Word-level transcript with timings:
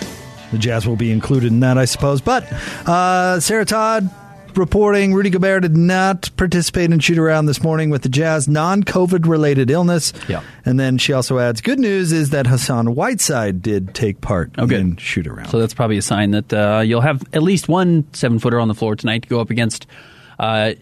the 0.52 0.58
jazz 0.58 0.86
will 0.86 0.96
be 0.96 1.10
included 1.10 1.50
in 1.50 1.60
that, 1.60 1.78
I 1.78 1.86
suppose. 1.86 2.20
But 2.20 2.52
uh, 2.86 3.40
Sarah 3.40 3.64
Todd 3.64 4.10
reporting 4.56 5.14
Rudy 5.14 5.30
Gobert 5.30 5.62
did 5.62 5.76
not 5.76 6.28
participate 6.36 6.90
in 6.92 6.98
shoot 6.98 7.16
around 7.18 7.46
this 7.46 7.62
morning 7.62 7.88
with 7.88 8.02
the 8.02 8.08
jazz 8.10 8.46
non 8.46 8.82
COVID 8.82 9.26
related 9.26 9.70
illness. 9.70 10.12
Yeah. 10.28 10.42
And 10.66 10.78
then 10.78 10.98
she 10.98 11.14
also 11.14 11.38
adds 11.38 11.60
good 11.60 11.78
news 11.78 12.12
is 12.12 12.28
that 12.30 12.46
Hassan 12.46 12.94
Whiteside 12.94 13.62
did 13.62 13.94
take 13.94 14.20
part 14.20 14.50
Oh, 14.58 14.68
in 14.68 14.96
shoot 14.96 15.26
around. 15.26 15.48
So 15.48 15.58
that's 15.58 15.72
probably 15.72 15.96
a 15.96 16.02
sign 16.02 16.32
that 16.32 16.52
uh, 16.52 16.82
you'll 16.84 17.00
have 17.00 17.22
at 17.32 17.42
least 17.42 17.68
one 17.68 18.04
seven 18.12 18.38
footer 18.38 18.60
on 18.60 18.68
the 18.68 18.74
floor 18.74 18.96
tonight 18.96 19.22
to 19.22 19.28
go 19.28 19.40
up 19.40 19.48
against 19.50 19.86
uh, 20.40 20.72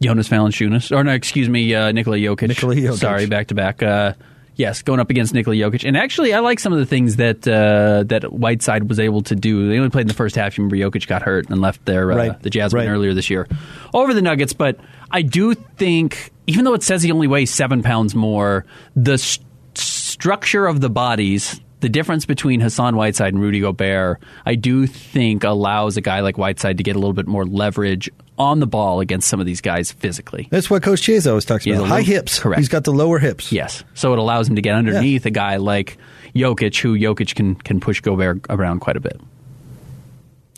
Jonas 0.00 0.28
Valanciunas, 0.28 0.96
or 0.96 1.04
no, 1.04 1.12
excuse 1.12 1.48
me, 1.48 1.74
uh, 1.74 1.92
Nikola 1.92 2.16
Jokic. 2.16 2.48
Nikola 2.48 2.74
Jokic. 2.74 2.98
Sorry, 2.98 3.26
back 3.26 3.48
to 3.48 3.54
back. 3.54 3.82
Uh, 3.82 4.14
Yes, 4.56 4.82
going 4.82 5.00
up 5.00 5.08
against 5.08 5.32
Nikola 5.32 5.56
Jokic, 5.56 5.88
and 5.88 5.96
actually, 5.96 6.34
I 6.34 6.40
like 6.40 6.58
some 6.60 6.74
of 6.74 6.78
the 6.80 6.84
things 6.84 7.16
that 7.16 7.48
uh, 7.48 8.02
that 8.08 8.30
Whiteside 8.30 8.90
was 8.90 9.00
able 9.00 9.22
to 9.22 9.34
do. 9.34 9.70
They 9.70 9.78
only 9.78 9.88
played 9.88 10.02
in 10.02 10.08
the 10.08 10.12
first 10.14 10.36
half. 10.36 10.58
You 10.58 10.64
remember 10.64 10.76
Jokic 10.90 11.06
got 11.06 11.22
hurt 11.22 11.48
and 11.48 11.62
left 11.62 11.82
their 11.86 12.12
uh, 12.12 12.16
Right. 12.16 12.42
the 12.42 12.50
Jazz 12.50 12.74
Right. 12.74 12.86
earlier 12.86 13.14
this 13.14 13.30
year 13.30 13.48
over 13.94 14.12
the 14.12 14.20
Nuggets. 14.20 14.52
But 14.52 14.78
I 15.10 15.22
do 15.22 15.54
think, 15.54 16.30
even 16.46 16.66
though 16.66 16.74
it 16.74 16.82
says 16.82 17.02
he 17.02 17.10
only 17.10 17.26
weighs 17.26 17.50
seven 17.50 17.82
pounds 17.82 18.14
more, 18.14 18.66
the 18.94 19.14
s 19.14 19.38
structure 19.74 20.66
of 20.66 20.82
the 20.82 20.90
bodies, 20.90 21.58
the 21.80 21.88
difference 21.88 22.26
between 22.26 22.60
Hassan 22.60 22.96
Whiteside 22.96 23.32
and 23.34 23.42
Rudy 23.42 23.60
Gobert, 23.60 24.18
I 24.46 24.54
do 24.54 24.86
think 24.86 25.44
allows 25.44 25.96
a 25.96 26.00
guy 26.00 26.20
like 26.20 26.36
Whiteside 26.38 26.76
to 26.78 26.82
get 26.82 26.96
a 26.96 26.98
little 26.98 27.14
bit 27.14 27.26
more 27.26 27.44
leverage 27.46 28.10
on 28.38 28.60
the 28.60 28.66
ball 28.66 29.00
against 29.00 29.28
some 29.28 29.38
of 29.40 29.46
these 29.46 29.60
guys 29.60 29.92
physically. 29.92 30.48
That's 30.50 30.70
what 30.70 30.82
Coach 30.82 31.02
Chase 31.02 31.26
always 31.26 31.44
talks 31.44 31.66
Yeah, 31.66 31.76
about. 31.76 31.88
High 31.88 31.96
low- 31.98 32.02
hips. 32.04 32.38
correct. 32.38 32.58
He's 32.58 32.68
got 32.68 32.84
the 32.84 32.92
lower 32.92 33.18
hips. 33.18 33.52
Yes, 33.52 33.84
so 33.94 34.12
it 34.12 34.18
allows 34.18 34.48
him 34.48 34.56
to 34.56 34.62
get 34.62 34.74
underneath 34.74 35.26
a 35.26 35.30
guy 35.30 35.56
like 35.56 35.98
Jokic, 36.34 36.78
who 36.80 36.96
Jokic 36.98 37.34
can 37.34 37.54
can 37.56 37.80
push 37.80 38.00
Gobert 38.00 38.46
around 38.48 38.80
quite 38.80 38.96
a 38.96 39.00
bit. 39.00 39.20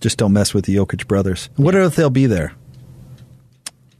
Just 0.00 0.18
don't 0.18 0.32
mess 0.32 0.52
with 0.52 0.64
the 0.64 0.74
Jokic 0.76 1.06
brothers. 1.06 1.48
What 1.56 1.74
if 1.74 1.96
they'll 1.96 2.10
be 2.10 2.26
there? 2.26 2.52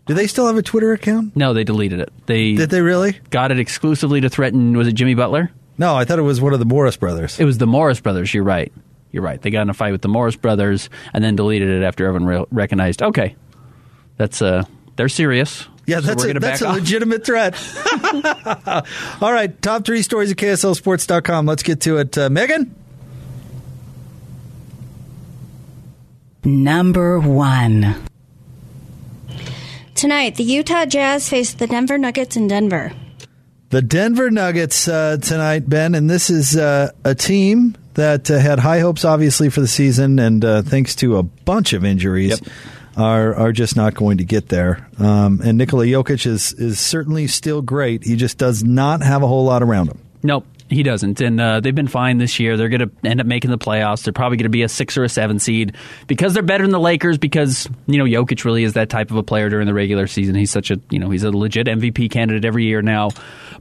Do 0.06 0.14
they 0.14 0.26
still 0.26 0.48
have 0.48 0.56
a 0.56 0.62
Twitter 0.62 0.92
account? 0.92 1.36
No, 1.36 1.54
they 1.54 1.62
deleted 1.62 2.00
it. 2.00 2.12
They 2.26 2.54
Did 2.54 2.70
they 2.70 2.80
really? 2.80 3.18
got 3.30 3.52
it 3.52 3.58
exclusively 3.60 4.20
to 4.20 4.28
threaten. 4.28 4.76
Was 4.76 4.88
it 4.88 4.92
Jimmy 4.94 5.14
Butler? 5.14 5.50
No, 5.78 5.94
I 5.96 6.04
thought 6.04 6.18
it 6.18 6.22
was 6.22 6.40
one 6.40 6.52
of 6.52 6.58
the 6.58 6.64
Morris 6.66 6.96
brothers. 6.96 7.40
It 7.40 7.44
was 7.44 7.58
the 7.58 7.66
Morris 7.66 8.00
brothers. 8.00 8.32
You're 8.32 8.44
right. 8.44 8.72
You're 9.10 9.22
right. 9.22 9.40
They 9.40 9.50
got 9.50 9.62
in 9.62 9.70
a 9.70 9.74
fight 9.74 9.92
with 9.92 10.02
the 10.02 10.08
Morris 10.08 10.36
brothers 10.36 10.88
and 11.12 11.22
then 11.24 11.36
deleted 11.36 11.68
it 11.68 11.82
after 11.84 12.06
everyone 12.06 12.26
re- 12.26 12.44
recognized. 12.50 13.02
Okay, 13.02 13.36
that's 14.16 14.40
uh, 14.42 14.64
they're 14.96 15.08
serious. 15.08 15.66
yeah, 15.86 16.00
So 16.00 16.06
that's 16.14 16.24
a, 16.24 16.32
that's 16.34 16.62
a 16.62 16.68
off. 16.68 16.74
legitimate 16.76 17.24
threat. 17.26 17.54
All 19.20 19.32
right, 19.32 19.60
top 19.62 19.84
three 19.84 20.02
stories 20.02 20.30
at 20.30 20.36
KSLSports.com. 20.38 21.46
Let's 21.46 21.62
get 21.62 21.80
to 21.82 21.98
it. 21.98 22.16
Uh, 22.16 22.30
Megan? 22.30 22.74
Number 26.44 27.20
one. 27.20 27.94
Tonight, 29.94 30.36
the 30.36 30.42
Utah 30.44 30.86
Jazz 30.86 31.28
face 31.28 31.54
the 31.54 31.66
Denver 31.66 31.98
Nuggets 31.98 32.36
in 32.36 32.48
Denver. 32.48 32.92
The 33.72 33.80
Denver 33.80 34.30
Nuggets 34.30 34.86
uh, 34.86 35.16
tonight, 35.16 35.66
Ben, 35.66 35.94
and 35.94 36.10
this 36.10 36.28
is 36.28 36.58
uh, 36.58 36.90
a 37.06 37.14
team 37.14 37.74
that 37.94 38.30
uh, 38.30 38.38
had 38.38 38.58
high 38.58 38.80
hopes, 38.80 39.02
obviously, 39.02 39.48
for 39.48 39.62
the 39.62 39.66
season, 39.66 40.18
and 40.18 40.44
uh, 40.44 40.60
thanks 40.60 40.94
to 40.96 41.16
a 41.16 41.22
bunch 41.22 41.72
of 41.72 41.82
injuries, 41.82 42.38
Yep. 42.38 42.52
are 42.98 43.34
are 43.34 43.50
just 43.50 43.74
not 43.74 43.94
going 43.94 44.18
to 44.18 44.24
get 44.24 44.50
there. 44.50 44.86
Um, 44.98 45.40
and 45.42 45.56
Nikola 45.56 45.86
Jokic 45.86 46.26
is 46.26 46.52
is 46.52 46.78
certainly 46.80 47.26
still 47.28 47.62
great. 47.62 48.04
He 48.04 48.14
just 48.14 48.36
does 48.36 48.62
not 48.62 49.00
have 49.00 49.22
a 49.22 49.26
whole 49.26 49.46
lot 49.46 49.62
around 49.62 49.88
him. 49.88 49.98
Nope, 50.22 50.44
he 50.72 50.82
doesn't. 50.82 51.20
And 51.20 51.40
uh, 51.40 51.60
they've 51.60 51.74
been 51.74 51.88
fine 51.88 52.18
this 52.18 52.38
year. 52.40 52.56
They're 52.56 52.68
going 52.68 52.88
to 52.88 53.08
end 53.08 53.20
up 53.20 53.26
making 53.26 53.50
the 53.50 53.58
playoffs. 53.58 54.04
They're 54.04 54.12
probably 54.12 54.36
going 54.36 54.44
to 54.44 54.50
be 54.50 54.62
a 54.62 54.68
six 54.68 54.96
or 54.96 55.04
a 55.04 55.08
seven 55.08 55.38
seed 55.38 55.76
because 56.06 56.34
they're 56.34 56.42
better 56.42 56.64
than 56.64 56.72
the 56.72 56.80
Lakers. 56.80 57.18
Because 57.18 57.68
you 57.86 57.98
know 57.98 58.04
Jokic 58.04 58.44
really 58.44 58.64
is 58.64 58.74
that 58.74 58.88
type 58.88 59.10
of 59.10 59.16
a 59.16 59.22
player 59.22 59.48
during 59.48 59.66
the 59.66 59.74
regular 59.74 60.06
season. 60.06 60.34
He's 60.34 60.50
such 60.50 60.70
a 60.70 60.80
you 60.90 60.98
know 60.98 61.10
he's 61.10 61.24
a 61.24 61.30
legit 61.30 61.66
MVP 61.66 62.10
candidate 62.10 62.44
every 62.44 62.64
year 62.64 62.82
now. 62.82 63.10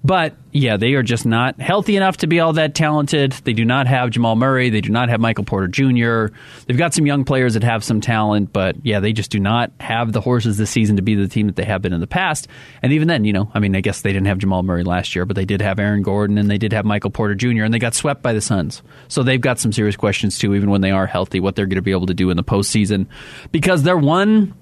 But 0.04 0.36
yeah, 0.52 0.78
they 0.78 0.94
are 0.94 1.04
just 1.04 1.26
not 1.26 1.60
healthy 1.60 1.96
enough 1.96 2.18
to 2.18 2.28
be 2.28 2.40
all 2.40 2.54
that 2.54 2.76
talented. 2.76 3.32
They 3.32 3.54
do 3.54 3.64
not 3.64 3.88
have 3.88 4.10
Jamal 4.10 4.36
Murray. 4.36 4.70
They 4.70 4.82
do 4.82 4.90
not 4.90 5.10
have 5.10 5.20
Michael 5.20 5.46
Porter 5.46 5.68
Jr. 5.68 6.34
They've 6.66 6.78
got 6.78 6.94
some 6.94 7.06
young 7.06 7.24
players 7.24 7.54
that 7.54 7.64
have 7.64 7.84
some 7.84 8.02
talent, 8.02 8.52
but 8.52 8.76
yeah, 8.84 9.00
they 9.00 9.14
just 9.14 9.32
do 9.32 9.40
not 9.40 9.72
have 9.80 10.12
the 10.12 10.22
horses 10.22 10.58
this 10.58 10.70
season 10.70 10.98
to 10.98 11.02
be 11.02 11.16
the 11.16 11.28
team 11.28 11.48
that 11.48 11.56
they 11.56 11.64
have 11.64 11.82
been 11.82 11.94
in 11.94 12.02
the 12.02 12.08
past. 12.08 12.48
And 12.82 12.92
even 12.94 13.08
then, 13.08 13.26
you 13.26 13.34
know, 13.34 13.50
I 13.54 13.60
mean, 13.60 13.76
I 13.76 13.82
guess 13.82 14.02
they 14.02 14.12
didn't 14.12 14.28
have 14.28 14.40
Jamal 14.40 14.64
Murray 14.64 14.84
last 14.84 15.16
year, 15.16 15.26
but 15.26 15.36
they 15.36 15.46
did 15.46 15.62
have 15.62 15.80
Aaron 15.80 16.02
Gordon 16.02 16.38
and 16.38 16.50
they 16.50 16.58
did 16.58 16.74
have 16.74 16.86
Michael 16.86 17.01
Porter 17.10 17.36
Jr. 17.36 17.64
and 17.64 17.74
they 17.74 17.80
got 17.80 17.96
swept 17.96 18.22
by 18.22 18.34
the 18.34 18.42
Suns. 18.42 18.82
So 19.08 19.24
they've 19.24 19.42
got 19.42 19.60
some 19.60 19.72
serious 19.72 19.96
questions 19.96 20.38
too, 20.38 20.54
even 20.56 20.70
when 20.70 20.82
they 20.82 20.92
are 20.92 21.08
healthy, 21.08 21.40
what 21.40 21.56
they're 21.56 21.66
going 21.66 21.76
to 21.76 21.82
be 21.82 21.92
able 21.92 22.08
to 22.08 22.14
do 22.14 22.30
in 22.30 22.38
the 22.38 22.44
postseason 22.44 23.08
because 23.52 23.84
they're 23.84 23.98
one 23.98 24.54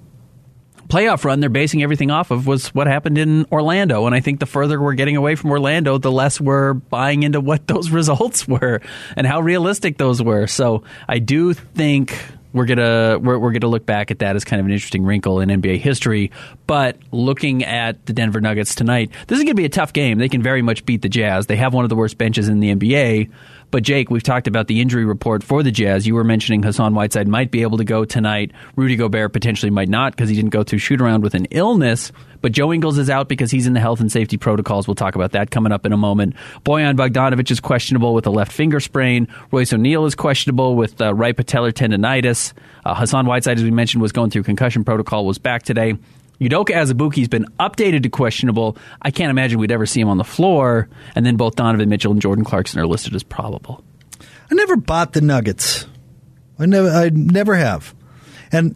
playoff 0.90 1.24
run 1.24 1.40
they're 1.40 1.48
basing 1.48 1.82
everything 1.82 2.10
off 2.10 2.30
of 2.30 2.46
was 2.46 2.74
what 2.74 2.86
happened 2.86 3.16
in 3.16 3.46
Orlando. 3.52 4.06
And 4.06 4.14
I 4.14 4.20
think 4.20 4.40
the 4.40 4.46
further 4.46 4.80
we're 4.80 4.94
getting 4.94 5.16
away 5.16 5.36
from 5.36 5.50
Orlando, 5.50 5.96
the 5.96 6.10
less 6.12 6.40
we're 6.40 6.74
buying 6.74 7.22
into 7.22 7.40
what 7.40 7.66
those 7.68 7.90
results 7.90 8.46
were 8.46 8.80
and 9.16 9.26
how 9.26 9.40
realistic 9.40 9.96
those 9.96 10.20
were. 10.20 10.46
So 10.46 10.82
I 11.08 11.20
do 11.20 11.54
think 11.54 12.16
we're 12.52 12.66
gonna 12.66 13.18
we're, 13.18 13.38
we're 13.38 13.52
gonna 13.52 13.70
look 13.70 13.86
back 13.86 14.10
at 14.10 14.18
that 14.20 14.36
as 14.36 14.44
kind 14.44 14.60
of 14.60 14.66
an 14.66 14.72
interesting 14.72 15.04
wrinkle 15.04 15.40
in 15.40 15.48
NBA 15.48 15.78
history. 15.78 16.30
But 16.66 16.96
looking 17.12 17.64
at 17.64 18.06
the 18.06 18.12
Denver 18.12 18.40
Nuggets 18.40 18.74
tonight, 18.74 19.10
this 19.26 19.38
is 19.38 19.44
gonna 19.44 19.54
be 19.54 19.64
a 19.64 19.70
tough 19.70 19.92
game. 19.92 20.18
They 20.18 20.28
can 20.28 20.42
very 20.42 20.62
much 20.62 20.84
beat 20.84 21.02
the 21.02 21.08
Jazz. 21.08 21.46
They 21.46 21.56
have 21.56 21.74
one 21.74 21.84
of 21.84 21.88
the 21.88 21.96
worst 21.96 22.18
benches 22.18 22.48
in 22.48 22.60
the 22.60 22.74
NBA. 22.74 23.30
But 23.70 23.84
Jake, 23.84 24.10
we've 24.10 24.22
talked 24.22 24.48
about 24.48 24.66
the 24.66 24.80
injury 24.80 25.04
report 25.04 25.44
for 25.44 25.62
the 25.62 25.70
Jazz. 25.70 26.06
You 26.06 26.14
were 26.14 26.24
mentioning 26.24 26.62
Hassan 26.62 26.94
Whiteside 26.94 27.28
might 27.28 27.50
be 27.50 27.62
able 27.62 27.78
to 27.78 27.84
go 27.84 28.04
tonight. 28.04 28.50
Rudy 28.74 28.96
Gobert 28.96 29.32
potentially 29.32 29.70
might 29.70 29.88
not 29.88 30.12
because 30.12 30.28
he 30.28 30.34
didn't 30.34 30.50
go 30.50 30.64
through 30.64 30.80
shoot 30.80 31.00
around 31.00 31.22
with 31.22 31.34
an 31.34 31.46
illness. 31.46 32.10
But 32.40 32.52
Joe 32.52 32.72
Ingles 32.72 32.98
is 32.98 33.10
out 33.10 33.28
because 33.28 33.50
he's 33.50 33.66
in 33.66 33.74
the 33.74 33.80
health 33.80 34.00
and 34.00 34.10
safety 34.10 34.36
protocols. 34.38 34.88
We'll 34.88 34.94
talk 34.94 35.14
about 35.14 35.32
that 35.32 35.50
coming 35.50 35.72
up 35.72 35.86
in 35.86 35.92
a 35.92 35.96
moment. 35.96 36.34
Bojan 36.64 36.96
Bogdanovic 36.96 37.50
is 37.50 37.60
questionable 37.60 38.14
with 38.14 38.26
a 38.26 38.30
left 38.30 38.50
finger 38.50 38.80
sprain. 38.80 39.28
Royce 39.52 39.72
O'Neal 39.72 40.06
is 40.06 40.14
questionable 40.14 40.74
with 40.74 41.00
uh, 41.00 41.14
right 41.14 41.36
patellar 41.36 41.72
tendonitis. 41.72 42.52
Uh, 42.84 42.94
Hassan 42.94 43.26
Whiteside, 43.26 43.58
as 43.58 43.62
we 43.62 43.70
mentioned, 43.70 44.02
was 44.02 44.12
going 44.12 44.30
through 44.30 44.42
concussion 44.42 44.84
protocol, 44.84 45.26
was 45.26 45.38
back 45.38 45.62
today. 45.62 45.96
Udoka 46.40 46.70
Azubuike's 46.70 47.28
been 47.28 47.46
updated 47.58 48.02
to 48.04 48.08
questionable. 48.08 48.76
I 49.02 49.10
can't 49.10 49.30
imagine 49.30 49.58
we'd 49.58 49.72
ever 49.72 49.86
see 49.86 50.00
him 50.00 50.08
on 50.08 50.16
the 50.16 50.24
floor. 50.24 50.88
And 51.14 51.26
then 51.26 51.36
both 51.36 51.56
Donovan 51.56 51.88
Mitchell 51.88 52.12
and 52.12 52.20
Jordan 52.20 52.44
Clarkson 52.44 52.80
are 52.80 52.86
listed 52.86 53.14
as 53.14 53.22
probable. 53.22 53.84
I 54.50 54.54
never 54.54 54.76
bought 54.76 55.12
the 55.12 55.20
Nuggets. 55.20 55.86
I 56.58 56.66
never, 56.66 56.88
I 56.88 57.10
never 57.10 57.54
have. 57.54 57.94
And 58.52 58.74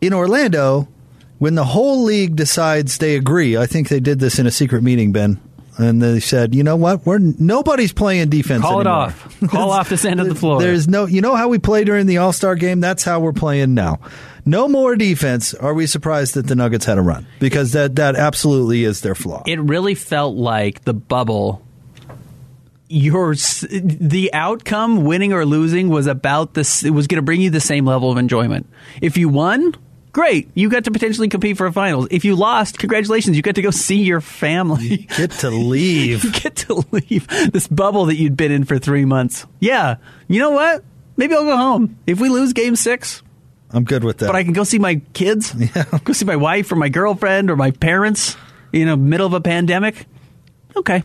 in 0.00 0.14
Orlando, 0.14 0.88
when 1.38 1.54
the 1.54 1.64
whole 1.64 2.04
league 2.04 2.36
decides 2.36 2.98
they 2.98 3.16
agree, 3.16 3.56
I 3.56 3.66
think 3.66 3.88
they 3.88 4.00
did 4.00 4.18
this 4.18 4.38
in 4.38 4.46
a 4.46 4.50
secret 4.50 4.82
meeting, 4.82 5.12
Ben, 5.12 5.40
and 5.78 6.00
they 6.00 6.20
said, 6.20 6.54
you 6.54 6.62
know 6.64 6.76
what, 6.76 7.04
we're 7.04 7.18
nobody's 7.18 7.92
playing 7.92 8.30
defense. 8.30 8.62
Call 8.62 8.80
it 8.80 8.86
off. 8.86 9.38
Call 9.48 9.70
off 9.72 9.88
this 9.88 10.04
end 10.04 10.20
of 10.20 10.28
the 10.28 10.34
floor. 10.34 10.60
There's 10.60 10.88
no, 10.88 11.06
you 11.06 11.20
know 11.20 11.36
how 11.36 11.48
we 11.48 11.58
play 11.58 11.84
during 11.84 12.06
the 12.06 12.18
All 12.18 12.32
Star 12.32 12.54
game. 12.54 12.80
That's 12.80 13.04
how 13.04 13.20
we're 13.20 13.32
playing 13.32 13.74
now. 13.74 14.00
No 14.46 14.68
more 14.68 14.94
defense. 14.96 15.52
Are 15.54 15.74
we 15.74 15.86
surprised 15.86 16.34
that 16.34 16.46
the 16.46 16.54
Nuggets 16.54 16.84
had 16.84 16.98
a 16.98 17.02
run? 17.02 17.26
Because 17.40 17.72
that 17.72 17.96
that 17.96 18.14
absolutely 18.16 18.84
is 18.84 19.00
their 19.00 19.14
flaw. 19.16 19.42
it 19.46 19.60
really 19.60 19.94
felt 19.94 20.36
like 20.36 20.84
the 20.84 20.94
bubble 20.94 21.62
your 22.88 23.34
the 23.34 24.30
outcome 24.32 25.02
winning 25.04 25.32
or 25.32 25.44
losing 25.44 25.88
was 25.88 26.06
about 26.06 26.54
this 26.54 26.84
it 26.84 26.90
was 26.90 27.08
going 27.08 27.16
to 27.16 27.22
bring 27.22 27.40
you 27.40 27.50
the 27.50 27.58
same 27.58 27.84
level 27.84 28.12
of 28.12 28.16
enjoyment 28.16 28.64
if 29.02 29.16
you 29.16 29.28
won 29.28 29.74
great 30.12 30.48
you 30.54 30.70
got 30.70 30.84
to 30.84 30.92
potentially 30.92 31.28
compete 31.28 31.56
for 31.56 31.66
a 31.66 31.72
finals 31.72 32.06
if 32.12 32.24
you 32.24 32.36
lost 32.36 32.78
congratulations 32.78 33.36
you 33.36 33.42
get 33.42 33.56
to 33.56 33.62
go 33.62 33.72
see 33.72 34.02
your 34.02 34.20
family 34.20 34.98
Get 35.16 35.32
to 35.32 35.50
leave. 35.50 36.22
you 36.24 36.30
get 36.30 36.54
to 36.56 36.84
leave 36.92 37.26
this 37.52 37.66
bubble 37.66 38.04
that 38.04 38.14
you'd 38.14 38.36
been 38.36 38.52
in 38.52 38.62
for 38.64 38.78
three 38.78 39.04
months 39.04 39.46
yeah 39.58 39.96
you 40.28 40.38
know 40.38 40.50
what 40.52 40.84
maybe 41.16 41.34
I'll 41.34 41.42
go 41.44 41.56
home. 41.56 41.98
If 42.06 42.20
we 42.20 42.28
lose 42.28 42.52
game 42.52 42.76
six, 42.76 43.20
I'm 43.72 43.84
good 43.84 44.04
with 44.04 44.18
that. 44.18 44.26
but 44.26 44.36
I 44.36 44.44
can 44.44 44.52
go 44.52 44.64
see 44.64 44.78
my 44.78 44.96
kids, 45.12 45.54
Yeah. 45.74 45.84
go 46.04 46.12
see 46.12 46.24
my 46.24 46.36
wife 46.36 46.70
or 46.72 46.76
my 46.76 46.88
girlfriend 46.88 47.50
or 47.50 47.56
my 47.56 47.70
parents. 47.72 48.36
You 48.72 48.84
know, 48.84 48.96
middle 48.96 49.26
of 49.26 49.32
a 49.32 49.40
pandemic. 49.40 50.06
Okay, 50.76 51.02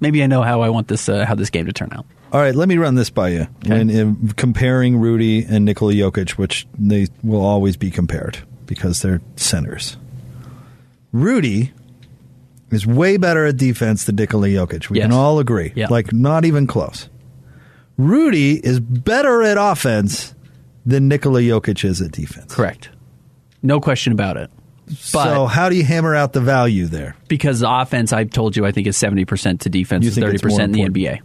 maybe 0.00 0.22
I 0.22 0.26
know 0.26 0.42
how 0.42 0.60
I 0.62 0.68
want 0.70 0.88
this 0.88 1.08
uh, 1.08 1.24
how 1.26 1.34
this 1.34 1.50
game 1.50 1.66
to 1.66 1.72
turn 1.72 1.90
out. 1.92 2.04
All 2.32 2.40
right, 2.40 2.54
let 2.54 2.68
me 2.68 2.76
run 2.78 2.94
this 2.94 3.10
by 3.10 3.28
you. 3.28 3.46
When 3.66 3.90
in 3.90 4.28
comparing 4.36 4.96
Rudy 4.96 5.44
and 5.44 5.64
Nikola 5.64 5.92
Jokic, 5.92 6.32
which 6.32 6.66
they 6.78 7.08
will 7.22 7.44
always 7.44 7.76
be 7.76 7.90
compared 7.90 8.38
because 8.66 9.02
they're 9.02 9.20
centers. 9.36 9.96
Rudy 11.12 11.72
is 12.70 12.86
way 12.86 13.18
better 13.18 13.44
at 13.46 13.58
defense 13.58 14.04
than 14.04 14.16
Nikola 14.16 14.48
Jokic. 14.48 14.88
We 14.88 14.98
Yes. 14.98 15.04
can 15.04 15.12
all 15.12 15.38
agree. 15.38 15.72
Yeah. 15.76 15.88
Like 15.90 16.12
not 16.12 16.44
even 16.44 16.66
close. 16.66 17.08
Rudy 17.98 18.54
is 18.64 18.80
better 18.80 19.42
at 19.42 19.58
offense 19.58 20.34
than 20.84 21.08
Nikola 21.08 21.40
Jokic 21.40 21.84
is 21.84 22.00
at 22.00 22.12
defense. 22.12 22.54
Correct. 22.54 22.90
No 23.62 23.80
question 23.80 24.12
about 24.12 24.36
it. 24.36 24.50
But 24.86 25.34
so 25.34 25.46
how 25.46 25.68
do 25.68 25.76
you 25.76 25.84
hammer 25.84 26.14
out 26.14 26.32
the 26.32 26.40
value 26.40 26.86
there? 26.86 27.16
because 27.28 27.60
the 27.60 27.70
offense, 27.70 28.12
I've 28.12 28.30
told 28.30 28.56
you, 28.56 28.66
I 28.66 28.72
think 28.72 28.86
is 28.86 28.96
70% 28.96 29.60
to 29.60 29.70
defense 29.70 30.04
30% 30.04 30.50
more 30.50 30.60
in 30.60 30.72
the? 30.72 30.80
NBA. 30.82 31.20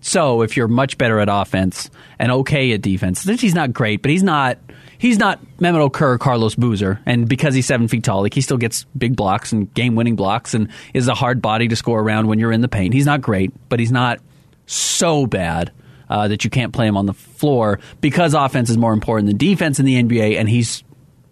So 0.00 0.42
if 0.42 0.56
you're 0.56 0.68
much 0.68 0.98
better 0.98 1.20
at 1.20 1.28
offense 1.30 1.90
and 2.18 2.32
okay 2.32 2.72
at 2.72 2.82
defense, 2.82 3.22
he's 3.22 3.54
not 3.54 3.72
great, 3.72 4.02
but 4.02 4.10
he's 4.10 4.22
not 4.22 4.58
he's 4.98 5.18
not 5.18 5.40
Mehmet 5.58 5.90
Okur 5.90 6.18
Carlos 6.18 6.54
Boozer. 6.56 7.00
And 7.06 7.28
because 7.28 7.54
he's 7.54 7.66
seven 7.66 7.86
feet 7.86 8.02
tall, 8.02 8.22
like 8.22 8.34
he 8.34 8.40
still 8.40 8.56
gets 8.56 8.84
big 8.96 9.14
blocks 9.14 9.52
and 9.52 9.72
game 9.74 9.94
winning 9.94 10.16
blocks 10.16 10.54
and 10.54 10.68
is 10.92 11.06
a 11.06 11.14
hard 11.14 11.40
body 11.40 11.68
to 11.68 11.76
score 11.76 12.00
around 12.00 12.26
when 12.26 12.38
you're 12.40 12.52
in 12.52 12.62
the 12.62 12.68
paint. 12.68 12.94
He's 12.94 13.06
not 13.06 13.20
great, 13.20 13.52
but 13.68 13.78
he's 13.78 13.92
not 13.92 14.20
so 14.66 15.26
bad 15.26 15.70
uh, 16.08 16.28
that 16.28 16.44
you 16.44 16.50
can't 16.50 16.72
play 16.72 16.86
him 16.86 16.96
on 16.96 17.06
the 17.06 17.14
floor 17.14 17.78
because 18.00 18.34
offense 18.34 18.70
is 18.70 18.78
more 18.78 18.92
important 18.92 19.28
than 19.28 19.36
defense 19.36 19.78
in 19.78 19.86
the 19.86 20.02
NBA, 20.02 20.38
and 20.38 20.48
he's 20.48 20.84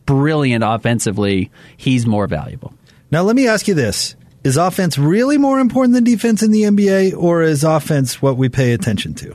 brilliant 0.06 0.64
offensively. 0.66 1.50
He's 1.76 2.06
more 2.06 2.26
valuable. 2.26 2.74
Now, 3.10 3.22
let 3.22 3.36
me 3.36 3.48
ask 3.48 3.68
you 3.68 3.74
this. 3.74 4.16
Is 4.42 4.56
offense 4.56 4.96
really 4.96 5.36
more 5.36 5.60
important 5.60 5.94
than 5.94 6.04
defense 6.04 6.42
in 6.42 6.50
the 6.50 6.62
NBA, 6.62 7.14
or 7.16 7.42
is 7.42 7.62
offense 7.62 8.22
what 8.22 8.36
we 8.38 8.48
pay 8.48 8.72
attention 8.72 9.14
to? 9.14 9.34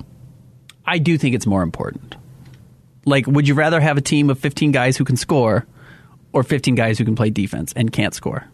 I 0.85 0.97
do 0.97 1.17
think 1.17 1.35
it's 1.35 1.45
more 1.45 1.61
important. 1.61 2.15
Like, 3.05 3.27
would 3.27 3.47
you 3.47 3.53
rather 3.53 3.79
have 3.79 3.97
a 3.97 4.01
team 4.01 4.29
of 4.29 4.39
15 4.39 4.71
guys 4.71 4.97
who 4.97 5.05
can 5.05 5.15
score 5.15 5.67
or 6.33 6.41
15 6.43 6.73
guys 6.73 6.97
who 6.97 7.05
can 7.05 7.15
play 7.15 7.29
defense 7.29 7.71
and 7.75 7.91
can't 7.91 8.15
score? 8.15 8.47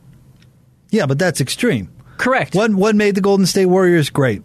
Yeah, 0.89 1.05
but 1.05 1.17
that's 1.17 1.39
extreme. 1.39 1.89
Correct. 2.17 2.53
What 2.53 2.71
what 2.71 2.95
made 2.95 3.15
the 3.15 3.21
Golden 3.21 3.45
State 3.45 3.65
Warriors 3.65 4.09
great? 4.09 4.43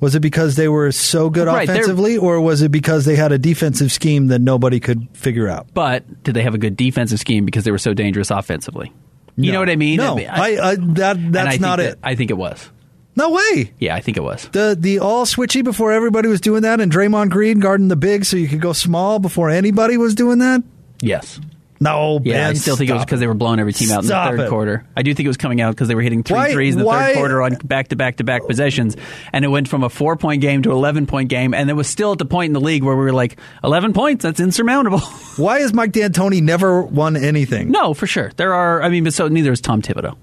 Was 0.00 0.14
it 0.14 0.20
because 0.20 0.56
they 0.56 0.66
were 0.68 0.90
so 0.92 1.28
good 1.30 1.46
Right, 1.46 1.68
offensively, 1.68 2.16
or 2.16 2.40
was 2.40 2.62
it 2.62 2.70
because 2.72 3.04
they 3.04 3.16
had 3.16 3.32
a 3.32 3.38
defensive 3.38 3.92
scheme 3.92 4.28
that 4.28 4.40
nobody 4.40 4.80
could 4.80 5.08
figure 5.12 5.46
out? 5.46 5.66
But 5.74 6.22
did 6.24 6.34
they 6.34 6.42
have 6.42 6.54
a 6.54 6.58
good 6.58 6.76
defensive 6.76 7.20
scheme 7.20 7.44
because 7.44 7.64
they 7.64 7.70
were 7.70 7.78
so 7.78 7.92
dangerous 7.92 8.30
offensively? 8.30 8.92
You 9.36 9.52
No. 9.52 9.52
know 9.52 9.60
what 9.60 9.70
I 9.70 9.76
mean? 9.76 9.96
No, 9.98 10.16
mean, 10.16 10.28
I, 10.28 10.56
I, 10.70 10.74
that 10.76 11.16
I 11.16 11.20
that's 11.30 11.48
think 11.50 11.60
not 11.60 11.76
that- 11.76 11.92
it. 11.92 11.98
I 12.02 12.14
think 12.14 12.30
it 12.30 12.38
was. 12.38 12.70
No 13.16 13.30
way. 13.30 13.72
Yeah, 13.78 13.94
I 13.96 14.00
think 14.00 14.16
it 14.16 14.22
was. 14.22 14.48
The 14.52 14.76
the 14.78 15.00
all 15.00 15.26
switchy 15.26 15.62
before 15.62 15.92
everybody 15.92 16.28
was 16.28 16.40
doing 16.40 16.62
that, 16.62 16.80
and 16.80 16.90
Draymond 16.90 17.28
Green 17.30 17.58
guarding 17.60 17.88
the 17.88 17.96
big 17.96 18.24
so 18.24 18.36
you 18.36 18.48
could 18.48 18.60
go 18.60 18.72
small 18.72 19.18
before 19.18 19.50
anybody 19.50 19.96
was 19.98 20.14
doing 20.14 20.38
that. 20.38 20.62
Yes. 21.02 21.40
No, 21.82 22.20
Yeah, 22.22 22.48
I 22.48 22.52
still 22.52 22.76
think 22.76 22.90
it 22.90 22.92
was 22.92 23.04
because 23.06 23.20
they 23.20 23.26
were 23.26 23.32
blowing 23.34 23.58
every 23.58 23.72
team 23.72 23.90
out 23.90 24.02
in 24.02 24.08
the 24.08 24.12
third 24.14 24.40
it. 24.40 24.48
quarter. 24.50 24.84
I 24.94 25.00
do 25.02 25.14
think 25.14 25.24
it 25.24 25.28
was 25.30 25.38
coming 25.38 25.62
out 25.62 25.70
because 25.74 25.88
they 25.88 25.94
were 25.94 26.02
hitting 26.02 26.22
three 26.22 26.36
Why- 26.36 26.52
threes 26.52 26.74
in 26.74 26.80
the 26.80 26.84
why- 26.86 27.06
third 27.06 27.14
quarter 27.16 27.42
on 27.42 27.54
back 27.64 27.88
to 27.88 27.96
back 27.96 28.16
to 28.16 28.24
back 28.24 28.46
possessions, 28.46 28.98
and 29.32 29.44
it 29.44 29.48
went 29.48 29.66
from 29.66 29.82
a 29.82 29.88
four 29.88 30.16
point 30.16 30.42
game 30.42 30.60
to 30.62 30.72
eleven 30.72 31.06
point 31.06 31.30
game, 31.30 31.54
and 31.54 31.70
it 31.70 31.74
was 31.74 31.86
still 31.88 32.12
at 32.12 32.18
the 32.18 32.26
point 32.26 32.50
in 32.50 32.52
the 32.52 32.60
league 32.60 32.82
where 32.84 32.94
we 32.96 33.02
were 33.04 33.12
like, 33.12 33.38
eleven 33.64 33.94
points, 33.94 34.22
that's 34.24 34.40
insurmountable. 34.40 35.00
Why 35.36 35.60
has 35.60 35.72
Mike 35.72 35.92
D'Antoni 35.92 36.42
never 36.42 36.82
won 36.82 37.16
anything? 37.16 37.70
no, 37.70 37.94
for 37.94 38.06
sure, 38.06 38.30
there 38.36 38.52
are. 38.52 38.82
I 38.82 38.90
mean, 38.90 39.04
but 39.04 39.14
so 39.14 39.28
neither 39.28 39.50
is 39.52 39.62
Tom 39.62 39.80
Thibodeau, 39.80 40.16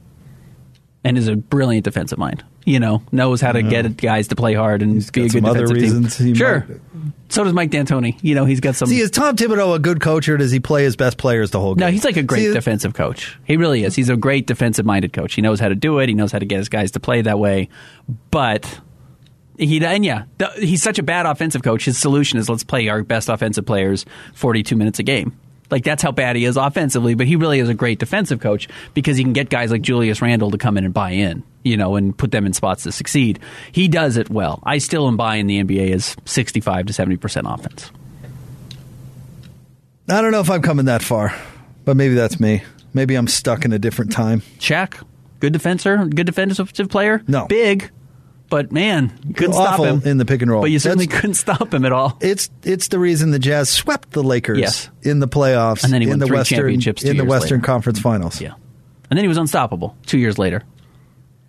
and 1.08 1.18
is 1.18 1.28
a 1.28 1.36
brilliant 1.36 1.84
defensive 1.86 2.18
mind. 2.18 2.44
You 2.66 2.80
know, 2.82 3.02
knows 3.14 3.40
how 3.40 3.54
to 3.54 3.62
get 3.64 3.96
guys 3.98 4.28
to 4.28 4.36
play 4.36 4.54
hard 4.54 4.82
and 4.82 4.96
be 4.96 5.22
a 5.22 5.24
good 5.30 5.32
some 5.32 5.46
other 5.46 5.68
defensive 5.68 5.82
reasons 5.84 6.18
team. 6.18 6.36
Sure. 6.36 6.66
might- 6.68 6.80
So 7.30 7.44
does 7.44 7.54
Mike 7.54 7.72
D'Antoni. 7.72 8.18
You 8.22 8.36
know, 8.36 8.44
he's 8.46 8.60
got 8.60 8.76
some. 8.76 8.90
See, 8.90 9.00
is 9.00 9.10
Tom 9.12 9.36
Thibodeau 9.38 9.76
a 9.76 9.80
good 9.80 10.02
coach, 10.02 10.28
or 10.30 10.36
does 10.38 10.52
he 10.52 10.60
play 10.60 10.84
his 10.84 10.96
best 10.96 11.18
players 11.18 11.52
the 11.52 11.60
whole 11.60 11.76
game? 11.76 11.86
No, 11.88 11.92
he's 11.92 12.04
like 12.06 12.18
a 12.18 12.24
great 12.24 12.48
See, 12.48 12.54
defensive 12.54 12.94
coach. 12.94 13.38
He 13.46 13.56
really 13.58 13.84
is. 13.84 13.96
He's 13.96 14.10
a 14.10 14.18
great 14.18 14.48
defensive 14.48 14.86
minded 14.86 15.14
coach. 15.14 15.34
He 15.34 15.42
knows 15.42 15.60
how 15.60 15.70
to 15.70 15.76
do 15.76 16.00
it. 16.00 16.10
He 16.10 16.16
knows 16.16 16.32
how 16.32 16.40
to 16.40 16.46
get 16.46 16.58
his 16.58 16.68
guys 16.70 16.92
to 16.92 17.00
play 17.00 17.22
that 17.22 17.40
way. 17.40 17.70
But 18.32 18.80
he 19.58 19.84
and 19.86 20.06
yeah, 20.06 20.24
he's 20.58 20.84
such 20.84 21.00
a 21.00 21.04
bad 21.04 21.26
offensive 21.26 21.64
coach. 21.64 21.86
His 21.86 21.98
solution 21.98 22.38
is 22.40 22.50
let's 22.50 22.64
play 22.64 22.88
our 22.90 23.02
best 23.04 23.30
offensive 23.30 23.66
players 23.66 24.06
42 24.36 24.76
minutes 24.76 25.00
a 25.00 25.04
game. 25.04 25.38
Like 25.70 25.84
that's 25.84 26.02
how 26.02 26.12
bad 26.12 26.36
he 26.36 26.46
is 26.46 26.58
offensively, 26.58 27.14
but 27.16 27.28
he 27.28 27.36
really 27.36 27.60
is 27.60 27.70
a 27.70 27.74
great 27.74 28.00
defensive 28.00 28.40
coach 28.40 28.68
because 28.94 29.18
he 29.18 29.24
can 29.24 29.34
get 29.34 29.50
guys 29.50 29.72
like 29.72 29.82
Julius 29.82 30.22
Randle 30.22 30.52
to 30.52 30.58
come 30.58 30.78
in 30.78 30.86
and 30.86 30.94
buy 30.94 31.12
in, 31.12 31.44
you 31.64 31.76
know, 31.76 31.96
and 31.96 32.18
put 32.18 32.32
them 32.32 32.46
in 32.46 32.54
spots 32.54 32.84
to 32.84 32.92
succeed. 32.92 33.40
He 33.72 33.88
does 33.88 34.18
it 34.18 34.30
well. 34.30 34.62
I 34.64 34.78
still 34.78 35.08
am 35.08 35.18
buying 35.18 35.48
the 35.48 35.64
NBA 35.64 35.92
as 35.92 36.16
65 36.26 36.86
to 36.88 36.94
70% 36.94 37.54
offense. 37.54 37.92
I 40.10 40.22
don't 40.22 40.32
know 40.32 40.40
if 40.40 40.50
I'm 40.50 40.62
coming 40.62 40.86
that 40.86 41.02
far, 41.02 41.36
but 41.84 41.98
maybe 41.98 42.14
that's 42.14 42.40
me. 42.40 42.64
Maybe 42.94 43.16
I'm 43.16 43.28
stuck 43.28 43.66
in 43.66 43.74
a 43.74 43.80
different 43.80 44.14
time. 44.14 44.42
Shaq, 44.60 45.04
good 45.42 45.52
defender, 45.52 46.06
good 46.06 46.26
defensive 46.26 46.90
player. 46.90 47.22
No. 47.28 47.46
big, 47.48 47.92
but 48.50 48.72
man, 48.72 49.12
you 49.28 49.34
couldn't 49.34 49.54
stop 49.54 49.80
him 49.80 50.02
in 50.06 50.18
the 50.18 50.26
pick 50.26 50.42
and 50.42 50.50
roll. 50.52 50.62
But 50.62 50.72
you 50.72 50.80
certainly 50.80 51.06
That's- 51.06 51.22
couldn't 51.22 51.34
stop 51.36 51.74
him 51.74 51.86
at 51.86 51.92
all. 51.92 52.18
It's 52.22 52.50
it's 52.64 52.88
the 52.90 53.00
reason 53.00 53.32
the 53.32 53.40
Jazz 53.40 53.70
swept 53.70 54.12
the 54.12 54.24
Lakers 54.24 54.60
Yes. 54.60 54.90
in 55.04 55.20
the 55.20 55.28
playoffs 55.28 55.84
And 55.84 55.92
then 55.94 56.02
he 56.02 56.08
in 56.08 56.12
won 56.14 56.20
the 56.20 56.28
three 56.28 56.38
Western 56.38 56.58
championships 56.58 57.04
in 57.04 57.18
the 57.18 57.26
Western 57.26 57.58
later. 57.60 57.66
Conference 57.66 58.00
Finals. 58.00 58.40
Yeah, 58.42 58.54
and 59.10 59.18
then 59.18 59.24
he 59.24 59.28
was 59.28 59.38
unstoppable 59.38 59.96
two 60.06 60.18
years 60.18 60.38
later 60.38 60.64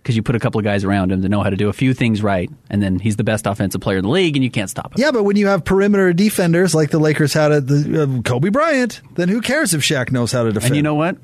because 0.02 0.16
you 0.16 0.22
put 0.22 0.34
a 0.36 0.38
couple 0.38 0.58
of 0.58 0.64
guys 0.64 0.84
around 0.84 1.12
him 1.12 1.20
to 1.22 1.28
know 1.28 1.42
how 1.42 1.50
to 1.50 1.56
do 1.56 1.68
a 1.68 1.72
few 1.72 1.92
things 1.92 2.22
right, 2.22 2.50
and 2.70 2.82
then 2.82 2.98
he's 2.98 3.16
the 3.16 3.24
best 3.24 3.46
offensive 3.46 3.80
player 3.82 3.98
in 3.98 4.04
the 4.04 4.10
league, 4.10 4.36
and 4.36 4.42
you 4.44 4.50
can't 4.50 4.70
stop 4.70 4.86
him. 4.94 5.00
Yeah, 5.02 5.10
but 5.10 5.24
when 5.24 5.36
you 5.36 5.48
have 5.48 5.64
perimeter 5.64 6.12
defenders 6.14 6.74
like 6.74 6.90
the 6.90 6.98
Lakers 6.98 7.34
had 7.34 7.52
at 7.52 7.66
the 7.66 8.02
uh, 8.18 8.22
Kobe 8.22 8.48
Bryant, 8.48 9.02
then 9.16 9.28
who 9.28 9.40
cares 9.42 9.74
if 9.74 9.82
Shaq 9.82 10.10
knows 10.10 10.32
how 10.32 10.44
to 10.44 10.52
defend? 10.52 10.70
And 10.70 10.76
you 10.76 10.82
know 10.82 10.94
what? 10.94 11.16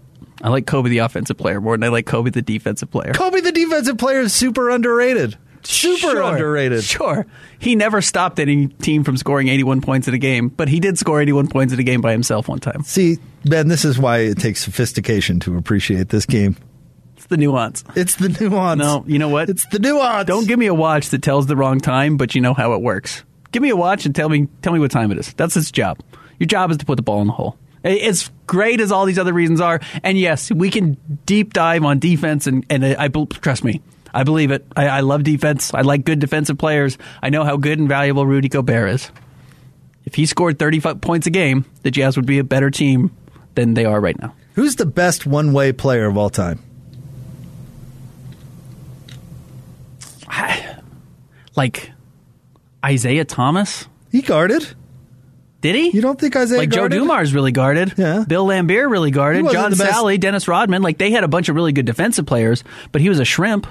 I 0.43 0.49
like 0.51 0.67
Kobe 0.67 0.91
the 0.91 0.99
offensive 0.99 1.39
player 1.39 1.61
more 1.61 1.75
than 1.77 1.85
I 1.85 1.89
like 1.89 2.05
Kobe 2.05 2.29
the 2.29 2.43
defensive 2.43 2.91
player. 2.91 3.13
Kobe 3.15 3.41
the 3.41 3.53
defensive 3.53 3.97
player 3.97 4.21
is 4.21 4.35
super 4.35 4.69
underrated. 4.69 5.39
Super 5.65 5.99
Sure. 5.99 6.23
underrated. 6.23 6.85
Sure. 6.85 7.27
He 7.59 7.75
never 7.77 8.03
stopped 8.03 8.39
any 8.39 8.67
team 8.69 9.03
from 9.05 9.17
scoring 9.17 9.49
81 9.49 9.81
points 9.81 10.07
in 10.09 10.15
a 10.15 10.19
game, 10.19 10.49
but 10.49 10.69
he 10.69 10.81
did 10.81 10.99
score 10.99 11.21
81 11.21 11.49
points 11.49 11.73
in 11.73 11.81
a 11.81 11.83
game 11.83 12.01
by 12.01 12.13
himself 12.13 12.49
one 12.49 12.59
time. 12.61 12.83
See, 12.85 13.19
Ben, 13.45 13.69
this 13.69 13.85
is 13.85 13.99
why 13.99 14.19
it 14.19 14.39
takes 14.39 14.63
sophistication 14.63 15.41
to 15.41 15.57
appreciate 15.57 16.11
this 16.11 16.27
game. 16.27 16.57
It's 17.17 17.27
the 17.27 17.37
nuance. 17.39 17.83
It's 17.97 18.17
the 18.17 18.29
nuance. 18.29 18.79
No, 18.79 19.05
you 19.07 19.19
know 19.19 19.29
what? 19.31 19.49
It's 19.49 19.65
the 19.67 19.79
nuance. 19.79 20.27
Don't 20.27 20.47
give 20.47 20.59
me 20.59 20.67
a 20.67 20.75
watch 20.75 21.09
that 21.11 21.23
tells 21.23 21.47
the 21.47 21.57
wrong 21.57 21.81
time, 21.81 22.17
but 22.19 22.35
you 22.35 22.41
know 22.43 22.53
how 22.55 22.75
it 22.75 22.83
works. 22.83 23.25
Give 23.51 23.63
me 23.63 23.71
a 23.71 23.77
watch 23.77 24.05
and 24.05 24.15
tell 24.15 24.29
me 24.29 24.49
tell 24.63 24.73
me 24.73 24.79
what 24.79 24.91
time 24.91 25.11
it 25.13 25.19
is. 25.19 25.33
That's 25.35 25.57
its 25.57 25.71
job. 25.71 26.01
Your 26.39 26.47
job 26.49 26.71
is 26.71 26.77
to 26.79 26.85
put 26.85 26.97
the 26.97 27.03
ball 27.03 27.21
in 27.23 27.29
the 27.29 27.33
hole. 27.33 27.57
I- 27.85 27.99
As 27.99 28.31
great 28.47 28.81
as 28.81 28.91
all 28.93 29.07
these 29.07 29.19
other 29.19 29.33
reasons 29.33 29.61
are, 29.61 29.81
and 30.03 30.19
yes, 30.19 30.51
we 30.51 30.71
can 30.71 30.97
deep 31.25 31.53
dive 31.55 31.85
on 31.85 31.99
defense, 31.99 32.47
and 32.47 32.67
and 32.69 32.85
uh, 32.85 32.97
I, 32.99 33.05
I 33.05 33.09
trust 33.09 33.63
me, 33.65 33.81
I 34.15 34.23
believe 34.23 34.51
it. 34.53 34.65
I, 34.77 34.87
I 34.89 35.01
love 35.01 35.25
defense. 35.25 35.75
I 35.75 35.81
like 35.83 36.05
good 36.05 36.21
defensive 36.21 36.57
players. 36.57 36.97
I 37.23 37.31
know 37.31 37.45
how 37.45 37.57
good 37.57 37.79
and 37.79 37.89
valuable 37.89 38.25
Rudy 38.27 38.49
Gobert 38.49 38.89
is. 38.91 39.11
If 40.05 40.15
he 40.15 40.25
scored 40.27 40.59
thirty 40.59 40.81
points 40.81 41.27
a 41.27 41.31
game, 41.31 41.65
the 41.83 41.91
Jazz 41.91 42.17
would 42.17 42.27
be 42.27 42.39
a 42.39 42.45
better 42.45 42.71
team 42.71 43.11
than 43.55 43.75
they 43.75 43.85
are 43.85 44.01
right 44.01 44.19
now. 44.21 44.35
Who's 44.55 44.77
the 44.77 44.87
best 44.87 45.27
one-way 45.27 45.73
player 45.73 46.07
of 46.07 46.17
all 46.17 46.31
time? 46.31 46.61
Like 51.57 51.93
Isiah 52.89 53.25
Thomas, 53.25 53.87
He 54.11 54.23
guarded. 54.23 54.67
did 55.61 55.77
he? 55.77 55.91
You 55.91 56.01
don't 56.03 56.19
think 56.21 56.35
Isiah 56.35 56.59
like 56.59 56.71
Joe? 56.71 56.89
Dumars 56.89 57.33
really 57.33 57.53
guarded. 57.53 57.95
Yeah. 57.97 58.25
Bill 58.27 58.45
Laimbeer 58.47 58.91
really 58.91 59.13
guarded. 59.13 59.49
John 59.53 59.73
Salley, 59.73 60.19
Dennis 60.19 60.49
Rodman. 60.49 60.83
Like 60.83 60.99
they 60.99 61.11
had 61.13 61.23
a 61.25 61.29
bunch 61.29 61.49
of 61.49 61.55
really 61.55 61.73
good 61.73 61.87
defensive 61.87 62.27
players, 62.27 62.65
but 62.91 63.01
he 63.01 63.09
was 63.09 63.21
a 63.21 63.25
shrimp. 63.25 63.67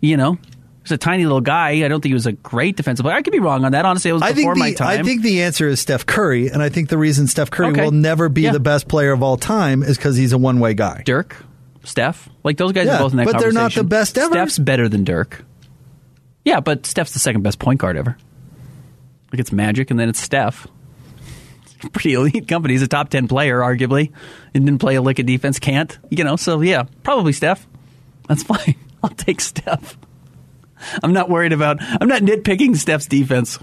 You 0.00 0.16
know, 0.16 0.38
he's 0.82 0.92
a 0.92 0.96
tiny 0.98 1.24
little 1.24 1.40
guy. 1.40 1.84
I 1.84 1.88
don't 1.88 2.00
think 2.00 2.10
he 2.10 2.14
was 2.14 2.26
a 2.26 2.32
great 2.32 2.76
defensive 2.76 3.04
player. 3.04 3.16
I 3.16 3.22
could 3.22 3.32
be 3.32 3.40
wrong 3.40 3.64
on 3.64 3.72
that. 3.72 3.84
Honestly, 3.84 4.10
it 4.10 4.14
was 4.14 4.22
I 4.22 4.32
before 4.32 4.54
think 4.54 4.58
my 4.58 4.70
the 4.70 4.76
time. 4.76 5.00
I 5.00 5.02
think 5.02 5.22
the 5.22 5.42
answer 5.42 5.66
is 5.68 5.80
Steph 5.80 6.06
Curry, 6.06 6.48
and 6.48 6.62
I 6.62 6.68
think 6.68 6.88
the 6.88 6.98
reason 6.98 7.26
Steph 7.26 7.50
Curry 7.50 7.68
Okay. 7.72 7.82
will 7.84 7.90
never 7.90 8.28
be 8.28 8.42
Yeah. 8.42 8.52
the 8.52 8.60
best 8.60 8.86
player 8.88 9.12
of 9.12 9.22
all 9.22 9.36
time 9.36 9.82
is 9.82 9.96
because 9.96 10.16
he's 10.16 10.32
a 10.32 10.38
one-way 10.38 10.74
guy. 10.74 11.02
Dirk, 11.04 11.36
Steph, 11.84 12.28
like 12.44 12.56
those 12.58 12.72
guys 12.72 12.86
Yeah, 12.86 12.96
are 12.96 12.98
both 13.00 13.12
in 13.12 13.16
that 13.18 13.26
but 13.26 13.38
they're 13.38 13.52
not 13.52 13.72
the 13.74 13.82
best 13.84 14.16
ever. 14.18 14.30
Steph's 14.30 14.58
better 14.58 14.88
than 14.88 15.04
Dirk. 15.04 15.44
Yeah, 16.44 16.60
but 16.60 16.86
Steph's 16.86 17.12
the 17.12 17.18
second 17.18 17.42
best 17.42 17.58
point 17.58 17.80
guard 17.80 17.96
ever. 17.96 18.16
Like 19.32 19.40
it's 19.40 19.52
Magic, 19.52 19.90
and 19.90 19.98
then 20.00 20.08
it's 20.08 20.20
Steph. 20.20 20.66
Pretty 21.92 22.14
elite 22.14 22.48
company. 22.48 22.74
He's 22.74 22.82
a 22.82 22.88
top 22.88 23.08
ten 23.10 23.28
player, 23.28 23.60
arguably, 23.60 24.10
and 24.54 24.64
didn't 24.64 24.80
play 24.80 24.94
a 24.96 25.02
lick 25.02 25.18
of 25.18 25.26
defense. 25.26 25.58
Can't 25.58 25.98
you 26.10 26.24
know? 26.24 26.36
So 26.36 26.60
yeah, 26.60 26.84
probably 27.02 27.32
Steph. 27.32 27.66
That's 28.28 28.42
fine. 28.44 28.74
I'll 29.02 29.10
take 29.10 29.40
Steph. 29.40 29.96
I'm 31.02 31.12
not 31.12 31.28
worried 31.28 31.52
about. 31.52 31.78
I'm 31.80 32.08
not 32.08 32.22
nitpicking 32.22 32.76
Steph's 32.76 33.06
defense. 33.06 33.58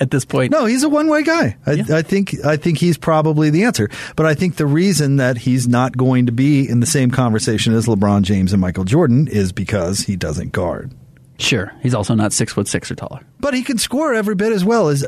at 0.00 0.10
this 0.10 0.24
point. 0.24 0.50
No, 0.50 0.66
he's 0.66 0.82
a 0.82 0.88
one 0.88 1.08
way 1.08 1.22
guy. 1.22 1.56
I, 1.66 1.72
Yeah. 1.72 1.96
I 1.96 2.02
think 2.02 2.44
I 2.44 2.56
think 2.56 2.78
he's 2.78 2.96
probably 2.98 3.50
the 3.50 3.64
answer. 3.64 3.88
But 4.16 4.26
I 4.26 4.34
think 4.34 4.56
the 4.56 4.66
reason 4.66 5.16
that 5.16 5.38
he's 5.38 5.68
not 5.68 5.96
going 5.96 6.26
to 6.26 6.32
be 6.32 6.68
in 6.68 6.80
the 6.80 6.86
same 6.86 7.10
conversation 7.10 7.74
as 7.74 7.86
LeBron 7.86 8.22
James 8.22 8.52
and 8.52 8.60
Michael 8.60 8.84
Jordan 8.84 9.28
is 9.28 9.52
because 9.52 10.00
he 10.00 10.16
doesn't 10.16 10.52
guard. 10.52 10.92
Sure, 11.38 11.72
he's 11.82 11.94
also 11.94 12.14
not 12.14 12.32
six 12.32 12.52
foot 12.52 12.68
six 12.68 12.90
or 12.90 12.94
taller. 12.94 13.20
But 13.40 13.54
he 13.54 13.62
can 13.62 13.78
score 13.78 14.14
every 14.14 14.34
bit 14.34 14.52
as 14.52 14.64
well 14.64 14.88
as 14.88 15.06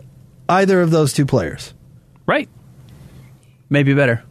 either 0.48 0.80
of 0.80 0.90
those 0.90 1.12
two 1.12 1.26
players. 1.26 1.74
Right. 2.26 2.48
Maybe 3.68 3.94
better. 3.94 4.22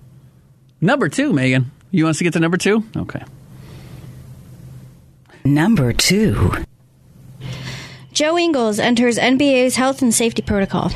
Number 0.82 1.10
two, 1.10 1.34
Megan. 1.34 1.72
You 1.92 2.04
want 2.06 2.16
us 2.16 2.18
to 2.20 2.24
get 2.26 2.34
to 2.34 2.40
number 2.40 2.58
two? 2.58 2.84
Okay. 2.96 3.24
Number 5.46 5.94
two. 5.94 6.52
Joe 8.12 8.38
Ingles 8.38 8.80
enters 8.80 9.18
NBA's 9.18 9.76
health 9.76 10.02
and 10.02 10.14
safety 10.14 10.42
protocol. 10.42 10.92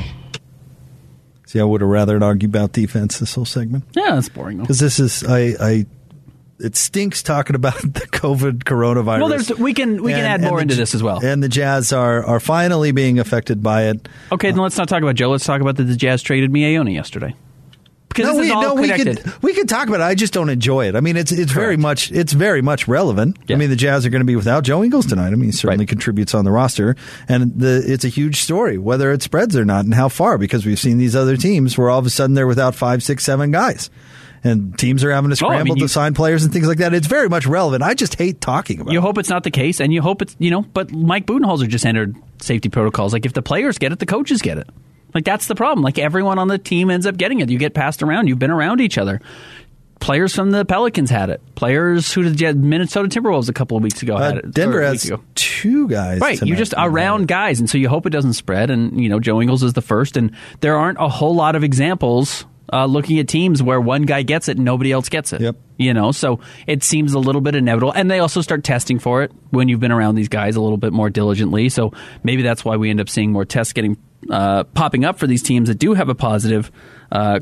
See, 1.46 1.60
I 1.60 1.64
would 1.64 1.80
have 1.80 1.90
rather 1.90 2.22
argue 2.22 2.48
about 2.48 2.72
defense 2.72 3.18
this 3.18 3.34
whole 3.34 3.44
segment 3.44 3.84
Yeah, 3.92 4.14
that's 4.14 4.28
boring. 4.28 4.58
because 4.58 4.78
this 4.78 4.98
is 5.00 5.24
I, 5.24 5.54
I. 5.60 5.86
It 6.58 6.76
stinks 6.76 7.22
talking 7.22 7.56
about 7.56 7.74
the 7.82 8.06
COVID 8.12 8.64
coronavirus. 8.64 9.20
Well, 9.20 9.28
there's 9.28 9.50
we 9.58 9.72
can 9.72 10.02
we 10.02 10.12
can 10.12 10.24
add 10.24 10.42
more 10.42 10.58
the 10.58 10.62
into 10.62 10.74
this 10.74 10.94
as 10.94 11.02
well. 11.02 11.24
And 11.24 11.42
the 11.42 11.48
Jazz 11.48 11.92
are 11.92 12.24
are 12.24 12.40
finally 12.40 12.92
being 12.92 13.18
affected 13.18 13.62
by 13.62 13.84
it. 13.84 14.08
Okay, 14.30 14.50
then 14.50 14.60
let's 14.60 14.76
not 14.76 14.88
talk 14.88 15.02
about 15.02 15.14
Joe. 15.14 15.30
Let's 15.30 15.44
talk 15.44 15.60
about 15.60 15.76
that 15.76 15.84
the 15.84 15.96
Jazz 15.96 16.22
traded 16.22 16.50
Miye 16.50 16.76
Oni 16.78 16.94
yesterday. 16.94 17.34
Because 18.10 18.34
no, 18.34 18.40
we, 18.40 18.48
no, 18.48 18.74
we 18.74 18.88
could 18.90 19.22
we 19.42 19.54
could 19.54 19.68
talk 19.68 19.86
about 19.88 20.00
it. 20.00 20.04
I 20.04 20.14
just 20.16 20.32
don't 20.32 20.48
enjoy 20.50 20.88
it. 20.88 20.96
I 20.96 21.00
mean, 21.00 21.16
it's 21.16 21.30
it's 21.32 21.52
very 21.52 21.76
much 21.76 22.10
it's 22.10 22.32
very 22.32 22.60
much 22.60 22.88
relevant. 22.88 23.36
Yeah. 23.46 23.54
I 23.54 23.58
mean, 23.58 23.70
the 23.70 23.76
Jazz 23.76 24.04
are 24.04 24.10
going 24.10 24.20
to 24.20 24.26
be 24.26 24.34
without 24.36 24.64
Joe 24.64 24.82
Ingles 24.82 25.06
tonight. 25.06 25.28
I 25.28 25.36
mean, 25.36 25.44
he 25.44 25.52
certainly 25.52 25.82
Right. 25.84 25.88
contributes 25.88 26.34
on 26.34 26.44
the 26.44 26.50
roster, 26.50 26.96
and 27.28 27.58
the 27.58 27.82
it's 27.86 28.04
a 28.04 28.08
huge 28.08 28.40
story 28.42 28.78
whether 28.78 29.12
it 29.12 29.22
spreads 29.22 29.56
or 29.56 29.64
not, 29.64 29.84
and 29.84 29.94
how 29.94 30.08
far 30.08 30.38
because 30.38 30.66
we've 30.66 30.78
seen 30.78 30.98
these 30.98 31.14
other 31.14 31.36
teams 31.36 31.78
where 31.78 31.88
all 31.88 32.00
of 32.00 32.06
a 32.06 32.10
sudden 32.10 32.34
they're 32.34 32.48
without 32.48 32.74
five, 32.74 33.02
six, 33.02 33.24
seven 33.24 33.52
guys. 33.52 33.88
And 34.42 34.76
teams 34.78 35.04
are 35.04 35.10
having 35.12 35.30
to 35.30 35.44
Oh, 35.44 35.48
I 35.48 35.52
scramble 35.52 35.74
mean, 35.74 35.82
you- 35.82 35.86
to 35.86 35.92
sign 35.92 36.14
players 36.14 36.44
and 36.44 36.52
things 36.52 36.66
like 36.66 36.78
that. 36.78 36.94
It's 36.94 37.06
very 37.06 37.28
much 37.28 37.46
relevant. 37.46 37.82
I 37.82 37.92
just 37.92 38.14
hate 38.16 38.40
talking 38.40 38.80
about 38.80 38.90
it. 38.90 38.94
You 38.94 38.98
it. 39.00 39.02
hope 39.02 39.18
it's 39.18 39.28
not 39.28 39.44
the 39.44 39.50
case, 39.50 39.80
and 39.80 39.92
you 39.92 40.00
hope 40.02 40.22
it's 40.22 40.34
you 40.38 40.50
know. 40.50 40.62
But 40.62 40.90
Mike 40.92 41.26
Budenholzer 41.26 41.68
just 41.68 41.84
entered 41.86 42.16
safety 42.40 42.70
protocols. 42.70 43.12
Like 43.12 43.26
if 43.26 43.34
the 43.34 43.42
players 43.42 43.76
get 43.78 43.92
it, 43.92 43.98
the 43.98 44.06
coaches 44.06 44.40
get 44.42 44.56
it. 44.58 44.66
Like 45.14 45.24
that's 45.24 45.46
the 45.46 45.54
problem. 45.54 45.82
Like 45.82 45.98
everyone 45.98 46.38
on 46.38 46.48
the 46.48 46.58
team 46.58 46.90
ends 46.90 47.06
up 47.06 47.16
getting 47.16 47.40
it. 47.40 47.50
You 47.50 47.58
get 47.58 47.74
passed 47.74 48.02
around. 48.02 48.28
You've 48.28 48.38
been 48.38 48.50
around 48.50 48.80
each 48.80 48.98
other. 48.98 49.20
Players 49.98 50.34
from 50.34 50.50
the 50.50 50.64
Pelicans 50.64 51.10
had 51.10 51.28
it. 51.28 51.42
Players 51.56 52.10
who 52.10 52.32
did 52.32 52.56
Minnesota 52.56 53.06
Timberwolves 53.08 53.50
a 53.50 53.52
couple 53.52 53.76
of 53.76 53.82
weeks 53.82 54.00
ago 54.02 54.16
had 54.16 54.34
Uh, 54.36 54.38
it. 54.38 54.50
Denver 54.52 54.80
has 54.82 55.10
two 55.34 55.88
guys. 55.88 56.20
Right, 56.20 56.40
you 56.40 56.46
tonight 56.46 56.58
just 56.58 56.74
around 56.78 57.28
guys, 57.28 57.60
and 57.60 57.68
so 57.68 57.76
you 57.76 57.88
hope 57.90 58.06
it 58.06 58.10
doesn't 58.10 58.32
spread. 58.32 58.70
And 58.70 58.98
you 58.98 59.10
know, 59.10 59.20
Joe 59.20 59.42
Ingles 59.42 59.62
is 59.62 59.74
the 59.74 59.82
first, 59.82 60.16
and 60.16 60.30
there 60.60 60.74
aren't 60.76 60.96
a 60.98 61.08
whole 61.08 61.34
lot 61.34 61.54
of 61.54 61.62
examples 61.64 62.46
uh, 62.72 62.86
looking 62.86 63.18
at 63.18 63.28
teams 63.28 63.62
where 63.62 63.78
one 63.78 64.02
guy 64.02 64.22
gets 64.22 64.48
it 64.48 64.56
and 64.56 64.64
nobody 64.64 64.90
else 64.90 65.10
gets 65.10 65.34
it. 65.34 65.42
Yep. 65.42 65.56
You 65.76 65.92
know, 65.92 66.12
so 66.12 66.40
it 66.66 66.82
seems 66.82 67.12
a 67.12 67.18
little 67.18 67.42
bit 67.42 67.54
inevitable, 67.54 67.92
and 67.92 68.10
they 68.10 68.20
also 68.20 68.40
start 68.40 68.64
testing 68.64 68.98
for 68.98 69.22
it 69.22 69.32
when 69.50 69.68
you've 69.68 69.80
been 69.80 69.92
around 69.92 70.14
these 70.14 70.28
guys 70.28 70.56
a 70.56 70.62
little 70.62 70.78
bit 70.78 70.94
more 70.94 71.10
diligently. 71.10 71.68
So 71.68 71.92
maybe 72.22 72.40
that's 72.40 72.64
why 72.64 72.76
we 72.76 72.88
end 72.88 73.00
up 73.02 73.10
seeing 73.10 73.32
more 73.32 73.44
tests 73.44 73.74
getting 73.74 73.98
uh, 74.28 74.64
popping 74.64 75.04
up 75.04 75.18
for 75.18 75.26
these 75.26 75.42
teams 75.42 75.68
that 75.68 75.76
do 75.76 75.94
have 75.94 76.08
a 76.08 76.14
positive 76.14 76.70
uh, 77.12 77.40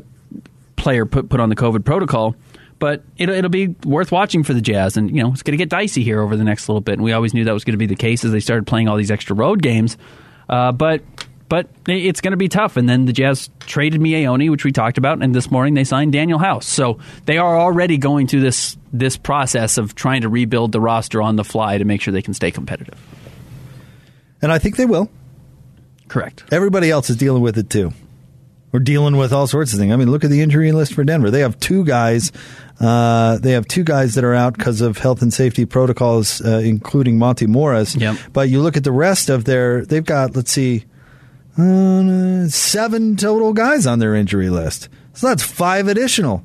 player 0.75 1.05
put 1.05 1.29
put 1.29 1.39
on 1.39 1.49
the 1.49 1.55
COVID 1.55 1.83
protocol. 1.83 2.35
But 2.79 3.03
it'll, 3.17 3.35
it'll 3.35 3.49
be 3.49 3.75
worth 3.83 4.09
watching 4.09 4.43
for 4.43 4.53
the 4.53 4.61
Jazz, 4.61 4.95
and 4.95 5.13
you 5.13 5.21
know 5.21 5.31
it's 5.31 5.43
going 5.43 5.51
to 5.51 5.57
get 5.57 5.69
dicey 5.69 6.03
here 6.03 6.21
over 6.21 6.37
the 6.37 6.45
next 6.45 6.69
little 6.69 6.81
bit. 6.81 6.93
And 6.93 7.03
we 7.03 7.11
always 7.11 7.33
knew 7.33 7.43
that 7.43 7.53
was 7.53 7.65
going 7.65 7.73
to 7.73 7.77
be 7.77 7.87
the 7.87 7.95
case 7.95 8.23
as 8.23 8.31
they 8.31 8.39
started 8.39 8.65
playing 8.65 8.87
all 8.87 8.95
these 8.95 9.11
extra 9.11 9.35
road 9.35 9.61
games. 9.61 9.97
Uh, 10.47 10.71
but 10.71 11.01
but 11.49 11.67
it's 11.87 12.21
going 12.21 12.31
to 12.31 12.37
be 12.37 12.47
tough. 12.47 12.77
And 12.77 12.87
then 12.87 13.05
the 13.05 13.11
Jazz 13.11 13.49
traded 13.61 13.99
Miye 13.99 14.25
Oni, 14.27 14.49
which 14.49 14.63
we 14.63 14.71
talked 14.71 14.97
about, 14.97 15.21
and 15.21 15.35
this 15.35 15.51
morning 15.51 15.73
they 15.73 15.83
signed 15.83 16.13
Danuel 16.13 16.39
House. 16.39 16.67
So 16.67 16.99
they 17.25 17.37
are 17.37 17.59
already 17.59 17.97
going 17.97 18.27
through 18.27 18.41
this 18.41 18.77
this 18.93 19.17
process 19.17 19.77
of 19.77 19.93
trying 19.95 20.21
to 20.21 20.29
rebuild 20.29 20.71
the 20.71 20.79
roster 20.79 21.21
on 21.21 21.35
the 21.35 21.43
fly 21.43 21.77
to 21.77 21.85
make 21.85 22.01
sure 22.01 22.11
they 22.11 22.21
can 22.21 22.33
stay 22.33 22.51
competitive. 22.51 22.97
and 24.41 24.51
I 24.51 24.59
think 24.59 24.77
they 24.77 24.85
will. 24.85 25.09
Correct. 26.09 26.43
Everybody 26.51 26.89
else 26.91 27.09
is 27.09 27.15
dealing 27.15 27.41
with 27.41 27.57
it 27.57 27.69
too. 27.69 27.93
We're 28.71 28.81
dealing 28.81 29.15
with 29.17 29.31
all 29.33 29.47
sorts 29.47 29.73
of 29.73 29.79
things. 29.79 29.91
I 29.91 29.95
mean, 29.95 30.11
look 30.11 30.23
at 30.23 30.29
the 30.29 30.41
injury 30.41 30.71
list 30.71 30.93
for 30.93 31.03
Denver. 31.03 31.31
They 31.31 31.39
have 31.39 31.59
two 31.59 31.83
guys. 31.85 32.31
Uh, 32.79 33.37
they 33.39 33.53
have 33.53 33.67
two 33.67 33.83
guys 33.83 34.13
that 34.13 34.23
are 34.23 34.35
out 34.35 34.55
because 34.57 34.81
of 34.81 34.97
health 34.99 35.21
and 35.23 35.33
safety 35.33 35.65
protocols, 35.65 36.39
uh, 36.45 36.57
including 36.63 37.17
Monty 37.17 37.47
Morris. 37.47 37.95
Yep. 37.95 38.17
But 38.31 38.49
you 38.49 38.61
look 38.61 38.77
at 38.77 38.83
the 38.83 38.91
rest 38.91 39.29
of 39.29 39.45
their. 39.45 39.85
They've 39.85 40.05
got 40.05 40.35
let's 40.35 40.51
see, 40.51 40.85
uh, 41.57 42.47
seven 42.47 43.15
total 43.15 43.53
guys 43.53 43.85
on 43.87 43.99
their 43.99 44.15
injury 44.15 44.49
list. 44.49 44.89
So 45.13 45.27
that's 45.27 45.43
five 45.43 45.87
additional 45.87 46.43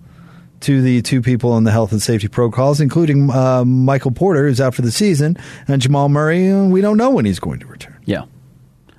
to 0.60 0.80
the 0.80 1.02
two 1.02 1.20
people 1.20 1.56
in 1.58 1.64
the 1.64 1.70
health 1.70 1.92
and 1.92 2.00
safety 2.00 2.28
protocols, 2.28 2.80
including 2.80 3.30
uh, 3.30 3.64
Michael 3.64 4.10
Porter, 4.12 4.46
who's 4.48 4.60
out 4.60 4.74
for 4.74 4.82
the 4.82 4.90
season, 4.90 5.36
and 5.68 5.80
Jamal 5.82 6.08
Murray. 6.08 6.50
uh, 6.50 6.64
We 6.64 6.80
don't 6.80 6.96
know 6.96 7.10
when 7.10 7.26
he's 7.26 7.38
going 7.38 7.60
to 7.60 7.66
return. 7.66 7.98
Yeah. 8.06 8.24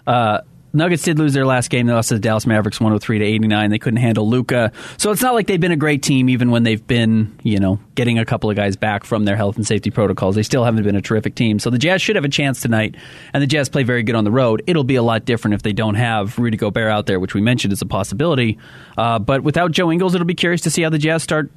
Uh, 0.06 0.42
Nuggets 0.75 1.03
did 1.03 1.17
lose 1.17 1.34
their 1.34 1.46
last 1.46 1.70
game. 1.70 1.88
They 1.88 1.94
lost 1.94 2.10
to 2.10 2.15
the 2.15 2.20
Dallas 2.20 2.46
Mavericks 2.46 2.79
103 2.79 3.20
to 3.20 3.25
89. 3.25 3.70
They 3.70 3.79
couldn't 3.79 4.00
handle 4.00 4.29
Luka. 4.29 4.72
So 4.98 5.12
it's 5.12 5.22
not 5.22 5.34
like 5.34 5.48
they've 5.48 5.60
been 5.60 5.72
a 5.72 5.77
great 5.77 6.03
team 6.03 6.29
even 6.29 6.51
when 6.51 6.63
they've 6.63 6.86
been, 6.86 7.38
you 7.44 7.60
know, 7.60 7.79
getting 7.96 8.20
a 8.20 8.25
couple 8.25 8.50
of 8.50 8.55
guys 8.55 8.75
back 8.75 9.03
from 9.03 9.25
their 9.25 9.36
health 9.36 9.55
and 9.55 9.65
safety 9.65 9.89
protocols. 9.89 10.36
They 10.36 10.44
still 10.44 10.63
haven't 10.63 10.84
been 10.84 10.96
a 10.96 11.01
terrific 11.01 11.36
team. 11.36 11.60
So 11.60 11.70
the 11.70 11.77
Jazz 11.77 12.01
should 12.01 12.15
have 12.15 12.25
a 12.25 12.29
chance 12.29 12.62
tonight. 12.62 12.96
And 13.34 13.41
the 13.41 13.48
Jazz 13.48 13.70
play 13.70 13.84
very 13.84 14.03
good 14.03 14.15
on 14.15 14.24
the 14.24 14.32
road. 14.32 14.62
It'll 14.67 14.84
be 14.84 14.96
a 14.96 15.03
lot 15.03 15.25
different 15.25 15.55
if 15.55 15.63
they 15.63 15.74
don't 15.74 15.96
have 15.96 16.38
Rudy 16.38 16.58
Gobert 16.58 16.91
out 16.91 17.05
there, 17.05 17.20
which 17.20 17.34
we 17.34 17.41
mentioned 17.41 17.74
is 17.74 17.82
a 17.82 17.86
possibility. 17.86 18.58
Uh, 18.98 19.20
but 19.20 19.44
without 19.44 19.72
Joe 19.72 19.91
Ingles, 19.91 20.15
it'll 20.15 20.25
be 20.25 20.34
curious 20.34 20.62
to 20.62 20.70
see 20.70 20.82
how 20.82 20.89
the 20.89 20.98
Jazz 20.98 21.24
start 21.24 21.51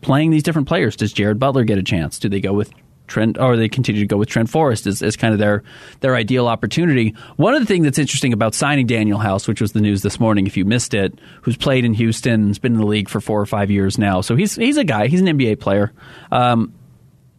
playing 0.00 0.30
these 0.30 0.42
different 0.42 0.68
players. 0.68 0.96
Does 0.96 1.12
Jared 1.12 1.38
Butler 1.38 1.64
get 1.64 1.78
a 1.78 1.82
chance? 1.82 2.18
Do 2.18 2.28
they 2.28 2.40
go 2.40 2.52
with 2.52 2.72
Trent, 3.10 3.38
or 3.38 3.56
they 3.56 3.68
continue 3.68 4.00
to 4.00 4.06
go 4.06 4.16
with 4.16 4.28
Trent 4.28 4.48
Forrest 4.48 4.86
as, 4.86 5.02
as 5.02 5.16
kind 5.16 5.34
of 5.34 5.38
their 5.38 5.62
their 6.00 6.16
ideal 6.16 6.46
opportunity? 6.46 7.14
One 7.36 7.54
of 7.54 7.60
the 7.60 7.66
things 7.66 7.84
that's 7.84 7.98
interesting 7.98 8.32
about 8.32 8.54
signing 8.54 8.86
Danuel 8.86 9.20
House, 9.20 9.46
which 9.46 9.60
was 9.60 9.72
the 9.72 9.80
news 9.80 10.02
this 10.02 10.18
morning, 10.18 10.46
if 10.46 10.56
you 10.56 10.64
missed 10.64 10.94
it, 10.94 11.18
who's 11.42 11.56
played 11.56 11.84
in 11.84 11.92
Houston, 11.94 12.48
has 12.48 12.58
been 12.58 12.72
in 12.72 12.80
the 12.80 12.86
league 12.86 13.08
for 13.08 13.20
four 13.20 13.40
or 13.40 13.46
five 13.46 13.70
years 13.70 13.98
now, 13.98 14.22
so 14.22 14.36
he's 14.36 14.56
he's 14.56 14.78
a 14.78 14.84
guy, 14.84 15.08
he's 15.08 15.20
an 15.20 15.26
NBA 15.26 15.60
player. 15.60 15.92
Um, 16.32 16.72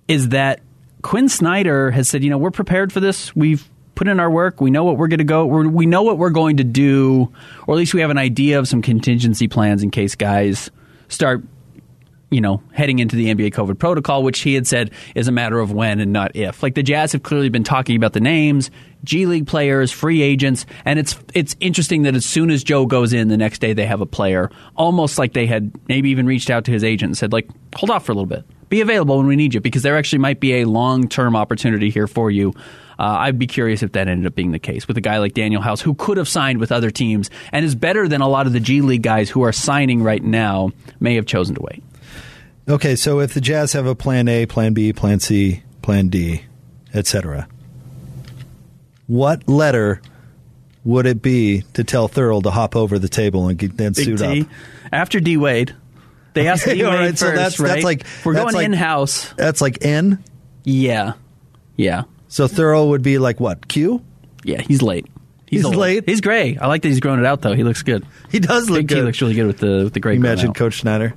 is 0.08 0.30
that 0.30 0.62
Quin 1.02 1.30
Snyder 1.30 1.90
has 1.92 2.10
said, 2.10 2.24
you 2.24 2.30
know, 2.30 2.38
we're 2.38 2.52
prepared 2.52 2.92
for 2.92 3.00
this. 3.00 3.36
We've 3.36 3.68
put 3.96 4.08
in 4.08 4.20
our 4.20 4.30
work. 4.30 4.62
We 4.62 4.72
know 4.72 4.84
what 4.84 4.98
we're 4.98 5.08
going 5.08 5.20
to 5.20 5.24
go. 5.24 5.46
We're, 5.46 5.68
we 5.68 5.86
know 5.86 6.04
what 6.04 6.18
we're 6.18 6.32
going 6.32 6.58
to 6.58 6.64
do, 6.64 7.32
or 7.68 7.76
at 7.76 7.78
least 7.78 7.94
we 7.94 8.02
have 8.02 8.10
an 8.10 8.18
idea 8.18 8.60
of 8.60 8.68
some 8.68 8.82
contingency 8.82 9.48
plans 9.48 9.84
in 9.84 9.92
case 9.92 10.16
guys 10.16 10.70
start 11.08 11.44
you 12.32 12.40
know, 12.40 12.64
heading 12.72 13.00
into 13.00 13.18
the 13.18 13.28
NBA 13.28 13.52
COVID 13.52 13.78
protocol, 13.78 14.24
which 14.24 14.40
he 14.40 14.54
had 14.54 14.66
said 14.66 14.92
is 15.16 15.28
a 15.28 15.32
matter 15.34 15.60
of 15.60 15.74
when 15.74 16.00
and 16.00 16.14
not 16.14 16.34
if. 16.36 16.64
Like 16.64 16.76
the 16.76 16.82
Jazz 16.82 17.12
have 17.12 17.24
clearly 17.24 17.50
been 17.50 17.66
talking 17.66 17.98
about 17.98 18.14
the 18.14 18.22
names, 18.22 18.72
G 19.04 19.26
League 19.26 19.48
players, 19.48 19.92
free 19.92 20.22
agents, 20.22 20.66
and 20.86 20.98
it's 20.98 21.20
it's 21.34 21.58
interesting 21.60 22.04
that 22.04 22.16
as 22.16 22.26
soon 22.26 22.50
as 22.50 22.64
Joe 22.64 22.86
goes 22.86 23.12
in, 23.12 23.28
the 23.28 23.38
next 23.38 23.60
day 23.60 23.74
they 23.74 23.86
have 23.86 24.00
a 24.00 24.06
player, 24.06 24.50
almost 24.78 25.20
like 25.20 25.34
they 25.34 25.46
had 25.46 25.72
maybe 25.90 26.10
even 26.10 26.26
reached 26.26 26.50
out 26.50 26.66
to 26.66 26.72
his 26.72 26.86
agent 26.86 27.10
and 27.10 27.18
said, 27.18 27.34
like, 27.34 27.50
hold 27.76 27.90
off 27.90 28.06
for 28.06 28.14
a 28.14 28.16
little 28.16 28.26
bit, 28.26 28.46
be 28.70 28.80
available 28.80 29.18
when 29.18 29.28
we 29.28 29.36
need 29.36 29.54
you, 29.54 29.60
because 29.60 29.84
there 29.84 29.98
actually 29.98 30.20
might 30.20 30.40
be 30.40 30.62
a 30.62 30.66
long 30.66 31.10
term 31.10 31.36
opportunity 31.36 31.90
here 31.90 32.08
for 32.08 32.32
you. 32.32 32.54
Uh, 32.98 33.18
I'd 33.20 33.40
be 33.40 33.48
curious 33.48 33.84
if 33.84 33.94
that 33.94 34.08
ended 34.08 34.28
up 34.28 34.36
being 34.36 34.52
the 34.52 34.60
case 34.60 34.88
with 34.88 34.96
a 34.96 35.02
guy 35.02 35.18
like 35.18 35.34
Danuel 35.34 35.64
House, 35.64 35.82
who 35.82 35.96
could 35.96 36.18
have 36.18 36.30
signed 36.30 36.60
with 36.60 36.72
other 36.72 36.92
teams 36.92 37.30
and 37.52 37.66
is 37.66 37.76
better 37.76 38.08
than 38.08 38.22
a 38.22 38.28
lot 38.28 38.48
of 38.48 38.54
the 38.54 38.60
G 38.60 38.82
League 38.82 39.02
guys 39.02 39.30
who 39.30 39.42
are 39.42 39.52
signing 39.52 40.02
right 40.02 40.24
now, 40.24 40.72
may 41.02 41.16
have 41.16 41.26
chosen 41.26 41.56
to 41.56 41.62
wait. 41.62 41.84
Okay, 42.70 42.96
so 42.96 43.20
if 43.20 43.34
the 43.34 43.42
Jazz 43.42 43.74
have 43.74 43.86
a 43.86 43.96
plan 43.96 44.28
A, 44.28 44.46
plan 44.46 44.74
B, 44.74 44.94
plan 44.94 45.20
C, 45.20 45.64
plan 45.82 46.08
D, 46.10 46.44
etc., 46.94 47.48
what 49.08 49.48
letter 49.50 50.02
would 50.84 51.06
it 51.06 51.22
be 51.22 51.64
to 51.74 51.84
tell 51.84 52.08
Thurl 52.08 52.42
to 52.44 52.52
hop 52.52 52.76
over 52.76 52.98
the 52.98 53.10
table 53.10 53.48
and 53.48 53.58
get, 53.58 53.76
then 53.78 53.94
Big 53.94 54.06
suit 54.06 54.22
up? 54.22 54.48
After 54.92 55.20
D 55.20 55.38
Wade. 55.38 55.76
They 56.34 56.48
asked 56.48 56.64
D 56.66 56.72
Wade 56.84 56.84
right, 56.84 57.10
first, 57.10 57.20
so 57.20 57.26
that's- 57.28 57.60
right? 57.60 57.68
that's 57.70 57.84
like- 57.84 58.06
We're 58.24 58.34
that's 58.34 58.44
going 58.46 58.56
like- 58.56 58.66
in 58.66 58.74
house. 58.74 59.34
That's 59.36 59.60
like 59.60 59.80
N. 59.84 60.24
Yeah, 60.64 61.14
yeah, 61.76 62.04
So 62.30 62.48
Thurl 62.48 62.90
would 62.90 63.02
be 63.02 63.18
like 63.18 63.40
what? 63.40 63.68
Q? 63.68 64.02
yeah. 64.44 64.62
He's 64.62 64.82
late. 64.82 65.08
He's 65.48 65.66
old. 65.66 65.76
late? 65.76 66.04
He's 66.08 66.22
gray. 66.22 66.56
I 66.56 66.68
like 66.68 66.84
that 66.84 66.88
he's 66.88 67.00
growing 67.02 67.20
it 67.20 67.26
out 67.26 67.42
though. 67.42 67.54
He 67.54 67.64
looks 67.66 67.82
good. 67.84 68.06
He 68.32 68.40
does 68.40 68.70
look 68.70 68.80
Big 68.80 68.88
good. 68.88 69.04
looks 69.06 69.20
really 69.22 69.34
good 69.34 69.48
with 69.48 69.58
the 69.58 69.84
with 69.86 69.94
the 69.94 70.00
gray. 70.00 70.16
grown 70.16 70.26
Imagine. 70.32 70.54
Coach 70.54 70.80
Snyder. 70.82 71.14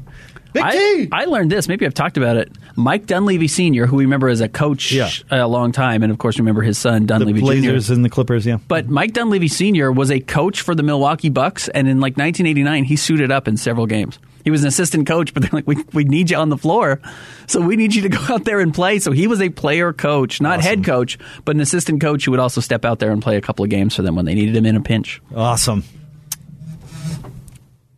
Big 0.54 0.62
I, 0.62 0.70
T. 0.72 1.08
I 1.12 1.24
learned 1.26 1.50
this. 1.52 1.68
Maybe 1.68 1.84
I've 1.84 1.92
talked 1.94 2.16
about 2.16 2.36
it. 2.38 2.50
Mike 2.76 3.04
Dunleavy 3.06 3.48
Sr., 3.48 3.86
who 3.86 3.96
we 3.96 4.04
remember 4.04 4.28
as 4.28 4.40
a 4.40 4.48
coach 4.48 4.90
Yeah. 4.92 5.10
a 5.30 5.46
long 5.46 5.72
time, 5.72 6.02
and 6.02 6.10
of 6.10 6.18
course 6.18 6.38
remember 6.38 6.62
his 6.62 6.78
son 6.78 7.02
the 7.02 7.08
Dunleavy 7.08 7.40
Jr. 7.40 7.44
Blazers 7.44 7.90
and 7.90 8.04
the 8.04 8.08
Clippers. 8.08 8.46
Yeah, 8.46 8.58
But 8.68 8.88
Mike 8.88 9.12
Dunleavy 9.12 9.48
Sr. 9.48 9.92
was 9.92 10.10
a 10.10 10.20
coach 10.20 10.62
for 10.62 10.74
the 10.74 10.82
Milwaukee 10.82 11.28
Bucks, 11.28 11.68
and 11.68 11.86
in 11.88 11.98
like 12.00 12.12
1989, 12.16 12.84
he 12.84 12.96
suited 12.96 13.30
up 13.30 13.46
in 13.48 13.56
several 13.56 13.86
games. 13.86 14.18
He 14.44 14.50
was 14.50 14.60
an 14.62 14.68
assistant 14.68 15.06
coach, 15.08 15.32
but 15.34 15.42
they're 15.42 15.50
like, 15.52 15.66
we, 15.66 15.82
we 15.92 16.04
need 16.04 16.30
you 16.30 16.36
on 16.36 16.50
the 16.50 16.58
floor. 16.58 17.00
So 17.46 17.60
we 17.60 17.76
need 17.76 17.94
you 17.94 18.02
to 18.02 18.08
go 18.10 18.18
out 18.28 18.44
there 18.44 18.60
and 18.60 18.72
play. 18.74 18.98
So 18.98 19.10
he 19.10 19.26
was 19.26 19.40
a 19.40 19.48
player 19.48 19.92
coach, 19.92 20.40
not 20.40 20.60
head 20.60 20.84
coach, 20.84 21.18
but 21.44 21.56
an 21.56 21.62
assistant 21.62 22.00
coach 22.00 22.26
who 22.26 22.30
would 22.30 22.40
also 22.40 22.60
step 22.60 22.84
out 22.84 22.98
there 22.98 23.10
and 23.10 23.22
play 23.22 23.36
a 23.36 23.40
couple 23.40 23.64
of 23.64 23.70
games 23.70 23.96
for 23.96 24.02
them 24.02 24.14
when 24.16 24.24
they 24.26 24.34
needed 24.34 24.54
him 24.54 24.66
in 24.66 24.76
a 24.76 24.80
pinch. 24.82 25.20
awesome. 25.34 25.82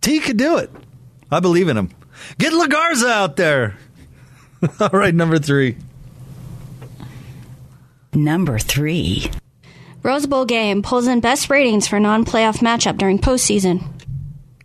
T 0.01 0.21
could 0.21 0.37
do 0.37 0.59
it. 0.59 0.71
I 1.33 1.41
believe 1.41 1.69
in 1.69 1.77
him. 1.77 1.91
Get 2.39 2.53
Lagarza 2.53 3.11
out 3.11 3.37
there. 3.37 3.77
All 4.81 4.91
right, 4.91 5.15
number 5.15 5.39
three. 5.39 5.77
Number 8.15 8.59
three. 8.59 9.31
Rose 10.03 10.27
Bowl 10.27 10.45
game 10.45 10.83
pulls 10.83 11.07
in 11.07 11.21
best 11.21 11.51
ratings 11.51 11.89
for 11.89 11.99
non-playoff 11.99 12.59
matchup 12.59 12.97
during 12.97 13.19
postseason. 13.19 13.85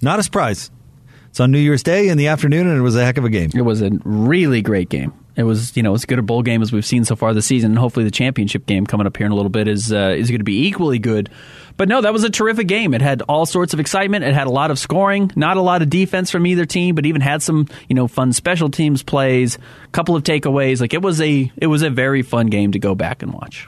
Not 0.02 0.20
a 0.20 0.24
surprise. 0.24 0.72
It's 1.30 1.40
on 1.40 1.52
New 1.52 1.60
Year's 1.60 1.84
Day 1.84 2.10
in 2.10 2.18
the 2.18 2.28
afternoon, 2.28 2.68
and 2.68 2.78
it 2.78 2.82
was 2.82 2.96
a 2.96 3.06
heck 3.06 3.18
of 3.18 3.26
a 3.26 3.30
game. 3.30 3.50
It 3.56 3.62
was 3.62 3.82
a 3.82 3.90
really 4.04 4.62
great 4.62 4.90
game. 4.90 5.14
It 5.36 5.44
was, 5.44 5.76
you 5.78 5.84
know, 5.84 5.94
as 5.94 6.06
good 6.06 6.20
a 6.20 6.22
bowl 6.22 6.44
game 6.44 6.62
as 6.62 6.74
we've 6.74 6.86
seen 6.86 7.06
so 7.06 7.16
far 7.16 7.34
this 7.34 7.46
season. 7.46 7.72
And 7.72 7.80
hopefully, 7.80 8.04
the 8.04 8.12
championship 8.12 8.66
game 8.66 8.86
coming 8.86 9.08
up 9.08 9.16
here 9.16 9.26
in 9.26 9.32
a 9.32 9.36
little 9.36 9.50
bit 9.50 9.68
is 9.68 9.94
uh, 9.94 10.14
is 10.18 10.30
going 10.30 10.42
to 10.42 10.46
be 10.46 10.68
equally 10.68 11.00
good. 11.00 11.30
But 11.82 11.90
no, 11.90 12.00
that 12.00 12.14
was 12.14 12.24
a 12.24 12.30
terrific 12.30 12.68
game. 12.68 12.94
It 12.94 13.02
had 13.02 13.24
all 13.24 13.48
sorts 13.48 13.74
of 13.74 13.80
excitement. 13.80 14.24
It 14.24 14.36
had 14.36 14.46
a 14.46 14.52
lot 14.52 14.70
of 14.70 14.78
scoring, 14.78 15.32
not 15.36 15.58
a 15.58 15.62
lot 15.62 15.82
of 15.82 15.90
defense 15.90 16.30
from 16.30 16.46
either 16.46 16.64
team, 16.64 16.94
but 16.94 17.08
even 17.08 17.22
had 17.22 17.42
some, 17.42 17.68
you 17.90 17.96
know, 17.96 18.08
fun 18.08 18.34
special 18.34 18.70
teams 18.70 19.02
plays, 19.02 19.56
a 19.56 19.88
couple 19.88 20.16
of 20.16 20.22
takeaways. 20.22 20.80
Like 20.80 20.94
it 20.94 21.02
was 21.02 21.20
a 21.20 21.52
it 21.58 21.66
was 21.66 21.82
a 21.82 21.90
very 21.90 22.22
fun 22.22 22.46
game 22.46 22.74
to 22.74 22.78
go 22.78 22.94
back 22.94 23.24
and 23.24 23.34
watch. 23.34 23.68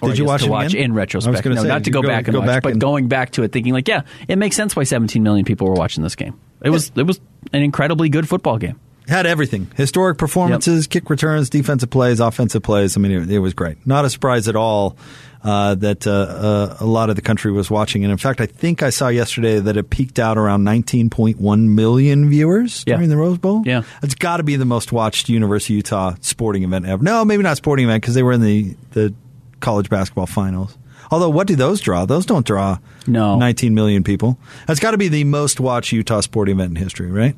Or 0.00 0.10
Did 0.10 0.18
you 0.18 0.26
watch 0.26 0.42
to 0.42 0.46
it 0.46 0.50
watch 0.50 0.74
again? 0.74 0.84
in 0.84 0.90
I 0.92 0.94
was 0.94 0.96
retrospect? 0.98 1.44
No, 1.44 1.62
say, 1.62 1.66
not 1.66 1.82
to 1.82 1.90
go, 1.90 2.02
go- 2.02 2.08
back 2.08 2.28
and 2.28 2.32
go 2.34 2.38
watch, 2.38 2.46
back 2.46 2.62
but 2.62 2.70
and- 2.74 2.80
going 2.80 3.08
back 3.08 3.32
to 3.32 3.42
it, 3.42 3.50
thinking 3.50 3.72
like, 3.72 3.88
yeah, 3.88 4.02
it 4.28 4.38
makes 4.38 4.54
sense 4.54 4.76
why 4.76 4.84
17 4.84 5.20
million 5.20 5.44
people 5.44 5.66
were 5.66 5.74
watching 5.74 6.04
this 6.04 6.14
game. 6.14 6.38
It 6.62 6.70
was 6.70 6.92
it 6.94 7.02
was 7.02 7.18
an 7.52 7.64
incredibly 7.64 8.10
good 8.10 8.28
football 8.28 8.58
game. 8.58 8.78
Had 9.08 9.26
everything 9.26 9.70
historic 9.74 10.18
performances, 10.18 10.86
kick 10.86 11.08
returns, 11.10 11.48
defensive 11.50 11.88
plays, 11.90 12.20
offensive 12.20 12.62
plays. 12.62 12.96
I 12.96 13.00
mean, 13.00 13.12
it, 13.12 13.30
it 13.30 13.38
was 13.38 13.54
great. 13.54 13.84
Not 13.86 14.04
a 14.04 14.10
surprise 14.10 14.48
at 14.48 14.54
all 14.56 14.96
uh, 15.42 15.74
that 15.76 16.06
uh, 16.06 16.10
uh, 16.10 16.76
a 16.80 16.84
lot 16.84 17.08
of 17.08 17.16
the 17.16 17.22
country 17.22 17.50
was 17.50 17.70
watching. 17.70 18.04
And 18.04 18.12
in 18.12 18.18
fact, 18.18 18.40
I 18.40 18.46
think 18.46 18.82
I 18.82 18.90
saw 18.90 19.08
yesterday 19.08 19.60
that 19.60 19.76
it 19.78 19.88
peaked 19.88 20.18
out 20.18 20.36
around 20.36 20.64
19.1 20.64 21.68
million 21.68 22.28
viewers 22.28 22.84
Yeah. 22.86 22.96
during 22.96 23.08
the 23.08 23.16
Rose 23.16 23.38
Bowl. 23.38 23.62
Yeah. 23.64 23.82
It's 24.02 24.14
got 24.14 24.38
to 24.38 24.42
be 24.42 24.56
the 24.56 24.64
most 24.66 24.92
watched 24.92 25.28
University 25.28 25.74
of 25.74 25.76
Utah 25.78 26.14
sporting 26.20 26.64
event 26.64 26.86
ever. 26.86 27.02
No, 27.02 27.24
maybe 27.24 27.42
not 27.42 27.56
sporting 27.56 27.86
event 27.86 28.02
because 28.02 28.14
they 28.14 28.22
were 28.22 28.32
in 28.32 28.42
the, 28.42 28.76
the 28.92 29.14
college 29.60 29.88
basketball 29.88 30.26
finals. 30.26 30.76
Although, 31.10 31.30
what 31.30 31.46
do 31.46 31.56
those 31.56 31.80
draw? 31.80 32.04
Those 32.04 32.26
don't 32.26 32.44
draw 32.44 32.78
No. 33.06 33.38
19 33.38 33.72
million 33.74 34.04
people. 34.04 34.38
That's 34.66 34.80
got 34.80 34.90
to 34.90 34.98
be 34.98 35.08
the 35.08 35.24
most 35.24 35.60
watched 35.60 35.92
Utah 35.92 36.20
sporting 36.20 36.56
event 36.56 36.70
in 36.70 36.76
history, 36.76 37.10
right? 37.10 37.34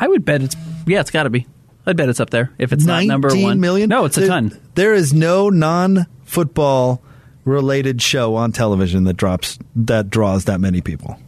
I 0.00 0.06
would 0.08 0.24
bet 0.24 0.42
it's 0.42 0.56
yeah, 0.86 1.00
it's 1.00 1.10
got 1.10 1.24
to 1.24 1.30
be. 1.30 1.46
I'd 1.86 1.96
bet 1.96 2.08
it's 2.08 2.20
up 2.20 2.30
there 2.30 2.50
if 2.58 2.72
it's 2.72 2.84
not 2.84 3.04
number 3.04 3.28
one. 3.34 3.60
million? 3.60 3.88
No, 3.88 4.04
it's 4.04 4.16
a 4.16 4.20
There- 4.20 4.28
ton. 4.28 4.58
There 4.74 4.94
is 4.94 5.12
no 5.14 5.48
non-football 5.50 7.02
related 7.44 8.02
show 8.02 8.34
on 8.34 8.52
television 8.52 9.04
that 9.04 9.14
drops 9.14 9.58
that 9.74 10.10
draws 10.10 10.44
that 10.44 10.60
many 10.60 10.80
people. 10.82 11.18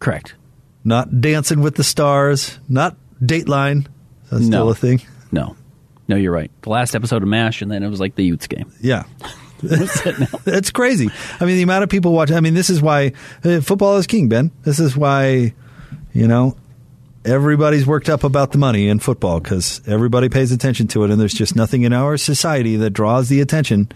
Correct. 0.00 0.34
Not 0.84 1.20
Dancing 1.20 1.60
with 1.60 1.76
the 1.76 1.84
Stars, 1.84 2.58
not 2.68 2.96
Dateline. 3.22 3.86
That's 4.30 4.44
still 4.46 4.64
No. 4.66 4.68
a 4.70 4.74
thing. 4.74 5.00
No, 5.32 5.56
no, 6.08 6.16
you're 6.16 6.32
right. 6.32 6.50
The 6.62 6.70
last 6.70 6.94
episode 6.94 7.22
of 7.22 7.28
Mash, 7.28 7.62
and 7.62 7.70
then 7.70 7.82
it 7.82 7.88
was 7.88 8.00
like 8.00 8.14
the 8.14 8.24
Utes 8.24 8.46
game. 8.46 8.70
Yeah. 8.80 9.04
it's 9.62 10.70
crazy. 10.70 11.08
I 11.40 11.44
mean, 11.46 11.56
the 11.56 11.62
amount 11.62 11.82
of 11.82 11.88
people 11.88 12.12
watch. 12.12 12.30
I 12.30 12.40
mean, 12.40 12.52
this 12.54 12.68
is 12.68 12.82
why 12.82 13.12
uh, 13.42 13.60
football 13.62 13.96
is 13.96 14.06
king, 14.06 14.28
Ben. 14.28 14.50
This 14.64 14.78
is 14.78 14.96
why, 14.96 15.54
you 16.12 16.28
know, 16.28 16.56
everybody's 17.26 17.86
worked 17.86 18.08
up 18.08 18.24
about 18.24 18.52
the 18.52 18.58
money 18.58 18.88
in 18.88 18.98
football 18.98 19.40
because 19.40 19.82
everybody 19.86 20.28
pays 20.28 20.52
attention 20.52 20.86
to 20.88 21.04
it, 21.04 21.10
and 21.10 21.20
there's 21.20 21.34
just 21.34 21.56
nothing 21.56 21.82
in 21.82 21.92
our 21.92 22.16
society 22.16 22.76
that 22.76 22.90
draws 22.90 23.28
the 23.28 23.40
attention 23.40 23.90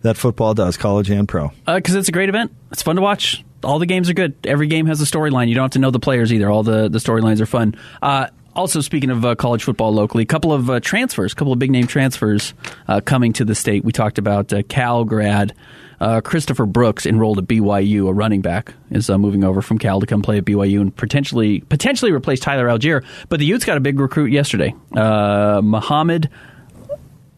that 0.00 0.16
football 0.16 0.54
does, 0.54 0.76
college 0.76 1.10
and 1.10 1.28
pro. 1.28 1.52
because 1.66 1.94
Uh, 1.94 1.98
it's 1.98 2.08
a 2.08 2.12
great 2.12 2.28
event. 2.28 2.52
It's 2.72 2.82
fun 2.82 2.96
to 2.96 3.02
watch. 3.02 3.44
All 3.62 3.78
the 3.78 3.86
games 3.86 4.10
are 4.10 4.14
good. 4.14 4.34
Every 4.44 4.66
game 4.66 4.86
has 4.86 5.00
a 5.00 5.04
storyline. 5.04 5.48
You 5.48 5.54
don't 5.54 5.64
have 5.64 5.70
to 5.72 5.78
know 5.78 5.92
the 5.92 6.00
players 6.00 6.32
either. 6.32 6.50
All 6.50 6.64
the, 6.64 6.88
the 6.88 6.98
storylines 6.98 7.40
are 7.40 7.46
fun. 7.46 7.76
Uh, 8.00 8.26
also, 8.56 8.80
speaking 8.80 9.10
of 9.10 9.24
uh, 9.24 9.34
college 9.36 9.62
football 9.62 9.94
locally, 9.94 10.24
a 10.24 10.26
couple 10.26 10.52
of 10.52 10.68
uh, 10.68 10.80
transfers, 10.80 11.32
a 11.32 11.36
couple 11.36 11.52
of 11.52 11.58
big 11.58 11.70
name 11.70 11.86
transfers 11.86 12.52
uh, 12.88 13.00
coming 13.00 13.32
to 13.34 13.44
the 13.44 13.54
state. 13.54 13.84
We 13.84 13.92
talked 13.92 14.18
about 14.18 14.52
uh, 14.52 14.62
Cal 14.64 15.04
grad 15.04 15.54
uh, 16.02 16.20
Christopher 16.20 16.66
Brooks 16.66 17.06
enrolled 17.06 17.38
at 17.38 17.44
BYU, 17.44 18.08
a 18.08 18.12
running 18.12 18.40
back, 18.40 18.74
is 18.90 19.08
uh, 19.08 19.18
moving 19.18 19.44
over 19.44 19.62
from 19.62 19.78
Cal 19.78 20.00
to 20.00 20.06
come 20.06 20.20
play 20.20 20.38
at 20.38 20.44
BYU 20.44 20.80
and 20.80 20.94
potentially 20.94 21.60
potentially 21.60 22.10
replace 22.10 22.40
Tyler 22.40 22.66
Allgeier. 22.66 23.04
But 23.28 23.38
the 23.38 23.46
Utes 23.46 23.64
got 23.64 23.76
a 23.76 23.80
big 23.80 24.00
recruit 24.00 24.32
yesterday. 24.32 24.74
Uh, 24.96 25.60
Mohamoud 25.60 26.28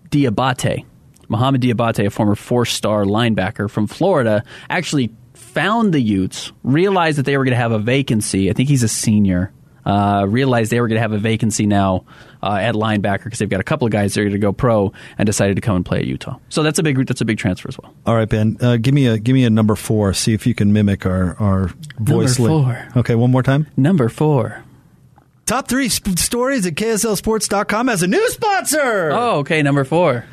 Diabate. 0.08 0.86
Mohamoud 1.28 1.58
Diabate, 1.58 2.06
a 2.06 2.10
former 2.10 2.34
four 2.34 2.64
star 2.64 3.04
linebacker 3.04 3.70
from 3.70 3.86
Florida, 3.86 4.42
actually 4.70 5.10
found 5.34 5.92
the 5.92 6.00
Utes, 6.00 6.50
realized 6.62 7.18
that 7.18 7.26
they 7.26 7.36
were 7.36 7.44
going 7.44 7.52
to 7.52 7.60
have 7.60 7.72
a 7.72 7.78
vacancy. 7.78 8.48
I 8.48 8.54
think 8.54 8.70
he's 8.70 8.82
a 8.82 8.88
senior. 8.88 9.52
Uh, 9.84 10.24
realized 10.26 10.72
they 10.72 10.80
were 10.80 10.88
going 10.88 10.96
to 10.96 11.02
have 11.02 11.12
a 11.12 11.18
vacancy 11.18 11.66
now 11.66 12.06
uh, 12.44 12.56
at 12.56 12.74
linebacker 12.74 13.24
because 13.24 13.38
they've 13.38 13.48
got 13.48 13.60
a 13.60 13.64
couple 13.64 13.86
of 13.86 13.92
guys 13.92 14.14
that 14.14 14.20
are 14.20 14.24
going 14.24 14.32
to 14.32 14.38
go 14.38 14.52
pro, 14.52 14.92
and 15.18 15.26
decided 15.26 15.56
to 15.56 15.60
come 15.60 15.76
and 15.76 15.86
play 15.86 15.98
at 15.98 16.06
Utah. 16.06 16.38
So 16.48 16.62
that's 16.62 16.78
a 16.78 16.82
big 16.82 17.06
that's 17.06 17.20
a 17.20 17.24
big 17.24 17.38
transfer 17.38 17.68
as 17.68 17.78
well. 17.78 17.94
All 18.06 18.14
right, 18.14 18.28
Ben. 18.28 18.56
Uh, 18.60 18.76
give 18.76 18.94
me 18.94 19.06
a 19.06 19.18
give 19.18 19.34
me 19.34 19.44
a 19.44 19.50
number 19.50 19.74
four. 19.74 20.12
See 20.12 20.34
if 20.34 20.46
you 20.46 20.54
can 20.54 20.72
mimic 20.72 21.06
our 21.06 21.36
our 21.40 21.70
voice. 21.98 22.38
li- 22.38 22.48
four. 22.48 22.88
Okay, 22.96 23.14
one 23.14 23.30
more 23.30 23.42
time. 23.42 23.66
Number 23.76 24.08
four. 24.08 24.62
Top 25.46 25.68
three 25.68 25.88
sp- 25.92 26.16
stories 26.18 26.64
at 26.66 26.74
KSLSports.com 26.74 27.88
as 27.90 28.02
a 28.02 28.06
new 28.06 28.30
sponsor. 28.30 29.10
Oh, 29.12 29.38
okay, 29.40 29.62
number 29.62 29.84
four. 29.84 30.24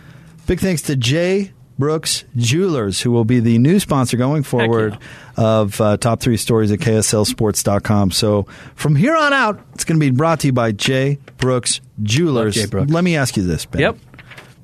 Big 0.48 0.60
thanks 0.60 0.82
to 0.84 0.96
Jay 0.96 1.52
Brooks 1.82 2.24
Jewelers, 2.38 3.02
who 3.02 3.12
will 3.12 3.26
be 3.26 3.40
the 3.42 3.58
new 3.58 3.80
sponsor 3.80 4.16
going 4.16 4.44
forward 4.44 4.98
of 5.36 5.82
uh, 5.82 5.98
Top 5.98 6.22
Three 6.22 6.38
Stories 6.38 6.72
at 6.72 6.80
KSLSports.com. 6.80 8.12
So 8.12 8.44
from 8.76 8.96
here 8.96 9.16
on 9.16 9.34
out, 9.34 9.60
it's 9.74 9.84
going 9.84 10.00
to 10.00 10.06
be 10.06 10.12
brought 10.16 10.40
to 10.42 10.48
you 10.48 10.54
by 10.54 10.72
Jay 10.72 11.18
Brooks 11.38 11.82
Jewelers. 12.04 12.54
Jay 12.56 12.68
Brooks. 12.68 12.92
Let 12.92 13.04
me 13.04 13.18
ask 13.18 13.36
you 13.36 13.44
this, 13.44 13.66
Ben. 13.66 13.82
Yep. 13.82 13.98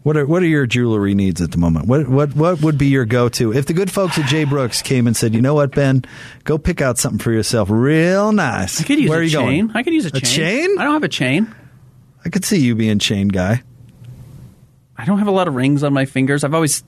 What 0.03 0.15
are 0.15 0.25
what 0.25 0.41
are 0.43 0.47
your 0.47 0.65
jewelry 0.67 1.15
needs 1.15 1.41
at 1.41 1.51
the 1.51 1.58
moment? 1.58 1.88
What 1.88 2.08
what 2.08 2.34
what 2.36 2.62
would 2.62 2.77
be 2.77 2.86
your 2.88 3.03
go 3.03 3.27
to 3.30 3.51
if 3.51 3.65
the 3.65 3.73
good 3.73 3.91
folks 3.91 4.17
at 4.17 4.25
Jay 4.27 4.45
Brooks 4.45 4.82
came 4.82 5.06
and 5.08 5.17
said, 5.17 5.34
you 5.34 5.41
know 5.41 5.56
what, 5.56 5.71
Ben, 5.71 6.06
go 6.45 6.58
pick 6.58 6.80
out 6.82 6.97
something 6.97 7.19
for 7.19 7.32
yourself, 7.34 7.69
real 7.69 8.32
nice. 8.32 8.80
I 8.80 8.86
could 8.86 8.99
use 8.99 9.10
Where 9.10 9.17
a 9.17 9.21
are 9.21 9.23
you 9.25 9.30
chain. 9.32 9.67
going? 9.67 9.75
I 9.75 9.84
could 9.84 9.93
use 9.93 10.06
a, 10.06 10.15
A 10.15 10.21
chain? 10.21 10.77
I 10.77 10.84
don't 10.86 10.93
have 10.93 11.03
a 11.03 11.10
chain. 11.10 11.53
I 12.23 12.30
could 12.30 12.45
see 12.45 12.60
you 12.60 12.75
being 12.75 12.99
chain 12.99 13.27
guy. 13.27 13.63
I 14.97 15.03
don't 15.06 15.19
have 15.19 15.27
a 15.27 15.32
lot 15.32 15.47
of 15.49 15.56
rings 15.56 15.84
on 15.84 15.91
my 15.93 16.06
fingers. 16.06 16.43
I've 16.45 16.53
always, 16.53 16.84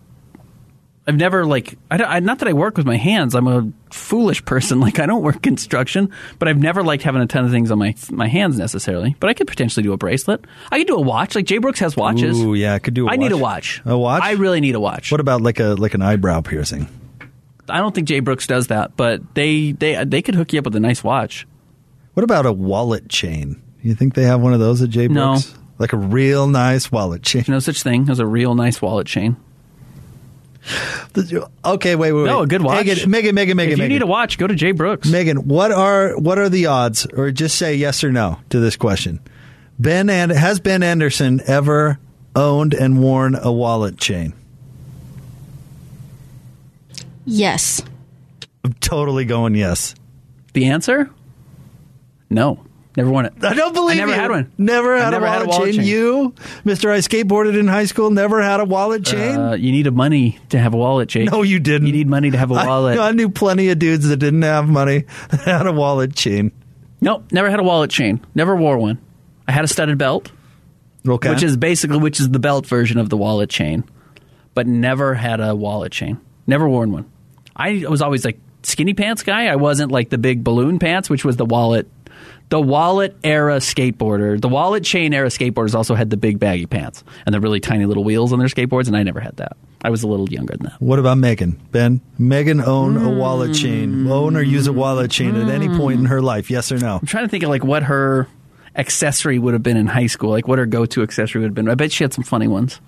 I've 1.09 1.15
never 1.17 1.45
like, 1.45 1.77
I, 1.91 1.97
don't- 1.97 2.09
I 2.09 2.19
not 2.19 2.39
that 2.39 2.47
I 2.47 2.53
work 2.53 2.77
with 2.77 2.85
my 2.85 2.95
hands. 2.97 3.35
I'm 3.35 3.47
a 3.47 3.69
foolish 3.91 4.45
person. 4.45 4.79
Like 4.89 4.99
I 4.99 5.05
don't 5.05 5.23
work 5.23 5.41
construction, 5.41 6.11
but 6.37 6.47
I've 6.47 6.57
never 6.57 6.83
liked 6.83 7.03
having 7.03 7.21
a 7.21 7.27
ton 7.27 7.43
of 7.43 7.51
things 7.51 7.71
on 7.71 7.79
my 7.79 7.95
my 8.11 8.27
hands 8.27 8.57
necessarily. 8.57 9.15
But 9.19 9.29
I 9.29 9.33
could 9.33 9.47
potentially 9.47 9.83
do 9.83 9.91
a 9.93 9.97
bracelet. 9.97 10.45
I 10.71 10.77
could 10.77 10.87
do 10.87 10.95
a 10.95 11.01
watch. 11.01 11.35
Like 11.35 11.45
Jay 11.45 11.57
Brooks 11.57 11.79
has 11.79 11.97
watches. 11.97 12.39
Ooh, 12.39 12.53
yeah, 12.53 12.73
I 12.75 12.79
could 12.79 12.93
do. 12.93 13.09
I 13.09 13.13
I 13.13 13.15
need 13.17 13.31
a 13.31 13.37
watch. 13.37 13.81
A 13.85 13.97
watch. 13.97 14.23
I 14.23 14.31
really 14.33 14.61
need 14.61 14.75
a 14.75 14.79
watch. 14.79 15.11
What 15.11 15.19
about 15.19 15.41
like 15.41 15.59
a 15.59 15.75
like 15.75 15.93
an 15.95 16.01
eyebrow 16.01 16.41
piercing? 16.41 16.87
I 17.67 17.79
don't 17.79 17.93
think 17.93 18.07
Jay 18.07 18.19
Brooks 18.19 18.47
does 18.47 18.67
that, 18.67 18.95
but 18.95 19.35
they 19.35 19.73
they 19.73 20.03
they 20.05 20.21
could 20.21 20.35
hook 20.35 20.53
you 20.53 20.59
up 20.59 20.65
with 20.65 20.75
a 20.75 20.79
nice 20.79 21.03
watch. 21.03 21.45
What 22.13 22.23
about 22.23 22.45
a 22.45 22.51
wallet 22.53 23.09
chain? 23.09 23.61
You 23.81 23.95
think 23.95 24.13
they 24.13 24.23
have 24.23 24.41
one 24.41 24.53
of 24.53 24.59
those 24.59 24.81
at 24.81 24.89
J 24.89 25.07
No. 25.07 25.33
Brooks? 25.33 25.53
Like 25.77 25.93
a 25.93 25.97
real 25.97 26.47
nice 26.47 26.91
wallet 26.91 27.23
chain. 27.23 27.41
There's 27.43 27.49
no 27.49 27.59
such 27.59 27.83
thing 27.83 28.09
as 28.09 28.19
a 28.19 28.25
real 28.25 28.53
nice 28.55 28.81
wallet 28.81 29.07
chain. 29.07 29.37
Okay, 31.65 31.95
wait, 31.95 32.11
wait, 32.11 32.21
wait. 32.21 32.25
No, 32.25 32.41
a 32.41 32.47
good 32.47 32.61
watch. 32.61 32.85
Megan, 32.85 33.09
Megan, 33.09 33.35
Megan, 33.35 33.57
Megan. 33.57 33.73
if 33.73 33.77
you 33.77 33.83
Megan. 33.83 33.95
need 33.95 34.01
a 34.01 34.07
watch, 34.07 34.37
go 34.37 34.47
to 34.47 34.55
Jay 34.55 34.71
Brooks. 34.71 35.09
Megan, 35.09 35.47
what 35.47 35.71
are 35.71 36.17
what 36.17 36.37
are 36.37 36.49
the 36.49 36.67
odds, 36.67 37.05
or 37.13 37.31
just 37.31 37.57
say 37.57 37.75
yes 37.75 38.03
or 38.03 38.11
no 38.11 38.39
to 38.49 38.59
this 38.59 38.75
question? 38.75 39.19
Ben 39.79 40.09
and 40.09 40.31
has 40.31 40.59
Ben 40.59 40.83
Anderson 40.83 41.41
ever 41.47 41.99
owned 42.35 42.73
and 42.73 43.01
worn 43.01 43.35
a 43.35 43.51
wallet 43.51 43.97
chain? 43.97 44.33
Yes. 47.25 47.81
I'm 48.63 48.73
totally 48.73 49.25
going 49.25 49.55
yes. 49.55 49.95
the 50.53 50.65
answer? 50.65 51.09
No, 52.29 52.63
never 52.99 53.09
won 53.09 53.25
it. 53.25 53.33
I 53.41 53.53
don't 53.53 53.73
believe 53.73 53.97
I 53.97 53.99
never 54.01 54.11
you. 54.11 54.17
had 54.19 54.29
one. 54.29 54.51
Never 54.57 54.97
had, 54.97 55.11
never 55.11 55.25
a, 55.25 55.29
had 55.31 55.41
a 55.41 55.45
wallet 55.45 55.59
wallet 55.59 55.71
chain. 55.73 55.81
chain. 55.81 55.87
You, 55.89 56.35
Mister, 56.65 56.91
I 56.91 56.97
skateboarded 56.99 57.57
in 57.57 57.67
high 57.67 57.85
school. 57.85 58.11
Never 58.11 58.41
had 58.41 58.59
a 58.59 58.65
wallet 58.65 59.05
chain. 59.05 59.37
Uh, 59.37 59.53
you 59.53 59.71
need 59.71 59.87
a 59.87 59.91
money 59.91 60.37
to 60.49 60.59
have 60.59 60.73
a 60.73 60.77
wallet, 60.77 61.09
chain. 61.09 61.25
no, 61.25 61.41
you 61.41 61.59
didn't. 61.59 61.87
You 61.87 61.93
need 61.93 62.07
money 62.07 62.29
to 62.31 62.37
have 62.37 62.51
a 62.51 62.53
wallet. 62.67 62.99
I, 62.99 63.11
knew 63.11 63.29
plenty 63.29 63.69
of 63.69 63.79
dudes 63.79 64.07
that 64.09 64.17
didn't 64.17 64.41
have 64.41 64.67
money 64.67 65.05
that 65.29 65.39
had 65.41 65.67
a 65.67 65.71
wallet 65.71 66.13
chain. 66.15 66.51
nope, 67.01 67.23
never 67.31 67.49
had 67.49 67.59
a 67.59 67.63
wallet 67.63 67.89
chain. 67.89 68.23
Never 68.35 68.55
wore 68.55 68.77
one. 68.77 68.99
I 69.47 69.51
had 69.51 69.63
a 69.63 69.67
studded 69.67 69.97
belt, 69.97 70.31
Okay, 71.07 71.29
which 71.29 71.41
is 71.41 71.57
basically 71.57 71.97
which 71.97 72.19
is 72.19 72.29
the 72.29 72.39
belt 72.39 72.67
version 72.67 72.99
of 72.99 73.09
the 73.09 73.17
wallet 73.17 73.49
chain, 73.49 73.83
but 74.53 74.67
never 74.67 75.15
had 75.15 75.39
a 75.39 75.55
wallet 75.55 75.91
chain. 75.91 76.19
Never 76.45 76.67
worn 76.67 76.91
one. 76.91 77.09
I 77.55 77.85
was 77.89 78.01
always 78.01 78.25
like 78.25 78.39
skinny 78.63 78.93
pants 78.93 79.23
guy. 79.23 79.47
I 79.47 79.55
wasn't 79.55 79.91
like 79.91 80.09
the 80.09 80.17
big 80.17 80.43
balloon 80.43 80.79
pants, 80.79 81.09
which 81.09 81.23
was 81.25 81.37
the 81.37 81.45
wallet. 81.45 81.87
The 82.49 82.59
wallet 82.59 83.15
era 83.23 83.57
skateboarder, 83.57 84.41
the 84.41 84.49
wallet 84.49 84.83
chain 84.83 85.13
era 85.13 85.27
skateboarders 85.27 85.75
also 85.75 85.93
had 85.93 86.09
the 86.09 86.17
big 86.17 86.39
baggy 86.39 86.65
pants 86.65 87.03
and 87.25 87.33
the 87.33 87.39
really 87.39 87.59
tiny 87.59 87.85
little 87.85 88.03
wheels 88.03 88.33
on 88.33 88.39
their 88.39 88.47
skateboards, 88.47 88.87
and 88.87 88.97
I 88.97 89.03
never 89.03 89.19
had 89.19 89.37
that. 89.37 89.55
I 89.83 89.91
was 89.91 90.01
a 90.01 90.07
little 90.07 90.27
younger 90.29 90.57
than 90.57 90.65
that. 90.65 90.81
What 90.81 90.97
about 90.97 91.19
Megan? 91.19 91.61
Ben, 91.71 92.01
Megan 92.17 92.59
own 92.59 92.97
a 92.97 93.01
hmm. 93.01 93.17
wallet 93.17 93.55
chain, 93.55 94.07
own 94.09 94.35
or 94.35 94.41
use 94.41 94.65
a 94.65 94.73
wallet 94.73 95.11
chain 95.11 95.35
at 95.35 95.47
any 95.47 95.67
point 95.67 95.99
in 95.99 96.05
hmm. 96.05 96.11
her 96.11 96.21
life? 96.21 96.49
Yes 96.49 96.71
or 96.71 96.79
no? 96.79 96.97
I'm 96.97 97.05
trying 97.05 97.25
to 97.25 97.29
think 97.29 97.43
of 97.43 97.49
like 97.49 97.63
what 97.63 97.83
her 97.83 98.27
accessory 98.75 99.37
would 99.37 99.53
have 99.53 99.63
been 99.63 99.77
in 99.77 99.85
high 99.85 100.07
school. 100.07 100.31
Like 100.31 100.47
what 100.47 100.57
her 100.57 100.65
go-to 100.65 101.03
accessory 101.03 101.41
would 101.41 101.49
have 101.49 101.55
been. 101.55 101.69
I 101.69 101.75
bet 101.75 101.91
she 101.91 102.03
had 102.03 102.13
some 102.13 102.23
funny 102.23 102.47
ones. 102.47 102.81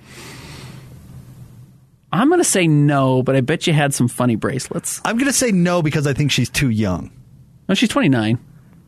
I'm 2.11 2.27
going 2.27 2.41
to 2.41 2.45
say 2.45 2.67
no, 2.67 3.23
but 3.23 3.35
I 3.35 3.41
bet 3.41 3.67
you 3.67 3.73
had 3.73 3.93
some 3.93 4.07
funny 4.07 4.35
bracelets. 4.35 4.99
I'm 5.05 5.17
going 5.17 5.27
to 5.27 5.33
say 5.33 5.51
no 5.51 5.81
because 5.81 6.07
I 6.07 6.13
think 6.13 6.31
she's 6.31 6.49
too 6.49 6.69
young. 6.69 7.11
No, 7.69 7.75
she's 7.75 7.89
29. 7.89 8.37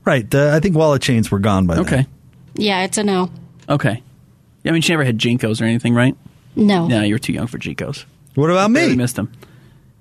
Right. 0.05 0.29
The, 0.29 0.51
I 0.53 0.59
think 0.59 0.75
wallet 0.75 1.01
chains 1.01 1.31
were 1.31 1.39
gone 1.39 1.65
by 1.65 1.75
then. 1.75 1.85
Okay. 1.85 2.07
Yeah, 2.55 2.83
it's 2.83 2.97
a 2.97 3.03
no. 3.03 3.29
Okay. 3.69 4.01
Yeah, 4.63 4.71
I 4.71 4.73
mean, 4.73 4.81
she 4.81 4.91
never 4.93 5.03
had 5.03 5.17
JNCOs 5.17 5.61
or 5.61 5.65
anything, 5.65 5.93
right? 5.93 6.15
No. 6.55 6.87
No, 6.87 7.01
you 7.01 7.15
were 7.15 7.19
too 7.19 7.33
young 7.33 7.47
for 7.47 7.57
JNCOs. 7.57 8.05
What 8.35 8.49
about 8.49 8.71
Barely 8.73 8.91
me? 8.91 8.97
missed 8.97 9.15
them. 9.15 9.31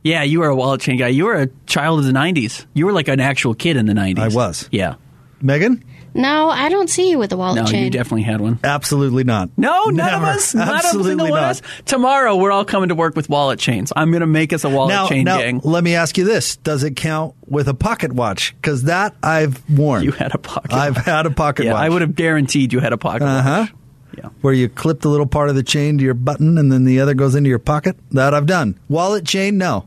Yeah, 0.03 0.23
you 0.23 0.41
were 0.41 0.49
a 0.49 0.57
wallet 0.57 0.81
chain 0.81 0.97
guy. 0.99 1.09
You 1.09 1.27
were 1.27 1.41
a 1.43 1.47
child 1.67 2.01
of 2.01 2.05
the 2.07 2.13
90s. 2.13 2.67
You 2.75 2.87
were 2.87 2.93
like 2.93 3.09
an 3.09 3.21
actual 3.21 3.55
kid 3.55 3.77
in 3.77 3.87
the 3.87 3.93
90s. 3.93 4.19
I 4.19 4.29
was. 4.29 4.69
Yeah. 4.73 4.97
Megan? 5.41 5.85
No, 6.15 6.51
I 6.51 6.69
don't 6.69 6.91
see 6.91 7.09
you 7.11 7.19
with 7.19 7.31
the 7.31 7.37
wallet 7.37 7.57
No, 7.57 7.65
chain. 7.65 7.85
you 7.85 7.91
definitely 7.91 8.23
had 8.23 8.41
one. 8.41 8.59
Absolutely 8.63 9.25
not. 9.25 9.51
No, 9.57 9.85
none 9.87 9.97
Never. 9.97 10.17
of 10.17 10.23
us. 10.37 10.55
Not 10.55 10.69
Absolutely 10.85 11.01
a 11.01 11.11
single 11.13 11.31
one 11.31 11.39
of 11.39 11.43
not. 11.43 11.51
us. 11.51 11.63
Tomorrow, 11.87 12.37
we're 12.37 12.51
all 12.53 12.65
coming 12.65 12.91
to 12.91 12.95
work 12.95 13.17
with 13.17 13.29
wallet 13.29 13.59
chains. 13.59 13.93
I'm 13.97 14.11
going 14.11 14.21
to 14.21 14.27
make 14.27 14.53
us 14.53 14.65
a 14.65 14.69
wallet 14.69 14.91
Now, 14.95 15.09
chain 15.09 15.25
now 15.25 15.39
gang. 15.39 15.61
let 15.65 15.83
me 15.83 15.95
ask 15.95 16.19
you 16.19 16.25
this: 16.25 16.57
Does 16.57 16.83
it 16.85 16.97
count 16.97 17.35
with 17.47 17.67
a 17.69 17.75
pocket 17.75 18.13
watch? 18.13 18.55
Because 18.61 18.83
that 18.85 19.15
I've 19.23 19.63
worn. 19.71 20.03
You 20.05 20.13
had 20.13 20.35
a 20.35 20.39
pocket. 20.39 20.73
I've 20.73 20.97
watch. 20.97 21.05
had 21.07 21.27
a 21.27 21.31
pocket 21.31 21.65
Yeah, 21.65 21.73
watch. 21.75 21.83
I 21.83 21.89
would 21.89 22.03
have 22.03 22.15
guaranteed 22.15 22.73
you 22.73 22.81
had 22.81 22.93
a 22.93 22.99
pocket 22.99 23.23
watch. 23.23 23.45
Uh-huh. 23.47 23.59
watch. 23.61 23.73
Yeah. 24.19 24.29
where 24.43 24.53
you 24.53 24.69
clip 24.69 25.01
the 25.01 25.09
little 25.09 25.25
part 25.27 25.49
of 25.49 25.55
the 25.55 25.63
chain 25.63 25.97
to 25.97 26.05
your 26.05 26.13
button, 26.13 26.59
and 26.59 26.71
then 26.71 26.85
the 26.85 27.01
other 27.01 27.15
goes 27.15 27.35
into 27.35 27.49
your 27.49 27.59
pocket. 27.59 27.97
That 28.11 28.35
I've 28.35 28.45
done. 28.45 28.79
Wallet 28.91 29.25
chain, 29.25 29.57
no. 29.57 29.87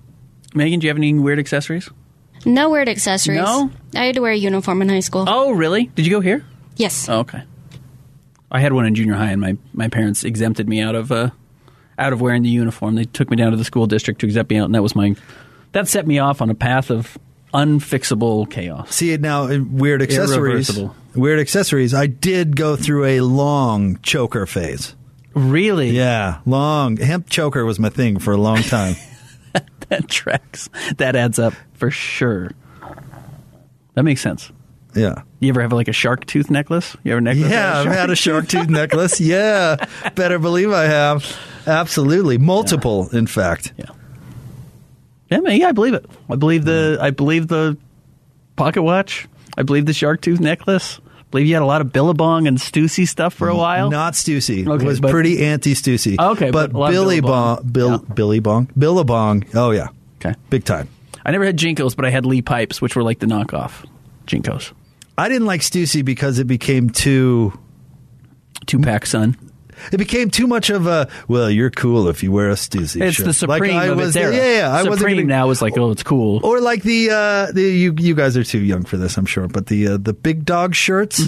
Megan, 0.56 0.80
do 0.80 0.88
you 0.88 0.90
have 0.90 0.98
any 0.98 1.14
weird 1.14 1.38
accessories? 1.38 1.90
No 2.46 2.70
weird 2.70 2.90
accessories. 2.90 3.42
No? 3.42 3.72
I 3.96 4.06
had 4.06 4.16
to 4.16 4.22
wear 4.22 4.32
a 4.32 4.38
uniform 4.38 4.82
in 4.82 4.90
high 4.90 5.00
school. 5.00 5.26
Oh, 5.28 5.52
really? 5.52 5.86
Did 5.96 6.06
you 6.06 6.12
go 6.12 6.20
here? 6.20 6.46
Yes. 6.76 7.08
Oh, 7.10 7.20
okay. 7.20 7.44
I 8.52 8.60
had 8.60 8.74
one 8.74 8.86
in 8.86 8.96
junior 8.96 9.16
high, 9.16 9.32
and 9.32 9.42
my, 9.42 9.58
my 9.74 9.88
parents 9.88 10.24
exempted 10.24 10.70
me 10.70 10.82
out 10.82 10.96
of 10.96 11.12
uh, 11.12 11.32
out 11.98 12.14
of 12.14 12.22
wearing 12.22 12.44
the 12.44 12.50
uniform. 12.50 12.96
They 12.96 13.06
took 13.06 13.30
me 13.30 13.38
down 13.38 13.52
to 13.52 13.58
the 13.58 13.66
school 13.66 13.88
district 13.88 14.22
to 14.22 14.28
exempt 14.28 14.52
me 14.52 14.58
out, 14.58 14.66
and 14.66 14.76
that 14.76 14.84
was 14.84 14.96
my 14.96 15.16
that 15.72 15.88
set 15.88 16.08
me 16.08 16.20
off 16.20 16.42
on 16.42 16.50
a 16.50 16.56
path 16.56 16.90
of 16.90 17.18
unfixable 17.54 18.50
chaos. 18.50 18.94
See 18.94 19.12
it 19.12 19.22
now, 19.22 19.44
uh, 19.44 19.60
weird 19.60 20.02
accessories. 20.02 20.70
Irreversible. 20.70 20.96
Weird 21.16 21.40
accessories. 21.40 21.94
I 21.94 22.08
did 22.08 22.56
go 22.56 22.76
through 22.76 23.06
a 23.06 23.22
long 23.22 23.98
choker 24.02 24.46
phase. 24.46 24.96
Really? 25.34 25.90
Yeah, 25.92 26.40
long 26.46 26.98
hemp 26.98 27.30
choker 27.30 27.66
was 27.66 27.80
my 27.80 27.90
thing 27.90 28.20
for 28.20 28.32
a 28.32 28.38
long 28.38 28.62
time. 28.62 28.96
that 29.90 30.08
tracks. 30.10 30.70
That 30.98 31.16
adds 31.16 31.40
up 31.40 31.54
for 31.74 31.92
sure. 31.92 32.52
That 33.94 34.04
makes 34.04 34.22
sense. 34.22 34.52
yeah. 34.94 35.22
You 35.40 35.50
ever 35.50 35.62
have 35.62 35.72
like 35.74 35.88
a 35.88 35.94
shark 35.94 36.26
tooth 36.26 36.50
necklace? 36.50 36.98
You 37.04 37.12
ever 37.14 37.22
necklace? 37.22 37.50
Yeah, 37.50 37.80
I've 37.80 37.88
had 37.92 38.10
a 38.10 38.16
shark 38.16 38.48
tooth 38.48 38.70
necklace. 38.70 39.20
Yeah, 39.22 39.76
better 40.16 40.40
believe 40.40 40.72
I 40.72 40.84
have. 40.86 41.38
Absolutely, 41.68 42.38
multiple, 42.38 43.10
in 43.10 43.28
fact. 43.28 43.74
Yeah. 43.78 43.86
Yeah, 45.30 45.40
man, 45.40 45.60
yeah, 45.60 45.70
I 45.70 45.72
believe 45.72 45.94
it. 45.94 46.06
I 46.30 46.36
believe 46.36 46.66
the 46.66 46.98
I 47.02 47.10
believe 47.12 47.48
the 47.48 47.78
pocket 48.56 48.84
watch. 48.84 49.28
I 49.58 49.64
believe 49.64 49.86
the 49.86 49.94
shark 49.94 50.22
tooth 50.22 50.40
necklace. 50.40 51.00
Believe 51.36 51.48
you 51.50 51.56
had 51.56 51.64
a 51.64 51.66
lot 51.66 51.82
of 51.82 51.92
Billabong 51.92 52.48
and 52.48 52.58
Stussy 52.58 53.06
stuff 53.06 53.34
for 53.34 53.50
a 53.50 53.56
while. 53.58 53.90
Not 53.92 54.14
Stussy. 54.14 54.66
Okay, 54.66 54.86
it 54.86 54.88
was 54.88 55.02
but- 55.02 55.12
pretty 55.12 55.44
anti 55.46 55.74
Stussy. 55.74 56.18
Okay, 56.18 56.50
but, 56.50 56.72
but 56.72 56.78
a 56.78 56.80
lot 56.80 56.88
of 56.88 56.94
Billy 56.94 57.20
Billabong. 57.20 57.56
Bong, 57.58 57.72
Bill, 57.74 57.90
Yeah. 58.08 58.14
Billy 58.16 58.40
Bong, 58.40 58.70
Billabong. 58.78 59.44
Oh 59.54 59.72
yeah, 59.72 59.90
Okay. 60.22 60.34
big 60.50 60.64
time. 60.64 60.88
I 61.26 61.32
never 61.32 61.44
had 61.44 61.58
JNCOs, 61.58 61.94
but 61.94 62.06
I 62.06 62.10
had 62.10 62.26
Lee 62.26 62.42
pipes, 62.42 62.82
which 62.82 62.96
were 62.96 63.04
like 63.04 63.20
the 63.20 63.26
knockoff 63.26 63.84
JNCOs. 64.28 64.72
I 65.18 65.28
didn't 65.28 65.46
like 65.46 65.60
Stussy 65.60 66.06
because 66.06 66.40
it 66.40 66.46
became 66.48 66.90
too. 66.90 67.52
Two 68.66 68.80
pack 68.80 69.06
son. 69.06 69.36
It 69.92 69.98
became 69.98 70.30
too 70.30 70.48
much 70.48 70.70
of 70.70 70.88
a 70.88 71.08
well. 71.28 71.50
You're 71.50 71.70
cool 71.72 72.08
if 72.08 72.24
you 72.24 72.32
wear 72.32 72.50
a 72.50 72.54
Stussy. 72.54 73.02
It's 73.02 73.18
shirt. 73.18 73.26
the 73.26 73.34
supreme 73.34 73.76
like 73.76 73.84
I 73.84 73.88
of 73.88 73.98
was, 73.98 74.16
its 74.16 74.18
era. 74.18 74.36
Yeah, 74.36 74.58
yeah. 74.58 74.70
I 74.70 74.84
wasn't 74.84 74.98
Supreme 75.00 75.18
gonna, 75.18 75.28
now 75.28 75.50
is 75.50 75.62
like, 75.62 75.78
oh, 75.78 75.92
it's 75.92 76.04
cool. 76.04 76.40
Or 76.44 76.60
like 76.62 76.84
the 76.84 77.10
uh, 77.12 77.52
the 77.52 77.62
you 77.62 77.94
you 77.98 78.16
guys 78.16 78.38
are 78.38 78.44
too 78.44 78.60
young 78.60 78.84
for 78.84 78.98
this, 78.98 79.18
I'm 79.18 79.26
sure. 79.26 79.48
But 79.48 79.68
the 79.68 79.88
uh, 79.88 79.98
the 79.98 80.14
big 80.14 80.46
dog 80.46 80.76
shirts, 80.76 81.22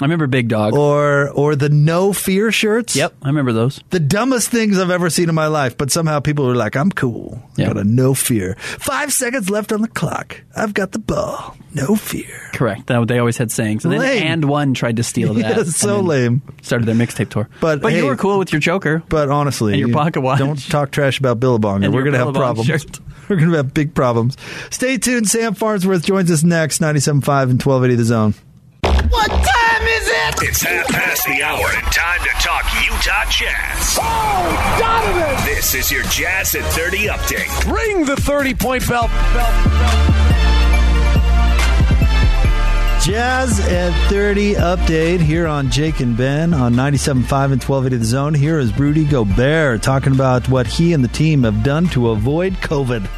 I 0.00 0.04
remember 0.04 0.26
Big 0.26 0.48
Dog. 0.48 0.72
or 0.74 1.28
or 1.30 1.54
the 1.56 1.68
no 1.68 2.12
fear 2.12 2.50
shirts. 2.50 2.96
Yep, 2.96 3.14
I 3.22 3.26
remember 3.28 3.52
those. 3.52 3.80
the 3.90 4.00
dumbest 4.00 4.48
things 4.48 4.78
I've 4.78 4.90
ever 4.90 5.10
seen 5.10 5.28
in 5.28 5.34
my 5.34 5.46
life, 5.48 5.76
but 5.76 5.90
somehow 5.90 6.20
people 6.20 6.46
were 6.46 6.54
like, 6.54 6.74
I'm 6.74 6.90
cool. 6.90 7.42
I 7.58 7.62
Yeah. 7.62 7.66
got 7.68 7.76
a 7.78 7.84
no 7.84 8.14
fear. 8.14 8.56
Five 8.58 9.12
seconds 9.12 9.50
left 9.50 9.72
on 9.72 9.82
the 9.82 9.88
clock. 9.88 10.40
I've 10.56 10.72
got 10.74 10.92
the 10.92 10.98
ball. 10.98 11.56
No 11.74 11.94
fear. 11.96 12.48
Correct. 12.54 12.86
That, 12.86 13.06
they 13.08 13.18
always 13.18 13.36
had 13.36 13.52
sayings. 13.52 13.84
And 13.84 13.92
then 13.94 14.00
And 14.24 14.44
One 14.46 14.74
tried 14.74 14.96
to 14.96 15.02
steal 15.02 15.34
that. 15.34 15.56
Yeah, 15.58 15.62
so 15.64 16.00
lame. 16.00 16.42
Started 16.62 16.86
their 16.86 16.94
mixtape 16.94 17.28
tour. 17.28 17.48
But, 17.60 17.80
but 17.82 17.92
hey- 17.92 17.98
you 17.98 18.06
were 18.06 18.16
cool 18.16 18.38
with 18.38 18.52
your 18.52 18.60
choker. 18.60 19.02
But 19.08 19.28
honestly, 19.28 19.74
And 19.74 19.80
your 19.80 19.88
you 19.90 19.94
pocket 19.94 20.22
watch. 20.22 20.38
Don't 20.38 20.68
talk 20.70 20.90
trash 20.90 21.18
about 21.20 21.38
Billabong, 21.40 21.82
or 21.82 21.84
And 21.84 21.94
we're 21.94 22.02
going 22.02 22.14
to 22.14 22.24
have 22.24 22.34
problems. 22.34 22.66
shirt. 22.66 22.98
We're 23.28 23.36
going 23.36 23.50
to 23.50 23.58
have 23.58 23.72
big 23.72 23.94
problems. 23.94 24.36
Stay 24.70 24.98
tuned. 24.98 25.28
Sam 25.28 25.54
Farnsworth 25.54 26.04
joins 26.04 26.32
us 26.32 26.42
next. 26.42 26.80
97.5 26.80 27.12
and 27.50 27.62
1280 27.62 27.94
The 27.94 28.04
Zone. 28.04 28.34
What 28.82 29.28
time 29.28 29.40
is 29.40 29.59
it? 30.10 30.42
It's 30.48 30.62
half 30.62 30.88
past 30.88 31.24
the 31.26 31.42
hour 31.42 31.64
and 31.74 31.86
time 31.92 32.20
to 32.20 32.30
talk 32.42 32.64
Utah 32.84 33.24
Jazz. 33.30 33.98
Oh, 34.00 34.76
Donovan! 34.78 35.44
This 35.46 35.74
is 35.74 35.90
your 35.90 36.02
Jazz 36.04 36.54
at 36.54 36.64
30 36.72 37.06
update. 37.08 37.72
Ring 37.72 38.04
the 38.04 38.16
30 38.16 38.54
point 38.54 38.88
bell. 38.88 39.08
bell, 39.08 39.32
bell. 39.32 40.20
Jazz 43.02 43.60
at 43.60 44.10
30 44.10 44.54
update 44.54 45.20
here 45.20 45.46
on 45.46 45.70
Jake 45.70 46.00
and 46.00 46.16
Ben 46.16 46.52
on 46.52 46.74
97.5 46.74 47.12
and 47.12 47.62
1280 47.62 47.96
The 47.96 48.04
Zone. 48.04 48.34
Here 48.34 48.58
is 48.58 48.78
Rudy 48.78 49.06
Gobert 49.06 49.82
talking 49.82 50.12
about 50.12 50.48
what 50.50 50.66
he 50.66 50.92
and 50.92 51.02
the 51.02 51.08
team 51.08 51.44
have 51.44 51.62
done 51.64 51.88
to 51.88 52.10
avoid 52.10 52.52
COVID. 52.54 53.08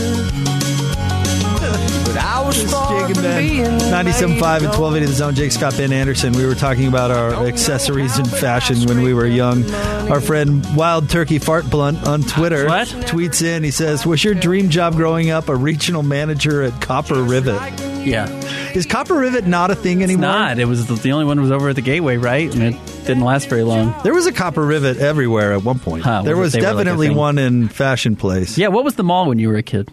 But 2.05 2.17
I 2.17 2.41
was 2.43 2.57
It's 2.63 2.71
far 2.71 2.89
Jake 2.91 3.05
and 3.07 3.15
from 3.15 3.23
Ben. 3.23 3.47
being 3.47 3.65
97.5 3.91 4.57
and 4.63 4.73
1280 4.73 5.05
The 5.05 5.13
Zone. 5.13 5.35
Jake 5.35 5.51
Scott, 5.51 5.77
Ben 5.77 5.91
Anderson. 5.93 6.33
We 6.33 6.45
were 6.45 6.55
talking 6.55 6.87
about 6.87 7.11
our 7.11 7.45
accessories 7.45 8.17
and 8.17 8.27
fashion 8.29 8.81
when 8.87 9.01
we 9.03 9.13
were 9.13 9.27
young. 9.27 9.69
Our 10.09 10.21
friend 10.21 10.65
Wild 10.75 11.09
Turkey 11.09 11.37
Fart 11.39 11.69
Blunt 11.69 12.07
on 12.07 12.23
Twitter 12.23 12.65
What? 12.67 12.87
tweets 12.87 13.43
in. 13.43 13.63
He 13.63 13.71
says, 13.71 14.05
"Was 14.05 14.23
your 14.23 14.33
dream 14.33 14.69
job 14.69 14.95
growing 14.95 15.29
up 15.29 15.49
a 15.49 15.55
regional 15.55 16.01
manager 16.03 16.63
at 16.63 16.79
Copper 16.81 17.21
Rivet? 17.21 17.59
Yeah. 18.05 18.27
Is 18.73 18.85
Copper 18.85 19.15
Rivet 19.15 19.45
not 19.47 19.71
a 19.71 19.75
thing 19.75 20.03
anymore? 20.03 20.21
Not. 20.21 20.59
It 20.59 20.65
was 20.65 20.87
the, 20.87 20.95
the 20.95 21.11
only 21.11 21.25
one 21.25 21.39
was 21.41 21.51
over 21.51 21.69
at 21.69 21.75
the 21.75 21.81
Gateway, 21.81 22.17
right? 22.17 22.53
And 22.53 22.63
it 22.75 22.85
didn't 23.05 23.21
last 23.23 23.49
very 23.49 23.63
long. 23.63 23.93
There 24.03 24.13
was 24.13 24.25
a 24.25 24.31
Copper 24.31 24.65
Rivet 24.65 24.97
everywhere 24.97 25.53
at 25.53 25.63
one 25.63 25.79
point. 25.79 26.03
Huh, 26.03 26.21
there 26.21 26.35
was 26.37 26.53
was 26.53 26.55
were 26.55 26.61
like 26.67 26.77
definitely 26.77 27.09
one 27.09 27.37
in 27.37 27.67
Fashion 27.67 28.15
Place. 28.15 28.57
Yeah. 28.57 28.69
What 28.69 28.83
was 28.83 28.95
the 28.95 29.03
mall 29.03 29.27
when 29.27 29.39
you 29.39 29.49
were 29.49 29.57
a 29.57 29.63
kid? 29.63 29.91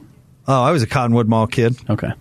Oh, 0.49 0.63
I 0.63 0.71
was 0.71 0.83
a 0.83 0.87
Cottonwood 0.87 1.27
Mall 1.29 1.47
kid, 1.49 1.77
Okay. 1.91 2.13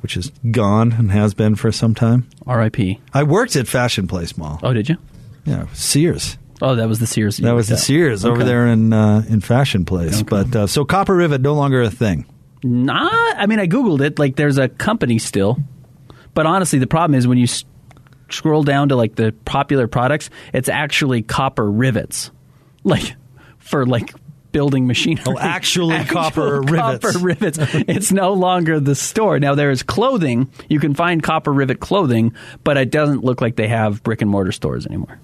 which 0.00 0.16
is 0.16 0.30
gone 0.52 0.92
and 0.92 1.10
has 1.10 1.34
been 1.34 1.56
for 1.56 1.72
some 1.72 1.94
time. 1.96 2.28
R.I.P. 2.46 3.00
I 3.12 3.24
worked 3.24 3.56
at 3.56 3.66
Fashion 3.66 4.06
Place 4.06 4.38
Mall. 4.38 4.60
Oh, 4.62 4.72
did 4.72 4.88
you? 4.88 4.96
Yeah, 5.44 5.66
Sears. 5.72 6.38
Oh, 6.62 6.76
that 6.76 6.88
was 6.88 7.00
the 7.00 7.06
Sears. 7.06 7.38
That 7.38 7.52
was 7.56 7.68
the 7.68 7.76
Sears 7.76 8.24
over 8.24 8.44
there 8.44 8.66
in 8.68 8.92
uh, 8.92 9.24
in 9.28 9.40
Fashion 9.40 9.84
Place. 9.84 10.22
But 10.22 10.54
uh, 10.56 10.66
so 10.68 10.84
Copper 10.84 11.14
Rivet 11.14 11.40
no 11.40 11.54
longer 11.54 11.82
a 11.82 11.90
thing. 11.90 12.24
Nah, 12.66 13.08
I 13.36 13.46
mean, 13.46 13.58
I 13.58 13.66
googled 13.66 14.00
it. 14.00 14.18
Like, 14.18 14.36
there's 14.36 14.58
a 14.58 14.68
company 14.68 15.18
still, 15.18 15.58
but 16.34 16.46
honestly, 16.46 16.78
the 16.78 16.86
problem 16.86 17.16
is 17.18 17.26
when 17.28 17.38
you 17.38 17.44
s- 17.44 17.64
scroll 18.30 18.62
down 18.62 18.88
to 18.88 18.96
like 18.96 19.14
the 19.14 19.32
popular 19.44 19.86
products, 19.86 20.30
it's 20.52 20.68
actually 20.68 21.22
copper 21.22 21.70
rivets, 21.70 22.30
like 22.84 23.14
for 23.58 23.86
like 23.86 24.12
building 24.52 24.86
machinery. 24.86 25.24
Oh, 25.28 25.38
actually 25.38 26.02
copper 26.06 26.60
rivets. 26.62 27.04
Copper 27.12 27.18
rivets. 27.24 27.58
it's 27.60 28.10
no 28.10 28.32
longer 28.32 28.80
the 28.80 28.94
store 28.94 29.38
now. 29.38 29.54
There 29.54 29.70
is 29.70 29.82
clothing. 29.82 30.50
You 30.68 30.80
can 30.80 30.94
find 30.94 31.22
copper 31.22 31.52
rivet 31.52 31.78
clothing, 31.80 32.34
but 32.64 32.76
it 32.76 32.90
doesn't 32.90 33.22
look 33.22 33.40
like 33.40 33.56
they 33.56 33.68
have 33.68 34.02
brick 34.02 34.22
and 34.22 34.30
mortar 34.30 34.52
stores 34.52 34.86
anymore. 34.86 35.18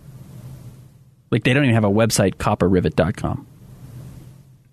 Like 1.31 1.45
they 1.45 1.55
don't 1.55 1.65
even 1.65 1.75
have 1.75 1.85
a 1.85 1.91
website, 1.91 2.35
copperrivet.com. 2.35 3.47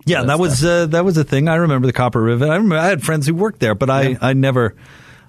Yeah, 0.10 0.22
that 0.22 0.28
That's 0.28 0.40
was 0.40 0.64
uh, 0.66 0.86
that 0.88 1.06
was 1.06 1.18
a 1.18 1.24
thing. 1.24 1.48
I 1.48 1.56
remember 1.56 1.88
the 1.88 1.94
Copper 1.94 2.22
Rivet. 2.22 2.50
I 2.50 2.56
remember 2.56 2.78
I 2.78 2.88
had 2.88 3.04
friends 3.04 3.28
who 3.28 3.34
worked 3.36 3.60
there, 3.60 3.76
but 3.76 3.90
I, 3.90 4.18
I 4.22 4.34
never. 4.34 4.76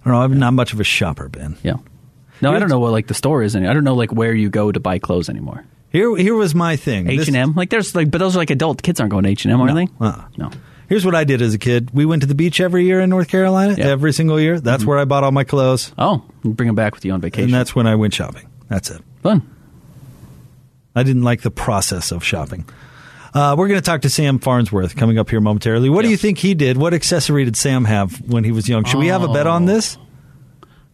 I 0.00 0.04
don't 0.04 0.14
know. 0.14 0.22
I'm 0.22 0.38
not 0.38 0.54
much 0.54 0.72
of 0.72 0.80
a 0.80 0.84
shopper, 0.84 1.28
Ben. 1.28 1.56
Yeah. 1.62 1.76
No, 2.40 2.52
I 2.54 2.58
don't 2.58 2.70
know 2.70 2.78
what 2.80 2.92
like 2.92 3.06
the 3.06 3.14
store 3.14 3.42
is. 3.42 3.54
Any. 3.54 3.66
I 3.66 3.74
don't 3.74 3.84
know 3.84 3.94
like 3.94 4.12
where 4.12 4.32
you 4.34 4.48
go 4.48 4.72
to 4.72 4.80
buy 4.80 4.98
clothes 4.98 5.28
anymore. 5.28 5.64
Here, 5.90 6.16
here 6.16 6.34
was 6.34 6.54
my 6.54 6.76
thing. 6.76 7.10
H 7.10 7.26
and 7.26 7.36
M, 7.36 7.54
like 7.54 7.68
there's 7.68 7.94
like, 7.94 8.10
but 8.10 8.18
those 8.18 8.36
are 8.36 8.38
like 8.38 8.50
adult 8.50 8.82
kids 8.82 9.00
aren't 9.00 9.10
going 9.10 9.24
to 9.24 9.30
H 9.30 9.44
and 9.44 9.52
M, 9.52 9.60
are 9.60 9.66
No. 9.66 9.74
they? 9.74 9.88
Uh-uh. 10.00 10.24
No. 10.38 10.50
Here's 10.88 11.04
what 11.04 11.14
I 11.14 11.24
did 11.24 11.42
as 11.42 11.52
a 11.52 11.58
kid. 11.58 11.90
We 11.92 12.06
went 12.06 12.22
to 12.22 12.26
the 12.28 12.34
beach 12.34 12.60
every 12.60 12.84
year 12.84 13.00
in 13.00 13.10
North 13.10 13.28
Carolina. 13.28 13.72
Yeah. 13.72 13.78
Mm-hmm. 13.84 13.92
Every 13.92 14.12
single 14.12 14.40
year. 14.40 14.58
That's 14.60 14.84
where 14.84 14.98
I 14.98 15.04
bought 15.04 15.22
all 15.24 15.32
my 15.32 15.44
clothes, 15.44 15.92
Oh, 15.98 16.22
you 16.44 16.52
bring 16.52 16.68
them 16.68 16.76
back 16.76 16.94
with 16.94 17.04
you 17.04 17.12
on 17.12 17.20
vacation. 17.20 17.44
and 17.44 17.54
that's 17.54 17.74
when 17.74 17.86
I 17.86 17.96
went 17.96 18.14
shopping. 18.14 18.48
That's 18.68 18.90
it. 18.90 19.02
fun. 19.22 19.42
I 20.94 21.02
didn't 21.02 21.22
like 21.22 21.42
the 21.42 21.50
process 21.50 22.10
of 22.10 22.24
shopping. 22.24 22.64
Uh, 23.32 23.54
we're 23.56 23.68
going 23.68 23.78
to 23.78 23.84
talk 23.84 24.02
to 24.02 24.10
Sam 24.10 24.38
Farnsworth 24.38 24.96
coming 24.96 25.18
up 25.18 25.30
here 25.30 25.40
momentarily. 25.40 25.88
What 25.88 26.02
do 26.02 26.08
you 26.10 26.16
think 26.16 26.38
he 26.38 26.54
did? 26.54 26.76
What 26.76 26.92
accessory 26.94 27.44
did 27.44 27.56
Sam 27.56 27.84
have 27.84 28.20
when 28.28 28.42
he 28.44 28.50
was 28.52 28.68
young? 28.68 28.84
Should 28.84 28.98
we 28.98 29.06
have 29.08 29.22
a 29.22 29.28
bet 29.28 29.46
on 29.46 29.66
this? 29.66 29.98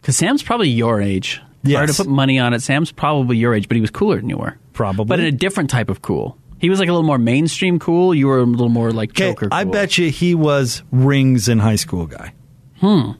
Because 0.01 0.15
Sam's 0.17 0.43
probably 0.43 0.69
your 0.69 1.01
age. 1.01 1.41
If 1.63 1.75
I 1.75 1.81
were 1.81 1.87
to 1.87 1.93
put 1.93 2.07
money 2.07 2.37
on 2.39 2.53
it, 2.53 2.61
Sam's 2.61 2.91
probably 2.91 3.37
your 3.37 3.53
age, 3.55 3.67
but 3.67 3.75
he 3.75 3.81
was 3.81 3.89
cooler 3.89 4.17
than 4.17 4.29
you 4.29 4.37
were. 4.37 4.57
Probably. 4.73 5.05
but 5.05 5.19
in 5.19 5.25
a 5.25 5.31
different 5.31 5.69
type 5.71 5.89
of 5.89 6.01
cool. 6.03 6.37
He 6.59 6.69
was 6.69 6.79
like 6.79 6.87
a 6.87 6.91
little 6.91 7.05
more 7.05 7.17
mainstream 7.17 7.79
cool. 7.79 8.13
You 8.15 8.27
were 8.27 8.39
a 8.39 8.43
little 8.43 8.69
more 8.69 8.91
like 8.91 9.09
Okay, 9.11 9.31
choker. 9.33 9.49
I 9.51 9.63
bet 9.63 9.97
you 9.97 10.09
he 10.11 10.33
was 10.35 10.83
rings 10.91 11.49
in 11.49 11.59
high 11.59 11.75
school 11.75 12.05
guy. 12.05 12.33
Hmm. 12.79 13.11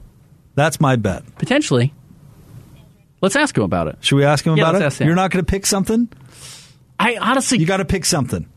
That's 0.55 0.79
my 0.79 0.95
bet. 0.95 1.23
potentially. 1.37 1.93
Let's 3.21 3.35
ask 3.35 3.57
him 3.57 3.63
about 3.63 3.87
it. 3.87 3.97
Should 4.01 4.15
we 4.17 4.23
ask 4.25 4.45
him 4.45 4.55
Yeah, 4.57 4.69
about 4.69 4.81
it? 5.01 5.05
You're 5.05 5.15
not 5.15 5.31
going 5.31 5.43
to 5.43 5.49
pick 5.49 5.65
something? 5.65 6.07
I 6.99 7.17
honestly 7.17 7.57
You 7.57 7.65
got 7.65 7.77
to 7.77 7.85
pick 7.85 8.05
something. 8.05 8.47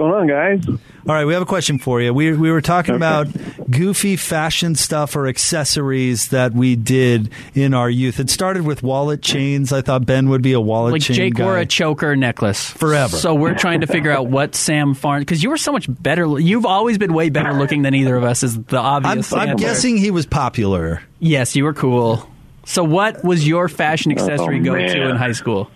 What's 0.00 0.12
going 0.12 0.30
on, 0.30 0.58
guys? 0.62 0.66
All 1.06 1.14
right, 1.14 1.26
we 1.26 1.34
have 1.34 1.42
a 1.42 1.46
question 1.46 1.78
for 1.78 2.00
you. 2.00 2.14
We 2.14 2.32
we 2.32 2.50
were 2.50 2.62
talking 2.62 2.94
about 2.94 3.28
goofy 3.70 4.16
fashion 4.16 4.74
stuff 4.74 5.14
or 5.14 5.26
accessories 5.26 6.28
that 6.28 6.54
we 6.54 6.74
did 6.74 7.30
in 7.54 7.74
our 7.74 7.90
youth. 7.90 8.18
It 8.18 8.30
started 8.30 8.64
with 8.64 8.82
wallet 8.82 9.20
chains. 9.20 9.74
I 9.74 9.82
thought 9.82 10.06
Ben 10.06 10.30
would 10.30 10.40
be 10.40 10.54
a 10.54 10.60
wallet 10.60 10.92
Like 10.92 11.02
chain 11.02 11.16
Jake 11.16 11.34
guy. 11.34 11.44
wore 11.44 11.58
a 11.58 11.66
choker 11.66 12.16
necklace 12.16 12.70
Forever. 12.70 13.18
So 13.18 13.34
we're 13.34 13.54
trying 13.54 13.82
to 13.82 13.86
figure 13.86 14.10
out 14.10 14.26
what 14.28 14.54
Sam 14.54 14.94
Farn 14.94 15.20
because 15.20 15.42
you 15.42 15.50
were 15.50 15.58
so 15.58 15.70
much 15.70 15.84
better. 16.02 16.38
You've 16.38 16.64
always 16.66 16.96
been 16.96 17.12
way 17.12 17.28
better 17.28 17.52
looking 17.52 17.82
than 17.82 17.94
either 17.94 18.16
of 18.16 18.24
us. 18.24 18.42
Is 18.42 18.62
the 18.64 18.78
I'm, 18.80 19.04
obvious? 19.04 19.34
I'm 19.34 19.56
guessing 19.56 19.98
he 19.98 20.10
was 20.10 20.24
popular. 20.24 21.02
Yes, 21.18 21.54
you 21.54 21.64
were 21.64 21.74
cool. 21.74 22.26
So 22.64 22.84
what 22.84 23.22
was 23.22 23.46
your 23.46 23.68
fashion 23.68 24.12
accessory 24.12 24.60
Oh, 24.60 24.64
go 24.64 24.74
to 24.76 25.10
in 25.10 25.16
high 25.16 25.32
school? 25.32 25.70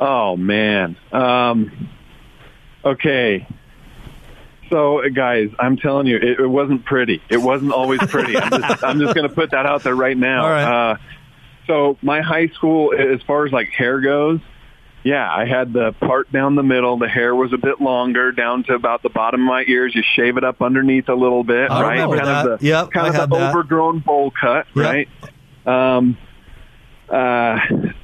Oh 0.00 0.38
man. 0.38 0.96
Um, 1.12 1.90
okay. 2.84 3.46
So, 4.70 5.02
guys, 5.14 5.50
I'm 5.58 5.76
telling 5.76 6.06
you, 6.06 6.16
it, 6.16 6.40
it 6.40 6.46
wasn't 6.46 6.84
pretty. 6.84 7.22
It 7.28 7.36
wasn't 7.36 7.72
always 7.72 8.00
pretty. 8.00 8.36
I'm 8.36 8.50
just, 8.62 8.84
I'm 8.84 8.98
just 8.98 9.14
going 9.14 9.28
to 9.28 9.34
put 9.34 9.50
that 9.50 9.66
out 9.66 9.82
there 9.82 9.94
right 9.94 10.16
now. 10.16 10.44
All 10.44 10.50
right. 10.50 10.90
Uh, 10.92 10.96
so, 11.66 11.98
my 12.02 12.22
high 12.22 12.48
school, 12.48 12.92
as 12.96 13.20
far 13.22 13.46
as 13.46 13.52
like 13.52 13.68
hair 13.68 14.00
goes, 14.00 14.40
yeah, 15.02 15.30
I 15.30 15.44
had 15.44 15.72
the 15.74 15.92
part 15.92 16.32
down 16.32 16.54
the 16.54 16.62
middle. 16.62 16.96
The 16.98 17.08
hair 17.08 17.34
was 17.34 17.52
a 17.52 17.58
bit 17.58 17.78
longer, 17.80 18.32
down 18.32 18.64
to 18.64 18.74
about 18.74 19.02
the 19.02 19.10
bottom 19.10 19.42
of 19.42 19.46
my 19.46 19.64
ears. 19.68 19.94
You 19.94 20.02
shave 20.16 20.38
it 20.38 20.44
up 20.44 20.62
underneath 20.62 21.10
a 21.10 21.14
little 21.14 21.44
bit, 21.44 21.70
I 21.70 21.82
right? 21.82 21.92
remember 21.92 22.16
kind 22.16 22.28
that. 22.28 22.46
of 22.46 22.60
the, 22.60 22.66
Yep, 22.66 22.90
kind 22.90 23.06
I 23.06 23.08
of 23.10 23.14
had 23.14 23.30
the 23.30 23.36
that. 23.36 23.50
overgrown 23.50 23.98
bowl 24.00 24.30
cut, 24.30 24.66
Yep. 24.74 25.08
right? 25.66 25.96
Um, 25.96 26.16
uh, 27.08 27.60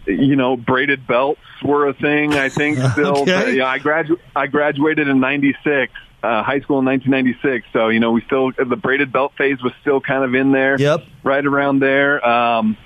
you 0.06 0.36
know, 0.36 0.56
braided 0.56 1.06
belts 1.06 1.40
were 1.64 1.88
a 1.88 1.94
thing. 1.94 2.34
I 2.34 2.48
think 2.48 2.78
still. 2.92 3.18
Okay. 3.22 3.32
But, 3.44 3.54
yeah, 3.54 3.66
I 3.66 3.78
gradu- 3.78 4.20
I 4.36 4.46
graduated 4.46 5.08
in 5.08 5.20
'96, 5.20 5.92
uh, 6.22 6.42
high 6.42 6.60
school 6.60 6.78
in 6.80 6.84
1996. 6.86 7.66
So 7.72 7.88
you 7.88 8.00
know, 8.00 8.12
we 8.12 8.22
still 8.22 8.50
the 8.52 8.76
braided 8.76 9.12
belt 9.12 9.32
phase 9.38 9.62
was 9.62 9.72
still 9.80 10.00
kind 10.00 10.24
of 10.24 10.34
in 10.34 10.52
there. 10.52 10.76
Yep. 10.78 11.04
Right 11.22 11.44
around 11.44 11.80
there. 11.80 12.26
Um, 12.26 12.76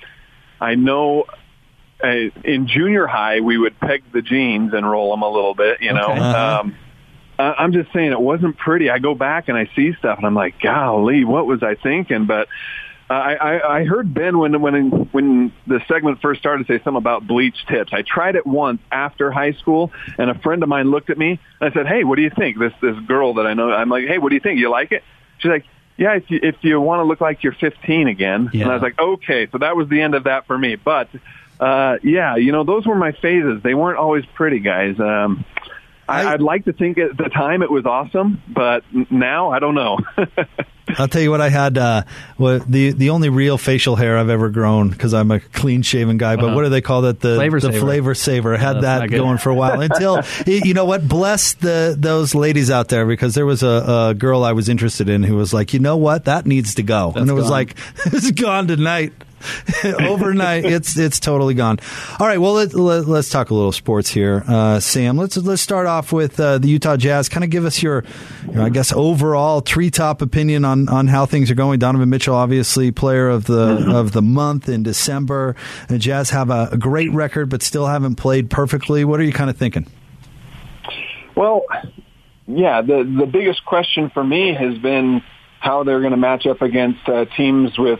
I 0.59 0.75
know. 0.75 1.25
Uh, 2.03 2.29
in 2.43 2.67
junior 2.67 3.07
high, 3.07 3.39
we 3.39 3.57
would 3.57 3.79
peg 3.79 4.03
the 4.11 4.21
jeans 4.21 4.73
and 4.73 4.89
roll 4.89 5.11
them 5.11 5.21
a 5.23 5.29
little 5.29 5.55
bit. 5.55 5.81
You 5.81 5.93
know. 5.93 6.09
Okay. 6.09 6.19
Uh-huh. 6.19 6.59
Um, 6.61 6.75
I- 7.39 7.53
I'm 7.57 7.71
just 7.73 7.91
saying 7.93 8.11
it 8.11 8.19
wasn't 8.19 8.57
pretty. 8.57 8.89
I 8.89 8.99
go 8.99 9.15
back 9.15 9.47
and 9.49 9.57
I 9.57 9.69
see 9.75 9.93
stuff 9.99 10.17
and 10.17 10.25
I'm 10.27 10.35
like, 10.35 10.59
golly, 10.61 11.23
what 11.25 11.45
was 11.45 11.63
I 11.63 11.75
thinking? 11.75 12.25
But 12.25 12.47
uh, 13.07 13.13
I, 13.13 13.33
I, 13.33 13.77
I 13.79 13.83
heard 13.83 14.13
Ben 14.13 14.39
when 14.39 14.59
when 14.61 14.89
when 15.11 15.53
the 15.67 15.79
segment 15.87 16.21
first 16.21 16.39
started 16.39 16.65
say 16.65 16.77
something 16.77 16.95
about 16.95 17.27
bleach 17.27 17.55
tips. 17.67 17.93
I 17.93 18.01
tried 18.01 18.35
it 18.35 18.47
once 18.47 18.81
after 18.91 19.31
high 19.31 19.51
school, 19.53 19.91
and 20.17 20.29
a 20.31 20.39
friend 20.39 20.63
of 20.63 20.69
mine 20.69 20.89
looked 20.89 21.11
at 21.11 21.17
me 21.17 21.39
and 21.59 21.69
I 21.69 21.73
said, 21.73 21.85
"Hey, 21.87 22.03
what 22.03 22.15
do 22.15 22.23
you 22.23 22.31
think?" 22.31 22.57
This 22.57 22.73
this 22.81 22.97
girl 23.07 23.35
that 23.35 23.45
I 23.45 23.53
know, 23.53 23.71
I'm 23.71 23.89
like, 23.89 24.07
"Hey, 24.07 24.17
what 24.17 24.29
do 24.29 24.35
you 24.35 24.41
think? 24.41 24.59
You 24.59 24.71
like 24.71 24.91
it?" 24.91 25.03
She's 25.37 25.49
like, 25.49 25.65
"Yeah, 25.97 26.15
if 26.15 26.31
you 26.31 26.39
if 26.41 26.55
you 26.61 26.81
want 26.81 27.01
to 27.01 27.03
look 27.03 27.21
like 27.21 27.43
you're 27.43 27.53
15 27.53 28.07
again." 28.07 28.49
Yeah. 28.51 28.63
And 28.63 28.71
I 28.71 28.73
was 28.73 28.81
like, 28.81 28.97
"Okay." 28.97 29.47
So 29.51 29.59
that 29.59 29.75
was 29.75 29.87
the 29.87 30.01
end 30.01 30.15
of 30.15 30.23
that 30.23 30.47
for 30.47 30.57
me. 30.57 30.75
But 30.75 31.09
uh, 31.59 31.97
yeah, 32.01 32.37
you 32.37 32.51
know, 32.51 32.63
those 32.63 32.87
were 32.87 32.95
my 32.95 33.11
phases. 33.11 33.61
They 33.61 33.75
weren't 33.75 33.99
always 33.99 34.25
pretty, 34.33 34.59
guys. 34.59 34.99
Um, 34.99 35.45
I, 36.07 36.23
I- 36.23 36.33
I'd 36.33 36.41
like 36.41 36.65
to 36.65 36.73
think 36.73 36.97
at 36.97 37.17
the 37.17 37.29
time 37.29 37.61
it 37.63 37.71
was 37.71 37.85
awesome, 37.85 38.41
but 38.47 38.83
now 39.09 39.51
I 39.51 39.59
don't 39.59 39.75
know. 39.75 39.97
I'll 40.99 41.07
tell 41.07 41.21
you 41.21 41.31
what 41.31 41.41
I 41.41 41.49
had. 41.49 41.79
Uh, 41.79 42.03
well, 42.37 42.59
the 42.59 42.91
the 42.91 43.09
only 43.09 43.29
real 43.29 43.57
facial 43.57 43.95
hair 43.95 44.17
I've 44.19 44.29
ever 44.29 44.49
grown 44.49 44.89
because 44.89 45.15
I'm 45.15 45.31
a 45.31 45.39
clean 45.39 45.81
shaven 45.81 46.17
guy. 46.17 46.35
But 46.35 46.45
Uh-huh. 46.45 46.55
what 46.55 46.63
do 46.63 46.69
they 46.69 46.81
call 46.81 47.01
that? 47.01 47.21
The 47.21 47.35
Flavor 47.35 47.59
the 47.59 47.71
saver. 47.73 47.79
flavor 47.85 48.15
saver. 48.15 48.53
I 48.53 48.57
had 48.59 48.73
that's 48.81 49.09
that 49.11 49.17
going 49.17 49.39
for 49.39 49.49
a 49.49 49.55
while 49.55 49.81
until 49.81 50.21
you 50.45 50.75
know 50.75 50.85
what? 50.85 51.07
Bless 51.07 51.55
the 51.55 51.95
those 51.97 52.35
ladies 52.35 52.69
out 52.69 52.89
there 52.89 53.07
because 53.07 53.33
there 53.33 53.47
was 53.47 53.63
a, 53.63 54.09
a 54.11 54.13
girl 54.13 54.43
I 54.43 54.51
was 54.51 54.69
interested 54.69 55.09
in 55.09 55.23
who 55.23 55.35
was 55.35 55.53
like, 55.55 55.73
you 55.73 55.79
know 55.79 55.97
what, 55.97 56.25
that 56.25 56.45
needs 56.45 56.75
to 56.75 56.83
go, 56.83 57.07
and 57.07 57.27
That's 57.27 57.29
it 57.31 57.33
was 57.33 57.45
gone. 57.45 57.51
like 57.51 57.75
it's 58.05 58.31
gone 58.31 58.67
tonight. 58.67 59.13
overnight 59.83 60.65
it's 60.65 60.97
it's 60.97 61.19
totally 61.19 61.53
gone. 61.53 61.79
All 62.19 62.27
right, 62.27 62.39
well 62.39 62.53
let, 62.53 62.73
let, 62.73 63.07
us 63.07 63.29
talk 63.29 63.49
a 63.49 63.53
little 63.53 63.71
sports 63.71 64.09
here, 64.09 64.43
uh, 64.47 64.79
Sam. 64.79 65.17
Let's 65.17 65.37
let's 65.37 65.61
start 65.61 65.87
off 65.87 66.11
with 66.11 66.39
uh, 66.39 66.57
the 66.57 66.67
Utah 66.67 66.97
Jazz. 66.97 67.29
Kind 67.29 67.43
of 67.43 67.49
give 67.49 67.65
us 67.65 67.81
your, 67.81 68.03
your, 68.51 68.63
I 68.63 68.69
guess, 68.69 68.91
overall 68.91 69.61
treetop 69.61 70.21
opinion 70.21 70.65
on 70.65 70.89
on 70.89 71.07
how 71.07 71.25
things 71.25 71.51
are 71.51 71.55
going. 71.55 71.79
Donovan 71.79 72.09
Mitchell, 72.09 72.35
obviously 72.35 72.91
player 72.91 73.29
of 73.29 73.45
the 73.45 73.77
mm-hmm. 73.77 73.91
of 73.91 74.11
the 74.11 74.21
month 74.21 74.69
in 74.69 74.83
December. 74.83 75.55
The 75.89 75.99
Jazz 75.99 76.29
have 76.31 76.49
a, 76.49 76.69
a 76.71 76.77
great 76.77 77.11
record, 77.11 77.49
but 77.49 77.61
still 77.61 77.87
haven't 77.87 78.15
played 78.15 78.49
perfectly. 78.49 79.05
What 79.05 79.19
are 79.19 79.23
you 79.23 79.33
kind 79.33 79.49
of 79.49 79.57
thinking? 79.57 79.87
Well, 81.35 81.65
yeah, 82.47 82.81
the 82.81 83.03
the 83.03 83.25
biggest 83.25 83.65
question 83.65 84.09
for 84.13 84.23
me 84.23 84.53
has 84.53 84.77
been 84.77 85.21
how 85.59 85.83
they're 85.83 85.99
going 85.99 86.11
to 86.11 86.17
match 86.17 86.45
up 86.45 86.61
against 86.61 87.07
uh, 87.09 87.25
teams 87.35 87.77
with 87.77 87.99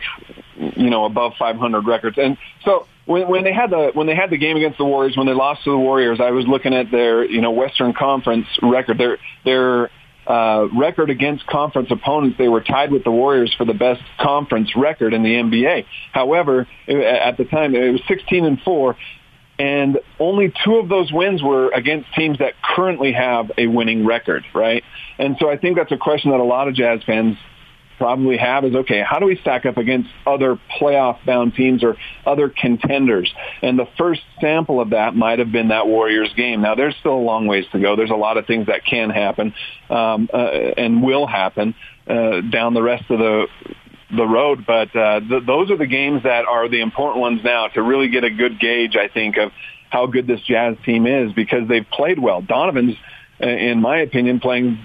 you 0.75 0.89
know 0.89 1.05
above 1.05 1.33
500 1.37 1.85
records. 1.85 2.17
And 2.17 2.37
so 2.63 2.87
when, 3.05 3.27
when 3.27 3.43
they 3.43 3.53
had 3.53 3.69
the 3.69 3.91
when 3.93 4.07
they 4.07 4.15
had 4.15 4.29
the 4.29 4.37
game 4.37 4.57
against 4.57 4.77
the 4.77 4.85
Warriors, 4.85 5.15
when 5.17 5.27
they 5.27 5.33
lost 5.33 5.63
to 5.63 5.71
the 5.71 5.77
Warriors, 5.77 6.19
I 6.19 6.31
was 6.31 6.47
looking 6.47 6.73
at 6.73 6.91
their 6.91 7.23
you 7.25 7.41
know 7.41 7.51
Western 7.51 7.93
Conference 7.93 8.47
record. 8.61 8.97
Their 8.97 9.17
their 9.43 9.89
uh, 10.27 10.67
record 10.75 11.09
against 11.09 11.45
conference 11.45 11.91
opponents, 11.91 12.37
they 12.37 12.47
were 12.47 12.61
tied 12.61 12.91
with 12.91 13.03
the 13.03 13.11
Warriors 13.11 13.53
for 13.57 13.65
the 13.65 13.75
best 13.75 14.01
conference 14.19 14.75
record 14.75 15.13
in 15.13 15.21
the 15.21 15.29
NBA. 15.29 15.85
However, 16.11 16.67
at 16.87 17.37
the 17.37 17.45
time 17.45 17.75
it 17.75 17.91
was 17.91 18.01
16 18.07 18.43
and 18.43 18.59
four, 18.61 18.97
and 19.59 19.99
only 20.19 20.51
two 20.65 20.77
of 20.77 20.89
those 20.89 21.11
wins 21.11 21.41
were 21.43 21.69
against 21.69 22.13
teams 22.13 22.39
that 22.39 22.53
currently 22.61 23.13
have 23.13 23.51
a 23.57 23.67
winning 23.67 24.05
record, 24.05 24.43
right? 24.53 24.83
And 25.17 25.37
so 25.39 25.49
I 25.49 25.57
think 25.57 25.77
that's 25.77 25.91
a 25.91 25.97
question 25.97 26.31
that 26.31 26.39
a 26.39 26.43
lot 26.43 26.67
of 26.67 26.73
Jazz 26.73 27.03
fans 27.05 27.37
probably 27.97 28.37
have 28.37 28.65
is 28.65 28.75
okay, 28.75 29.01
how 29.01 29.19
do 29.19 29.25
we 29.25 29.37
stack 29.37 29.65
up 29.65 29.77
against 29.77 30.09
other 30.25 30.59
playoff 30.79 31.23
bound 31.25 31.55
teams 31.55 31.83
or 31.83 31.97
other 32.25 32.49
contenders? 32.49 33.33
And 33.61 33.77
the 33.77 33.87
first 33.97 34.21
sample 34.39 34.79
of 34.79 34.91
that 34.91 35.15
might 35.15 35.39
have 35.39 35.51
been 35.51 35.69
that 35.69 35.87
Warriors 35.87 36.33
game. 36.35 36.61
Now 36.61 36.75
there's 36.75 36.95
still 36.99 37.15
a 37.15 37.25
long 37.25 37.47
ways 37.47 37.65
to 37.71 37.79
go. 37.79 37.95
There's 37.95 38.11
a 38.11 38.15
lot 38.15 38.37
of 38.37 38.45
things 38.45 38.67
that 38.67 38.85
can 38.85 39.09
happen 39.09 39.53
um, 39.89 40.29
uh, 40.33 40.37
and 40.37 41.03
will 41.03 41.27
happen 41.27 41.75
uh, 42.07 42.41
down 42.41 42.73
the 42.73 42.83
rest 42.83 43.09
of 43.09 43.19
the 43.19 43.47
the 44.15 44.25
road. 44.25 44.65
But 44.65 44.95
uh, 44.95 45.19
th- 45.19 45.45
those 45.45 45.71
are 45.71 45.77
the 45.77 45.87
games 45.87 46.23
that 46.23 46.45
are 46.45 46.69
the 46.69 46.81
important 46.81 47.21
ones 47.21 47.41
now 47.43 47.67
to 47.69 47.81
really 47.81 48.09
get 48.09 48.23
a 48.23 48.29
good 48.29 48.59
gauge, 48.59 48.95
I 48.95 49.07
think, 49.07 49.37
of 49.37 49.51
how 49.89 50.07
good 50.07 50.27
this 50.27 50.41
Jazz 50.41 50.75
team 50.85 51.07
is 51.07 51.33
because 51.33 51.67
they've 51.67 51.89
played 51.89 52.19
well. 52.19 52.41
Donovan's, 52.41 52.95
uh, 53.41 53.47
in 53.47 53.81
my 53.81 53.99
opinion, 53.99 54.39
playing 54.39 54.79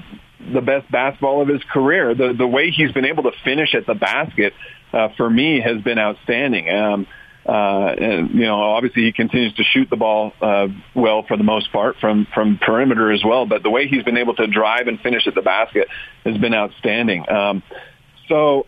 the 0.52 0.60
best 0.60 0.90
basketball 0.90 1.42
of 1.42 1.48
his 1.48 1.62
career. 1.72 2.14
The 2.14 2.34
the 2.36 2.46
way 2.46 2.70
he's 2.70 2.92
been 2.92 3.04
able 3.04 3.24
to 3.24 3.32
finish 3.44 3.74
at 3.74 3.86
the 3.86 3.94
basket 3.94 4.54
uh, 4.92 5.08
for 5.16 5.28
me 5.28 5.60
has 5.60 5.82
been 5.82 5.98
outstanding. 5.98 6.68
Um, 6.70 7.06
uh, 7.46 7.94
and 7.98 8.30
you 8.30 8.42
know, 8.46 8.60
obviously 8.60 9.04
he 9.04 9.12
continues 9.12 9.54
to 9.54 9.64
shoot 9.64 9.88
the 9.88 9.96
ball 9.96 10.32
uh, 10.40 10.68
well 10.94 11.24
for 11.26 11.36
the 11.36 11.44
most 11.44 11.72
part 11.72 11.96
from 12.00 12.26
from 12.34 12.58
perimeter 12.58 13.10
as 13.10 13.22
well. 13.24 13.46
But 13.46 13.62
the 13.62 13.70
way 13.70 13.88
he's 13.88 14.02
been 14.02 14.18
able 14.18 14.34
to 14.34 14.46
drive 14.46 14.88
and 14.88 15.00
finish 15.00 15.26
at 15.26 15.34
the 15.34 15.42
basket 15.42 15.88
has 16.24 16.36
been 16.36 16.54
outstanding. 16.54 17.28
Um, 17.28 17.62
so, 18.28 18.66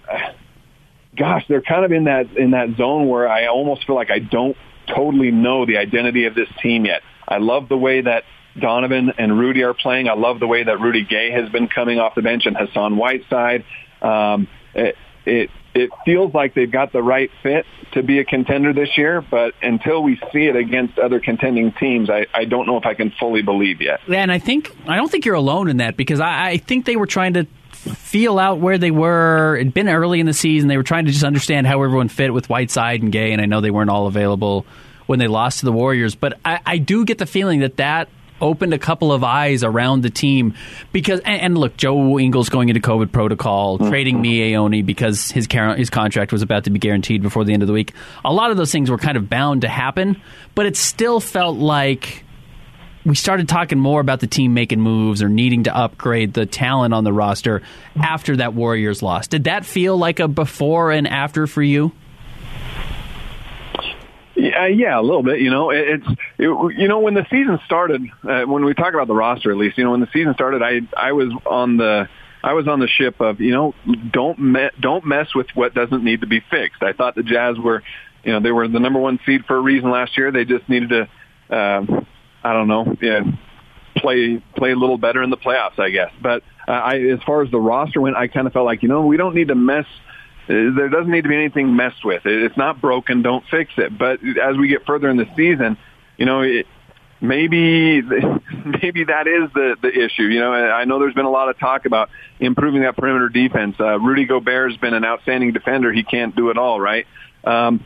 gosh, 1.16 1.44
they're 1.48 1.62
kind 1.62 1.84
of 1.84 1.92
in 1.92 2.04
that 2.04 2.36
in 2.36 2.52
that 2.52 2.76
zone 2.76 3.08
where 3.08 3.28
I 3.28 3.46
almost 3.46 3.86
feel 3.86 3.96
like 3.96 4.10
I 4.10 4.18
don't 4.18 4.56
totally 4.86 5.30
know 5.30 5.66
the 5.66 5.76
identity 5.76 6.24
of 6.24 6.34
this 6.34 6.48
team 6.62 6.84
yet. 6.86 7.02
I 7.28 7.38
love 7.38 7.68
the 7.68 7.76
way 7.76 8.00
that 8.00 8.24
Donovan 8.58 9.12
and 9.18 9.38
Rudy 9.38 9.62
are 9.62 9.74
playing. 9.74 10.08
I 10.08 10.14
love 10.14 10.40
the 10.40 10.46
way 10.46 10.64
that 10.64 10.80
Rudy 10.80 11.04
Gay 11.04 11.30
has 11.30 11.48
been 11.50 11.68
coming 11.68 11.98
off 11.98 12.14
the 12.14 12.22
bench 12.22 12.46
and 12.46 12.56
Hassan 12.56 12.96
Whiteside. 12.96 13.64
Um, 14.00 14.48
it, 14.74 14.96
it 15.24 15.50
it 15.74 15.90
feels 16.04 16.34
like 16.34 16.54
they've 16.54 16.70
got 16.70 16.92
the 16.92 17.02
right 17.02 17.30
fit 17.42 17.64
to 17.92 18.02
be 18.02 18.18
a 18.18 18.24
contender 18.24 18.72
this 18.72 18.90
year, 18.96 19.22
but 19.22 19.54
until 19.62 20.02
we 20.02 20.20
see 20.32 20.46
it 20.46 20.56
against 20.56 20.98
other 20.98 21.20
contending 21.20 21.72
teams, 21.72 22.10
I, 22.10 22.26
I 22.34 22.44
don't 22.44 22.66
know 22.66 22.76
if 22.76 22.84
I 22.84 22.94
can 22.94 23.10
fully 23.18 23.42
believe 23.42 23.80
yet. 23.80 24.00
Yeah, 24.06 24.18
and 24.18 24.30
I 24.30 24.38
think 24.38 24.74
I 24.86 24.96
don't 24.96 25.10
think 25.10 25.24
you're 25.24 25.34
alone 25.34 25.68
in 25.68 25.78
that 25.78 25.96
because 25.96 26.20
I, 26.20 26.50
I 26.50 26.56
think 26.58 26.84
they 26.84 26.96
were 26.96 27.06
trying 27.06 27.34
to 27.34 27.46
feel 27.72 28.38
out 28.38 28.60
where 28.60 28.78
they 28.78 28.90
were. 28.90 29.56
It'd 29.56 29.72
been 29.72 29.88
early 29.88 30.20
in 30.20 30.26
the 30.26 30.34
season. 30.34 30.68
They 30.68 30.76
were 30.76 30.82
trying 30.82 31.06
to 31.06 31.12
just 31.12 31.24
understand 31.24 31.66
how 31.66 31.82
everyone 31.82 32.08
fit 32.08 32.34
with 32.34 32.48
Whiteside 32.48 33.02
and 33.02 33.10
Gay, 33.10 33.32
and 33.32 33.40
I 33.40 33.46
know 33.46 33.60
they 33.60 33.70
weren't 33.70 33.90
all 33.90 34.06
available 34.06 34.66
when 35.06 35.18
they 35.18 35.28
lost 35.28 35.60
to 35.60 35.64
the 35.64 35.72
Warriors. 35.72 36.14
But 36.14 36.38
I, 36.44 36.60
I 36.66 36.78
do 36.78 37.04
get 37.04 37.18
the 37.18 37.26
feeling 37.26 37.60
that 37.60 37.78
that 37.78 38.08
opened 38.42 38.74
a 38.74 38.78
couple 38.78 39.12
of 39.12 39.24
eyes 39.24 39.64
around 39.64 40.02
the 40.02 40.10
team 40.10 40.54
because 40.92 41.20
and, 41.20 41.40
and 41.40 41.58
look, 41.58 41.76
Joe 41.78 42.18
Ingles 42.18 42.50
going 42.50 42.68
into 42.68 42.80
COVID 42.80 43.12
protocol, 43.12 43.78
mm-hmm. 43.78 43.88
trading 43.88 44.22
Miye 44.22 44.54
Oni 44.54 44.82
because 44.82 45.30
his 45.30 45.46
his 45.50 45.88
contract 45.88 46.32
was 46.32 46.42
about 46.42 46.64
to 46.64 46.70
be 46.70 46.78
guaranteed 46.78 47.22
before 47.22 47.44
the 47.44 47.54
end 47.54 47.62
of 47.62 47.66
the 47.66 47.72
week. 47.72 47.94
A 48.24 48.32
lot 48.32 48.50
of 48.50 48.58
those 48.58 48.72
things 48.72 48.90
were 48.90 48.98
kind 48.98 49.16
of 49.16 49.30
bound 49.30 49.62
to 49.62 49.68
happen, 49.68 50.20
but 50.54 50.66
it 50.66 50.76
still 50.76 51.20
felt 51.20 51.56
like 51.56 52.24
we 53.04 53.14
started 53.14 53.48
talking 53.48 53.78
more 53.78 54.00
about 54.00 54.20
the 54.20 54.26
team 54.26 54.54
making 54.54 54.80
moves 54.80 55.22
or 55.22 55.28
needing 55.28 55.64
to 55.64 55.76
upgrade 55.76 56.34
the 56.34 56.46
talent 56.46 56.94
on 56.94 57.04
the 57.04 57.12
roster 57.12 57.62
after 57.96 58.36
that 58.36 58.54
Warriors 58.54 59.02
loss. 59.02 59.26
Did 59.26 59.44
that 59.44 59.64
feel 59.64 59.96
like 59.96 60.20
a 60.20 60.28
before 60.28 60.92
and 60.92 61.08
after 61.08 61.46
for 61.46 61.62
you? 61.62 61.92
Yeah, 64.34 64.66
yeah, 64.66 64.98
a 64.98 65.02
little 65.02 65.22
bit. 65.22 65.40
You 65.40 65.50
know, 65.50 65.70
it, 65.70 65.88
it's 65.88 66.06
it, 66.38 66.78
you 66.78 66.88
know 66.88 67.00
when 67.00 67.14
the 67.14 67.26
season 67.30 67.60
started, 67.66 68.02
uh, 68.22 68.42
when 68.42 68.64
we 68.64 68.74
talk 68.74 68.94
about 68.94 69.06
the 69.06 69.14
roster 69.14 69.50
at 69.50 69.58
least, 69.58 69.76
you 69.76 69.84
know, 69.84 69.90
when 69.90 70.00
the 70.00 70.08
season 70.12 70.34
started, 70.34 70.62
I 70.62 70.80
I 70.96 71.12
was 71.12 71.32
on 71.44 71.76
the 71.76 72.08
I 72.42 72.54
was 72.54 72.66
on 72.66 72.80
the 72.80 72.88
ship 72.88 73.20
of 73.20 73.40
you 73.40 73.52
know 73.52 73.74
don't 74.10 74.38
me- 74.38 74.70
don't 74.80 75.04
mess 75.06 75.34
with 75.34 75.48
what 75.54 75.74
doesn't 75.74 76.02
need 76.02 76.22
to 76.22 76.26
be 76.26 76.40
fixed. 76.50 76.82
I 76.82 76.92
thought 76.92 77.14
the 77.14 77.22
Jazz 77.22 77.58
were, 77.58 77.82
you 78.24 78.32
know, 78.32 78.40
they 78.40 78.52
were 78.52 78.66
the 78.68 78.80
number 78.80 78.98
one 78.98 79.20
seed 79.26 79.44
for 79.46 79.56
a 79.56 79.60
reason 79.60 79.90
last 79.90 80.16
year. 80.16 80.32
They 80.32 80.44
just 80.44 80.68
needed 80.68 80.88
to, 80.90 81.08
uh, 81.54 82.02
I 82.42 82.52
don't 82.52 82.68
know, 82.68 82.96
yeah, 83.00 83.20
play 83.96 84.42
play 84.56 84.72
a 84.72 84.76
little 84.76 84.98
better 84.98 85.22
in 85.22 85.30
the 85.30 85.36
playoffs, 85.36 85.78
I 85.78 85.90
guess. 85.90 86.10
But 86.20 86.42
uh, 86.66 86.72
I, 86.72 87.00
as 87.00 87.22
far 87.24 87.42
as 87.42 87.50
the 87.50 87.60
roster 87.60 88.00
went, 88.00 88.16
I 88.16 88.28
kind 88.28 88.46
of 88.46 88.52
felt 88.52 88.64
like 88.64 88.82
you 88.82 88.88
know 88.88 89.06
we 89.06 89.16
don't 89.16 89.34
need 89.34 89.48
to 89.48 89.54
mess 89.54 89.86
there 90.52 90.88
doesn't 90.88 91.10
need 91.10 91.22
to 91.22 91.28
be 91.28 91.36
anything 91.36 91.74
messed 91.74 92.04
with. 92.04 92.22
It's 92.24 92.56
not 92.56 92.80
broken. 92.80 93.22
Don't 93.22 93.44
fix 93.50 93.72
it. 93.76 93.96
But 93.96 94.20
as 94.22 94.56
we 94.56 94.68
get 94.68 94.84
further 94.84 95.08
in 95.08 95.16
the 95.16 95.26
season, 95.36 95.78
you 96.16 96.26
know, 96.26 96.42
it, 96.42 96.66
maybe 97.20 98.02
maybe 98.82 99.04
that 99.04 99.26
is 99.26 99.52
the 99.54 99.76
the 99.80 99.88
issue. 99.88 100.24
You 100.24 100.40
know, 100.40 100.52
I 100.52 100.84
know 100.84 100.98
there's 100.98 101.14
been 101.14 101.24
a 101.24 101.30
lot 101.30 101.48
of 101.48 101.58
talk 101.58 101.86
about 101.86 102.10
improving 102.40 102.82
that 102.82 102.96
perimeter 102.96 103.28
defense. 103.28 103.76
Uh, 103.80 103.98
Rudy 103.98 104.24
Gobert 104.26 104.72
has 104.72 104.80
been 104.80 104.94
an 104.94 105.04
outstanding 105.04 105.52
defender. 105.52 105.92
He 105.92 106.02
can't 106.02 106.36
do 106.36 106.50
it 106.50 106.58
all, 106.58 106.80
right? 106.80 107.06
Um, 107.44 107.84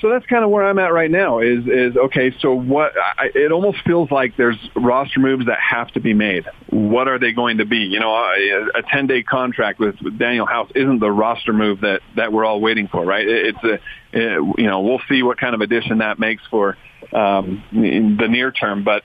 so 0.00 0.08
that's 0.08 0.24
kind 0.26 0.44
of 0.44 0.50
where 0.50 0.64
I'm 0.64 0.78
at 0.78 0.92
right 0.92 1.10
now. 1.10 1.40
Is 1.40 1.66
is 1.66 1.96
okay. 1.96 2.34
So 2.40 2.54
what? 2.54 2.92
I, 2.96 3.30
it 3.34 3.52
almost 3.52 3.78
feels 3.84 4.10
like 4.10 4.36
there's 4.36 4.56
roster 4.74 5.20
moves 5.20 5.46
that 5.46 5.58
have 5.58 5.88
to 5.92 6.00
be 6.00 6.14
made. 6.14 6.46
What 6.70 7.08
are 7.08 7.18
they 7.18 7.32
going 7.32 7.58
to 7.58 7.66
be? 7.66 7.78
You 7.78 8.00
know, 8.00 8.14
a 8.14 8.82
10 8.82 9.06
day 9.06 9.22
contract 9.22 9.78
with, 9.78 10.00
with 10.00 10.18
Danuel 10.18 10.48
House 10.48 10.70
isn't 10.74 11.00
the 11.00 11.10
roster 11.10 11.52
move 11.52 11.82
that 11.82 12.00
that 12.16 12.32
we're 12.32 12.44
all 12.44 12.60
waiting 12.60 12.88
for, 12.88 13.04
right? 13.04 13.26
It, 13.26 13.54
it's 13.54 13.64
a, 13.64 13.74
it, 14.12 14.58
you 14.58 14.66
know, 14.66 14.80
we'll 14.80 15.02
see 15.08 15.22
what 15.22 15.38
kind 15.38 15.54
of 15.54 15.60
addition 15.60 15.98
that 15.98 16.18
makes 16.18 16.42
for 16.50 16.76
um, 17.12 17.62
the 17.72 18.28
near 18.28 18.52
term, 18.52 18.84
but 18.84 19.02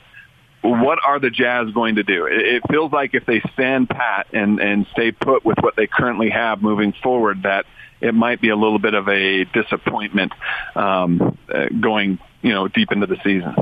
what 0.61 0.99
are 1.05 1.19
the 1.19 1.29
Jazz 1.29 1.69
going 1.71 1.95
to 1.95 2.03
do? 2.03 2.27
It, 2.29 2.63
feels 2.69 2.91
like 2.91 3.13
if 3.13 3.25
they 3.25 3.41
stand 3.53 3.89
pat 3.89 4.27
and 4.33 4.59
and 4.59 4.87
stay 4.93 5.11
put 5.11 5.45
with 5.45 5.57
what 5.59 5.75
they 5.75 5.87
currently 5.87 6.29
have 6.29 6.61
moving 6.61 6.93
forward, 7.03 7.43
that 7.43 7.65
it 8.05 8.13
might 8.13 8.39
be 8.39 8.49
a 8.49 8.55
little 8.55 8.77
bit 8.77 8.93
of 8.93 9.07
a 9.09 9.45
disappointment 9.45 10.31
um, 10.75 11.37
uh, 11.53 11.65
going, 11.79 12.19
you 12.41 12.53
know, 12.53 12.67
deep 12.67 12.91
into 12.91 13.07
the 13.07 13.17
season. 13.23 13.55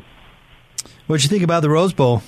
What 1.07 1.17
did 1.17 1.23
you 1.23 1.29
think 1.29 1.43
about 1.43 1.61
the 1.61 1.69
Rose 1.69 1.93
Bowl? 1.93 2.21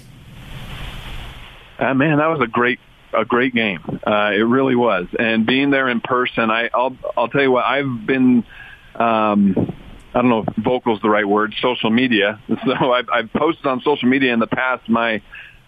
Uh, 1.77 1.93
man, 1.93 2.17
that 2.17 2.27
was 2.27 2.39
a 2.41 2.47
great 2.47 2.79
a 3.13 3.25
great 3.25 3.53
game. 3.53 3.81
Uh, 4.05 4.31
it 4.33 4.45
really 4.45 4.75
was, 4.75 5.07
and 5.17 5.45
being 5.45 5.69
there 5.71 5.89
in 5.89 6.01
person, 6.01 6.49
I, 6.49 6.69
I'll 6.73 6.97
I'll 7.17 7.27
tell 7.27 7.41
you 7.41 7.51
what 7.51 7.65
I've 7.65 8.05
been. 8.05 8.45
Um, 8.95 9.73
I 10.13 10.21
don't 10.21 10.29
know 10.29 10.45
if 10.47 10.63
vocal 10.63 10.95
is 10.95 11.01
the 11.01 11.09
right 11.09 11.27
word, 11.27 11.53
social 11.61 11.89
media. 11.89 12.39
So 12.65 12.93
I've, 12.93 13.09
I've 13.13 13.33
posted 13.33 13.65
on 13.65 13.81
social 13.81 14.07
media 14.07 14.33
in 14.33 14.39
the 14.39 14.47
past 14.47 14.87
my 14.87 15.21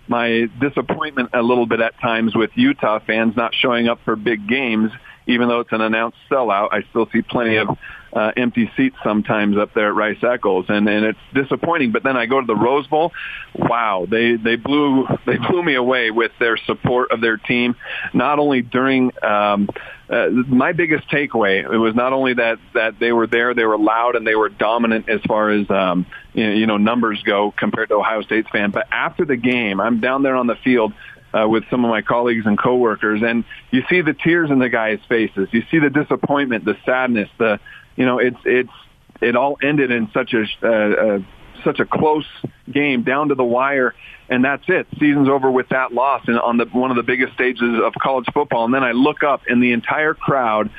my 0.07 0.49
disappointment 0.61 1.31
a 1.33 1.41
little 1.41 1.65
bit 1.65 1.81
at 1.81 1.99
times 1.99 2.33
with 2.33 2.51
Utah 2.55 2.99
fans 2.99 3.35
not 3.35 3.53
showing 3.53 3.89
up 3.89 3.99
for 4.05 4.15
big 4.15 4.47
games 4.47 4.91
even 5.27 5.47
though 5.47 5.59
it's 5.59 5.71
an 5.71 5.81
announced 5.81 6.17
sellout, 6.29 6.69
I 6.71 6.83
still 6.89 7.07
see 7.11 7.21
plenty 7.21 7.57
of 7.57 7.77
uh, 8.13 8.31
empty 8.35 8.71
seats 8.75 8.95
sometimes 9.03 9.57
up 9.57 9.73
there 9.73 9.89
at 9.89 9.95
Rice 9.95 10.23
Eccles, 10.23 10.65
and 10.69 10.87
and 10.87 11.05
it's 11.05 11.19
disappointing. 11.33 11.91
But 11.91 12.03
then 12.03 12.17
I 12.17 12.25
go 12.25 12.39
to 12.39 12.47
the 12.47 12.55
Rose 12.55 12.87
Bowl. 12.87 13.11
Wow, 13.53 14.07
they 14.09 14.35
they 14.35 14.55
blew 14.55 15.05
they 15.25 15.37
blew 15.37 15.61
me 15.61 15.75
away 15.75 16.09
with 16.09 16.31
their 16.39 16.57
support 16.57 17.11
of 17.11 17.21
their 17.21 17.37
team. 17.37 17.75
Not 18.13 18.39
only 18.39 18.61
during 18.61 19.11
um, 19.23 19.69
uh, 20.09 20.29
my 20.29 20.71
biggest 20.71 21.09
takeaway, 21.09 21.63
it 21.63 21.77
was 21.77 21.93
not 21.93 22.13
only 22.13 22.33
that 22.35 22.59
that 22.73 22.99
they 22.99 23.11
were 23.11 23.27
there, 23.27 23.53
they 23.53 23.65
were 23.65 23.77
loud 23.77 24.15
and 24.15 24.25
they 24.25 24.35
were 24.35 24.49
dominant 24.49 25.09
as 25.09 25.21
far 25.27 25.51
as 25.51 25.69
um, 25.69 26.05
you 26.33 26.65
know 26.65 26.77
numbers 26.77 27.21
go 27.23 27.53
compared 27.55 27.89
to 27.89 27.95
Ohio 27.95 28.21
State's 28.21 28.49
fan. 28.49 28.71
But 28.71 28.87
after 28.91 29.25
the 29.25 29.37
game, 29.37 29.81
I'm 29.81 29.99
down 29.99 30.23
there 30.23 30.35
on 30.35 30.47
the 30.47 30.55
field 30.63 30.93
uh, 31.33 31.47
with 31.47 31.63
some 31.69 31.83
of 31.85 31.89
my 31.89 32.01
colleagues 32.01 32.45
and 32.45 32.57
coworkers, 32.57 33.21
and 33.23 33.43
you 33.71 33.83
see 33.89 34.01
the 34.01 34.13
tears 34.13 34.49
in 34.49 34.59
the 34.59 34.69
guys' 34.69 34.99
faces. 35.09 35.49
You 35.51 35.63
see 35.69 35.79
the 35.79 35.89
disappointment, 35.89 36.65
the 36.65 36.77
sadness, 36.85 37.29
the 37.37 37.59
you 37.95 38.05
know, 38.05 38.19
it's 38.19 38.37
it's 38.45 38.71
it 39.21 39.35
all 39.35 39.57
ended 39.61 39.91
in 39.91 40.09
such 40.13 40.33
a, 40.33 40.45
uh, 40.63 40.67
uh, 40.69 41.19
such 41.63 41.79
a 41.79 41.85
close 41.85 42.27
game 42.71 43.03
down 43.03 43.29
to 43.29 43.35
the 43.35 43.43
wire, 43.43 43.95
and 44.29 44.45
that's 44.45 44.63
it. 44.67 44.87
Season's 44.99 45.27
over 45.27 45.49
with 45.49 45.69
that 45.69 45.91
loss 45.91 46.21
and 46.27 46.39
on 46.39 46.57
the 46.57 46.65
one 46.65 46.91
of 46.91 46.97
the 46.97 47.03
biggest 47.03 47.33
stages 47.33 47.81
of 47.83 47.93
college 48.01 48.25
football. 48.33 48.65
And 48.65 48.73
then 48.73 48.83
I 48.83 48.91
look 48.91 49.23
up, 49.23 49.41
and 49.47 49.61
the 49.61 49.71
entire 49.71 50.13
crowd, 50.13 50.69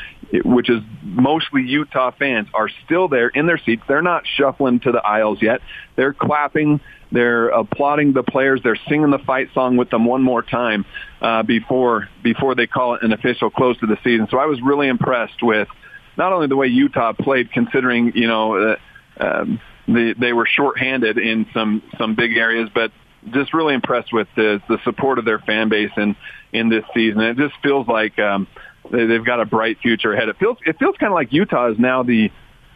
which 0.44 0.68
is 0.68 0.80
mostly 1.02 1.62
Utah 1.62 2.10
fans, 2.10 2.48
are 2.54 2.68
still 2.84 3.08
there 3.08 3.28
in 3.28 3.46
their 3.46 3.58
seats. 3.58 3.82
They're 3.88 4.02
not 4.02 4.24
shuffling 4.26 4.80
to 4.80 4.92
the 4.92 4.98
aisles 4.98 5.40
yet. 5.40 5.60
They're 5.96 6.12
clapping. 6.12 6.80
They're 7.10 7.48
applauding 7.48 8.12
the 8.12 8.22
players. 8.22 8.60
They're 8.62 8.78
singing 8.88 9.10
the 9.10 9.18
fight 9.18 9.48
song 9.54 9.76
with 9.76 9.90
them 9.90 10.04
one 10.04 10.22
more 10.22 10.42
time 10.42 10.84
uh, 11.22 11.42
before 11.42 12.08
before 12.22 12.54
they 12.54 12.66
call 12.66 12.94
it 12.94 13.02
an 13.02 13.12
official 13.12 13.50
close 13.50 13.78
to 13.78 13.86
the 13.86 13.96
season. 14.04 14.28
So 14.30 14.38
I 14.38 14.46
was 14.46 14.60
really 14.60 14.88
impressed 14.88 15.42
with 15.42 15.68
not 16.16 16.32
only 16.32 16.48
the 16.48 16.56
way 16.56 16.66
Utah 16.66 17.14
played, 17.14 17.50
considering 17.50 18.12
you 18.14 18.26
know 18.26 18.56
uh, 18.56 18.76
um, 19.18 19.60
the, 19.86 20.14
they 20.18 20.34
were 20.34 20.46
shorthanded 20.46 21.16
in 21.16 21.46
some 21.54 21.82
some 21.96 22.14
big 22.14 22.36
areas, 22.36 22.68
but 22.74 22.92
just 23.30 23.54
really 23.54 23.74
impressed 23.74 24.12
with 24.12 24.28
the 24.36 24.60
the 24.68 24.78
support 24.84 25.18
of 25.18 25.24
their 25.24 25.38
fan 25.38 25.70
base 25.70 25.92
in 25.96 26.14
in 26.52 26.68
this 26.68 26.84
season. 26.94 27.20
It 27.20 27.36
just 27.38 27.54
feels 27.62 27.88
like 27.88 28.18
um, 28.18 28.46
they, 28.90 29.06
they've 29.06 29.24
got 29.24 29.40
a 29.40 29.44
bright 29.44 29.78
future 29.80 30.12
ahead. 30.12 30.28
It 30.28 30.36
feels 30.38 30.58
it 30.64 30.78
feels 30.78 30.96
kind 30.98 31.12
of 31.12 31.14
like 31.14 31.32
Utah 31.32 31.70
is 31.70 31.78
now 31.78 32.02
the 32.02 32.30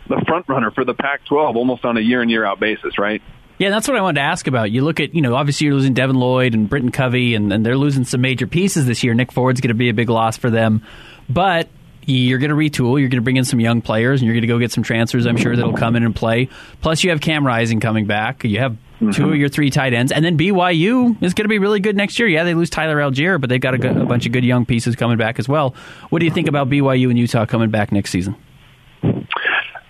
the 0.09 0.23
front 0.27 0.49
runner 0.49 0.71
for 0.73 0.85
the 0.85 0.95
Pac-12, 0.95 1.55
almost 1.55 1.85
on 1.85 1.97
a 1.97 2.01
year 2.01 2.23
in 2.23 2.29
year 2.29 2.45
out 2.45 2.59
basis, 2.59 2.99
right? 2.99 3.23
Yeah, 3.59 3.71
that's 3.71 3.87
what 3.87 3.97
I 3.97 4.01
wanted 4.01 4.21
to 4.21 4.27
ask 4.27 4.49
about. 4.49 4.73
You 4.73 4.83
look 4.83 4.99
at, 4.99 5.15
you 5.15 5.23
know, 5.23 5.37
obviously 5.37 5.67
you're 5.67 5.77
losing 5.77 5.95
Devin 5.95 6.17
Lloyd 6.17 6.55
and 6.55 6.69
Britton 6.69 6.91
Covey, 6.91 7.37
and, 7.37 7.53
and 7.53 7.65
they're 7.65 7.77
losing 7.77 8.05
some 8.05 8.21
major 8.21 8.49
pieces 8.49 8.87
this 8.87 9.05
year. 9.05 9.15
Nick 9.15 9.31
Ford's 9.31 9.61
going 9.61 9.69
to 9.69 9.75
be 9.75 9.89
a 9.89 9.95
big 9.95 10.11
loss 10.11 10.37
for 10.37 10.51
them. 10.51 10.83
But 11.29 11.69
you're 12.05 12.41
going 12.41 12.51
to 12.51 12.57
retool. 12.57 12.99
You're 12.99 13.09
going 13.09 13.21
to 13.21 13.23
bring 13.23 13.37
in 13.37 13.45
some 13.45 13.61
young 13.61 13.81
players, 13.81 14.21
and 14.21 14.27
you're 14.27 14.35
going 14.35 14.43
to 14.43 14.49
go 14.49 14.59
get 14.59 14.73
some 14.73 14.83
transfers. 14.83 15.27
I'm 15.27 15.37
sure 15.37 15.55
that'll 15.55 15.75
come 15.75 15.95
in 15.95 16.03
and 16.03 16.17
play. 16.17 16.49
Plus, 16.81 17.05
you 17.05 17.11
have 17.11 17.21
Cam 17.21 17.47
Rising 17.47 17.79
coming 17.79 18.07
back. 18.07 18.43
You 18.43 18.59
have 18.59 18.77
mm-hmm. 19.03 19.23
two 19.23 19.31
of 19.31 19.37
your 19.37 19.49
three 19.49 19.71
tight 19.71 19.93
ends, 19.93 20.13
and 20.13 20.25
then 20.25 20.39
BYU 20.39 21.23
is 21.23 21.35
going 21.35 21.45
to 21.45 21.49
be 21.49 21.59
really 21.59 21.81
good 21.81 21.97
next 21.97 22.19
year. 22.19 22.29
Yeah, 22.29 22.45
they 22.45 22.55
lose 22.55 22.71
Tyler 22.71 22.97
Allgeier, 22.97 23.41
but 23.41 23.51
they've 23.51 23.61
got 23.61 23.75
a, 23.75 23.79
good, 23.79 23.97
a 23.97 24.05
bunch 24.05 24.27
of 24.27 24.33
good 24.33 24.45
young 24.45 24.67
pieces 24.67 24.97
coming 24.97 25.17
back 25.17 25.39
as 25.39 25.49
well. 25.49 25.75
What 26.11 26.21
do 26.21 26.25
you 26.25 26.31
think 26.31 26.49
about 26.49 26.69
BYU 26.69 27.11
and 27.11 27.19
Utah 27.19 27.47
coming 27.47 27.71
back 27.71 27.93
next 27.93 28.11
season? 28.11 28.37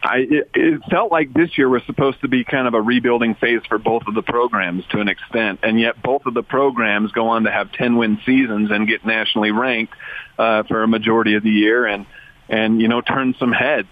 I, 0.04 0.26
it, 0.28 0.50
it 0.54 0.82
felt 0.90 1.12
like 1.12 1.32
this 1.32 1.56
year 1.56 1.68
was 1.68 1.82
supposed 1.86 2.20
to 2.22 2.28
be 2.28 2.44
kind 2.44 2.66
of 2.66 2.74
a 2.74 2.82
rebuilding 2.82 3.34
phase 3.36 3.62
for 3.68 3.78
both 3.78 4.02
of 4.08 4.14
the 4.14 4.22
programs 4.22 4.84
to 4.90 4.98
an 4.98 5.08
extent, 5.08 5.60
and 5.62 5.78
yet 5.78 6.02
both 6.02 6.26
of 6.26 6.34
the 6.34 6.42
programs 6.42 7.12
go 7.12 7.28
on 7.28 7.44
to 7.44 7.50
have 7.50 7.70
10 7.72 7.96
win 7.96 8.20
seasons 8.26 8.70
and 8.70 8.88
get 8.88 9.06
nationally 9.06 9.52
ranked 9.52 9.94
uh, 10.38 10.64
for 10.64 10.82
a 10.82 10.88
majority 10.88 11.34
of 11.34 11.42
the 11.42 11.50
year 11.50 11.86
and, 11.86 12.06
and, 12.48 12.80
you 12.80 12.88
know, 12.88 13.00
turn 13.00 13.34
some 13.38 13.52
heads. 13.52 13.88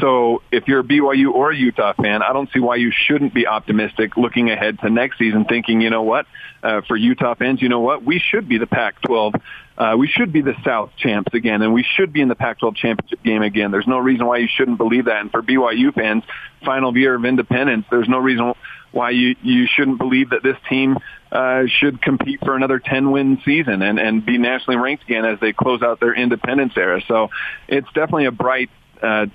So 0.00 0.42
if 0.52 0.68
you're 0.68 0.80
a 0.80 0.84
BYU 0.84 1.32
or 1.32 1.50
a 1.50 1.56
Utah 1.56 1.92
fan, 1.94 2.22
I 2.22 2.32
don't 2.32 2.50
see 2.52 2.60
why 2.60 2.76
you 2.76 2.92
shouldn't 2.92 3.34
be 3.34 3.46
optimistic 3.46 4.16
looking 4.16 4.50
ahead 4.50 4.78
to 4.80 4.90
next 4.90 5.18
season, 5.18 5.44
thinking, 5.44 5.80
you 5.80 5.90
know 5.90 6.02
what, 6.02 6.26
uh, 6.62 6.82
for 6.86 6.96
Utah 6.96 7.34
fans, 7.34 7.62
you 7.62 7.68
know 7.68 7.80
what, 7.80 8.04
we 8.04 8.18
should 8.18 8.48
be 8.48 8.58
the 8.58 8.66
Pac-12. 8.66 9.40
Uh, 9.76 9.94
we 9.96 10.08
should 10.08 10.32
be 10.32 10.42
the 10.42 10.54
South 10.64 10.90
champs 10.96 11.32
again, 11.32 11.62
and 11.62 11.72
we 11.72 11.84
should 11.96 12.12
be 12.12 12.20
in 12.20 12.28
the 12.28 12.34
Pac-12 12.34 12.76
championship 12.76 13.22
game 13.22 13.42
again. 13.42 13.70
There's 13.70 13.86
no 13.86 13.98
reason 13.98 14.26
why 14.26 14.38
you 14.38 14.48
shouldn't 14.48 14.78
believe 14.78 15.06
that. 15.06 15.20
And 15.20 15.30
for 15.30 15.42
BYU 15.42 15.94
fans, 15.94 16.24
final 16.64 16.96
year 16.96 17.14
of 17.14 17.24
independence, 17.24 17.86
there's 17.90 18.08
no 18.08 18.18
reason 18.18 18.54
why 18.90 19.10
you 19.10 19.36
you 19.42 19.66
shouldn't 19.66 19.98
believe 19.98 20.30
that 20.30 20.42
this 20.42 20.56
team 20.68 20.96
uh, 21.30 21.64
should 21.66 22.00
compete 22.00 22.40
for 22.40 22.56
another 22.56 22.78
10 22.78 23.10
win 23.10 23.38
season 23.44 23.82
and 23.82 23.98
and 23.98 24.24
be 24.24 24.38
nationally 24.38 24.78
ranked 24.78 25.04
again 25.04 25.26
as 25.26 25.38
they 25.40 25.52
close 25.52 25.82
out 25.82 26.00
their 26.00 26.14
independence 26.14 26.72
era. 26.76 27.02
So 27.06 27.28
it's 27.68 27.86
definitely 27.88 28.26
a 28.26 28.32
bright 28.32 28.70
uh, 29.02 29.26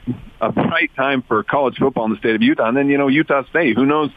a 0.41 0.51
bright 0.51 0.95
time 0.95 1.21
for 1.21 1.43
college 1.43 1.77
football 1.77 2.05
in 2.05 2.11
the 2.11 2.17
state 2.17 2.35
of 2.35 2.41
Utah. 2.41 2.67
And 2.67 2.77
then 2.77 2.89
you 2.89 2.97
know 2.97 3.07
Utah 3.07 3.43
State, 3.49 3.75
who 3.75 3.85
knows 3.85 4.11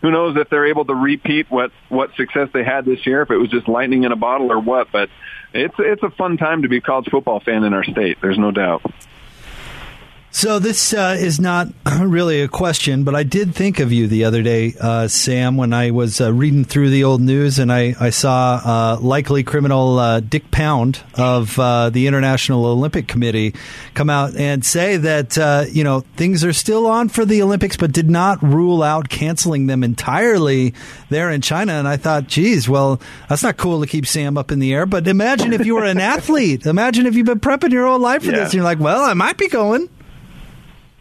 who 0.00 0.10
knows 0.10 0.36
if 0.36 0.48
they're 0.48 0.66
able 0.66 0.84
to 0.84 0.94
repeat 0.94 1.50
what 1.50 1.72
what 1.88 2.14
success 2.16 2.48
they 2.52 2.64
had 2.64 2.84
this 2.84 3.04
year, 3.06 3.22
if 3.22 3.30
it 3.30 3.36
was 3.36 3.50
just 3.50 3.68
lightning 3.68 4.04
in 4.04 4.12
a 4.12 4.16
bottle 4.16 4.52
or 4.52 4.60
what. 4.60 4.88
But 4.92 5.10
it's 5.52 5.74
it's 5.78 6.02
a 6.02 6.10
fun 6.10 6.36
time 6.36 6.62
to 6.62 6.68
be 6.68 6.78
a 6.78 6.80
college 6.80 7.08
football 7.10 7.40
fan 7.40 7.64
in 7.64 7.74
our 7.74 7.84
state. 7.84 8.18
There's 8.20 8.38
no 8.38 8.50
doubt. 8.50 8.82
So 10.30 10.58
this 10.58 10.92
uh, 10.92 11.16
is 11.18 11.40
not 11.40 11.68
really 12.00 12.42
a 12.42 12.48
question, 12.48 13.02
but 13.02 13.14
I 13.14 13.22
did 13.22 13.54
think 13.54 13.80
of 13.80 13.92
you 13.92 14.06
the 14.06 14.24
other 14.24 14.42
day, 14.42 14.74
uh, 14.78 15.08
Sam, 15.08 15.56
when 15.56 15.72
I 15.72 15.90
was 15.90 16.20
uh, 16.20 16.32
reading 16.32 16.64
through 16.64 16.90
the 16.90 17.04
old 17.04 17.22
news 17.22 17.58
and 17.58 17.72
I, 17.72 17.94
I 17.98 18.10
saw 18.10 18.60
uh, 18.62 18.98
likely 19.00 19.42
criminal 19.42 19.98
uh, 19.98 20.20
Dick 20.20 20.50
Pound 20.50 21.00
of 21.14 21.58
uh, 21.58 21.88
the 21.88 22.06
International 22.06 22.66
Olympic 22.66 23.08
Committee 23.08 23.54
come 23.94 24.10
out 24.10 24.36
and 24.36 24.64
say 24.64 24.98
that 24.98 25.68
you 25.72 25.82
know 25.82 26.00
things 26.16 26.44
are 26.44 26.52
still 26.52 26.86
on 26.86 27.08
for 27.08 27.24
the 27.24 27.42
Olympics, 27.42 27.76
but 27.76 27.90
did 27.90 28.10
not 28.10 28.42
rule 28.42 28.82
out 28.82 29.08
canceling 29.08 29.66
them 29.66 29.82
entirely 29.82 30.74
there 31.08 31.30
in 31.30 31.40
China. 31.40 31.72
And 31.72 31.88
I 31.88 31.96
thought, 31.96 32.26
geez, 32.26 32.68
well, 32.68 33.00
that's 33.28 33.42
not 33.42 33.56
cool 33.56 33.80
to 33.80 33.86
keep 33.86 34.06
Sam 34.06 34.36
up 34.36 34.52
in 34.52 34.58
the 34.58 34.74
air. 34.74 34.84
But 34.84 35.08
imagine 35.08 35.54
if 35.54 35.64
you 35.64 35.74
were 35.74 35.84
an 35.84 36.00
athlete. 36.00 36.66
Imagine 36.66 37.06
if 37.06 37.14
you've 37.14 37.26
been 37.26 37.40
prepping 37.40 37.72
your 37.72 37.86
whole 37.86 37.98
life 37.98 38.22
for 38.22 38.30
yeah. 38.30 38.38
this, 38.38 38.46
and 38.48 38.54
you're 38.54 38.64
like, 38.64 38.78
well, 38.78 39.02
I 39.02 39.14
might 39.14 39.38
be 39.38 39.48
going. 39.48 39.88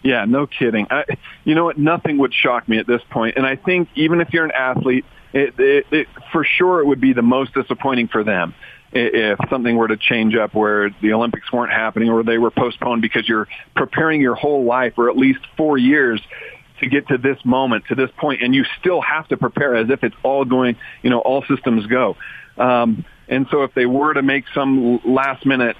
Yeah, 0.08 0.24
no 0.24 0.48
kidding. 0.48 0.88
I, 0.90 1.04
you 1.44 1.54
know 1.54 1.66
what? 1.66 1.78
Nothing 1.78 2.18
would 2.20 2.34
shock 2.34 2.70
me 2.70 2.78
at 2.78 2.88
this 2.88 3.02
point. 3.10 3.36
And 3.36 3.46
I 3.46 3.58
think 3.58 3.90
even 3.96 4.22
if 4.22 4.32
you're 4.32 4.46
an 4.46 4.52
athlete, 4.52 5.04
it, 5.34 5.60
it, 5.60 5.86
it, 5.92 6.08
for 6.32 6.46
sure 6.46 6.80
it 6.80 6.86
would 6.86 7.02
be 7.02 7.12
the 7.12 7.22
most 7.22 7.54
disappointing 7.54 8.08
for 8.08 8.24
them 8.24 8.56
if 8.94 9.38
something 9.50 9.76
were 9.76 9.90
to 9.90 9.98
change 9.98 10.34
up 10.34 10.56
where 10.56 10.92
the 11.02 11.12
Olympics 11.12 11.52
weren't 11.52 11.74
happening 11.74 12.10
or 12.10 12.24
they 12.24 12.38
were 12.38 12.52
postponed 12.52 13.02
because 13.02 13.28
you're 13.28 13.50
preparing 13.76 14.22
your 14.22 14.36
whole 14.36 14.64
life 14.64 14.94
or 14.96 15.10
at 15.10 15.18
least 15.18 15.40
four 15.58 15.78
years 15.78 16.22
to 16.80 16.88
get 16.88 17.10
to 17.10 17.18
this 17.18 17.38
moment, 17.44 17.84
to 17.90 17.96
this 17.96 18.10
point, 18.16 18.42
and 18.42 18.56
you 18.56 18.64
still 18.80 19.02
have 19.02 19.28
to 19.28 19.36
prepare 19.36 19.76
as 19.76 19.90
if 19.90 20.06
it's 20.06 20.16
all 20.24 20.46
going, 20.46 20.78
you 21.04 21.10
know, 21.10 21.20
all 21.20 21.44
systems 21.50 21.86
go. 21.88 22.16
Um, 22.58 23.04
and 23.28 23.46
so 23.52 23.64
if 23.64 23.74
they 23.74 23.86
were 23.86 24.14
to 24.14 24.22
make 24.22 24.46
some 24.54 25.02
last 25.04 25.46
minute 25.46 25.76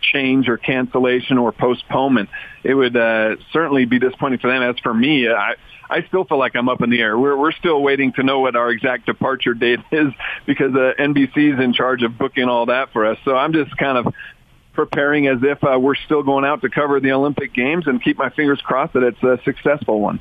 change 0.00 0.48
or 0.48 0.56
cancellation 0.56 1.38
or 1.38 1.52
postponement, 1.52 2.28
it 2.62 2.74
would 2.74 2.96
uh, 2.96 3.36
certainly 3.52 3.84
be 3.84 3.98
disappointing 3.98 4.38
for 4.38 4.48
them. 4.48 4.62
As 4.62 4.78
for 4.80 4.92
me, 4.92 5.28
I, 5.28 5.54
I 5.88 6.02
still 6.06 6.24
feel 6.24 6.38
like 6.38 6.54
I'm 6.54 6.68
up 6.68 6.82
in 6.82 6.90
the 6.90 7.00
air. 7.00 7.18
We're, 7.18 7.36
we're 7.36 7.52
still 7.52 7.82
waiting 7.82 8.12
to 8.14 8.22
know 8.22 8.40
what 8.40 8.56
our 8.56 8.70
exact 8.70 9.06
departure 9.06 9.54
date 9.54 9.80
is 9.92 10.12
because 10.46 10.74
uh, 10.74 10.92
NBC 10.98 11.54
is 11.54 11.60
in 11.60 11.72
charge 11.72 12.02
of 12.02 12.16
booking 12.16 12.44
all 12.44 12.66
that 12.66 12.92
for 12.92 13.06
us. 13.06 13.18
So 13.24 13.36
I'm 13.36 13.52
just 13.52 13.76
kind 13.76 13.98
of 13.98 14.14
preparing 14.72 15.26
as 15.26 15.38
if 15.42 15.62
uh, 15.64 15.78
we're 15.78 15.96
still 15.96 16.22
going 16.22 16.44
out 16.44 16.62
to 16.62 16.70
cover 16.70 17.00
the 17.00 17.12
Olympic 17.12 17.52
Games 17.52 17.86
and 17.86 18.02
keep 18.02 18.16
my 18.16 18.30
fingers 18.30 18.60
crossed 18.62 18.94
that 18.94 19.02
it's 19.02 19.22
a 19.22 19.38
successful 19.44 20.00
one. 20.00 20.20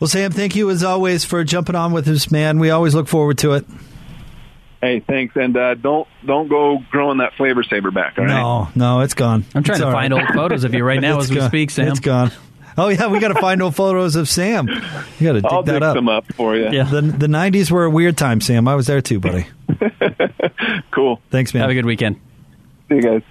Well, 0.00 0.08
Sam, 0.08 0.32
thank 0.32 0.56
you 0.56 0.70
as 0.70 0.82
always 0.82 1.24
for 1.24 1.42
jumping 1.44 1.74
on 1.74 1.92
with 1.92 2.08
us, 2.08 2.30
man. 2.30 2.58
We 2.58 2.70
always 2.70 2.94
look 2.94 3.08
forward 3.08 3.38
to 3.38 3.52
it. 3.52 3.64
Hey, 4.84 5.00
thanks, 5.00 5.34
and 5.34 5.56
uh, 5.56 5.74
don't 5.76 6.06
don't 6.26 6.46
go 6.46 6.78
growing 6.90 7.16
that 7.16 7.32
flavor 7.36 7.62
saver 7.62 7.90
back. 7.90 8.18
All 8.18 8.26
right? 8.26 8.34
No, 8.34 8.68
no, 8.74 9.00
it's 9.00 9.14
gone. 9.14 9.46
I'm 9.54 9.62
trying 9.62 9.76
it's 9.76 9.84
to 9.84 9.90
find 9.90 10.12
right. 10.12 10.26
old 10.26 10.34
photos 10.34 10.64
of 10.64 10.74
you 10.74 10.84
right 10.84 11.00
now 11.00 11.20
as 11.20 11.30
we 11.30 11.40
speak, 11.40 11.70
Sam. 11.70 11.88
It's 11.88 12.00
gone. 12.00 12.30
Oh 12.76 12.88
yeah, 12.88 13.06
we 13.06 13.18
got 13.18 13.28
to 13.28 13.40
find 13.40 13.62
old 13.62 13.74
photos 13.74 14.14
of 14.14 14.28
Sam. 14.28 14.68
You 14.68 14.74
got 14.74 15.32
to 15.32 15.40
dig 15.40 15.44
I'll 15.46 15.62
that 15.62 15.82
up. 15.82 15.94
them 15.94 16.10
up 16.10 16.30
for 16.34 16.54
you. 16.54 16.68
Yeah, 16.70 16.82
the 16.82 17.00
the 17.00 17.28
'90s 17.28 17.70
were 17.70 17.84
a 17.84 17.90
weird 17.90 18.18
time, 18.18 18.42
Sam. 18.42 18.68
I 18.68 18.74
was 18.74 18.86
there 18.86 19.00
too, 19.00 19.20
buddy. 19.20 19.46
cool. 20.90 21.18
Thanks, 21.30 21.54
man. 21.54 21.62
Have 21.62 21.70
a 21.70 21.74
good 21.74 21.86
weekend. 21.86 22.20
See 22.90 22.96
you 22.96 23.02
guys. 23.02 23.22